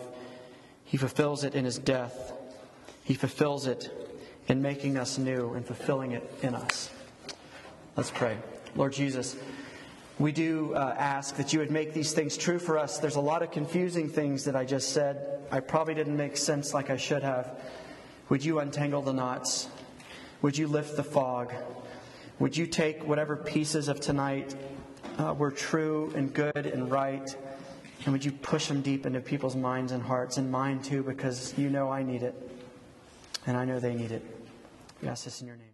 he 0.85 0.97
fulfills 0.97 1.43
it 1.43 1.57
in 1.57 1.65
his 1.65 1.79
death, 1.79 2.33
he 3.03 3.15
fulfills 3.15 3.67
it 3.67 3.91
in 4.47 4.63
making 4.63 4.97
us 4.97 5.19
new 5.19 5.55
and 5.55 5.67
fulfilling 5.67 6.13
it 6.13 6.33
in 6.43 6.55
us. 6.55 6.91
Let's 7.97 8.13
pray. 8.13 8.37
Lord 8.77 8.93
Jesus, 8.93 9.35
we 10.21 10.33
do 10.33 10.75
uh, 10.75 10.95
ask 10.99 11.37
that 11.37 11.55
you 11.55 11.61
would 11.61 11.71
make 11.71 11.95
these 11.95 12.13
things 12.13 12.37
true 12.37 12.59
for 12.59 12.79
us. 12.79 12.99
There's 12.99 13.17
a 13.17 13.21
lot 13.21 13.43
of 13.43 13.51
confusing 13.51 14.07
things 14.07 14.45
that 14.45 14.55
I 14.55 14.67
just 14.67 14.93
said. 14.93 15.41
I 15.51 15.61
probably 15.61 15.95
didn't 15.95 16.19
make 16.19 16.37
sense 16.37 16.75
like 16.75 16.91
I 16.91 16.99
should 16.99 17.23
have. 17.23 17.59
Would 18.29 18.45
you 18.45 18.59
untangle 18.59 19.01
the 19.01 19.15
knots? 19.15 19.69
Would 20.43 20.59
you 20.59 20.69
lift 20.69 20.97
the 20.97 21.03
fog? 21.03 21.55
Would 22.39 22.55
you 22.55 22.67
take 22.67 23.03
whatever 23.09 23.35
pieces 23.35 23.89
of 23.89 23.99
tonight 24.01 24.55
uh, 25.19 25.33
were 25.33 25.51
true 25.51 26.13
and 26.15 26.33
good 26.35 26.67
and 26.67 26.91
right? 26.91 27.35
And 28.05 28.13
would 28.13 28.25
you 28.25 28.33
push 28.33 28.69
them 28.69 28.83
deep 28.83 29.07
into 29.07 29.21
people's 29.21 29.57
minds 29.57 29.91
and 29.91 30.03
hearts 30.03 30.37
and 30.37 30.53
mine 30.53 30.83
too, 30.83 31.03
because 31.03 31.57
you 31.57 31.71
know 31.71 31.91
I 31.91 32.03
need 32.03 32.23
it. 32.23 32.35
And 33.47 33.57
I 33.57 33.65
know 33.65 33.81
they 33.81 33.95
need 33.95 34.13
it. 34.13 34.23
We 35.01 35.09
ask 35.09 35.25
this 35.25 35.41
in 35.41 35.47
your 35.47 35.57
name. 35.57 35.70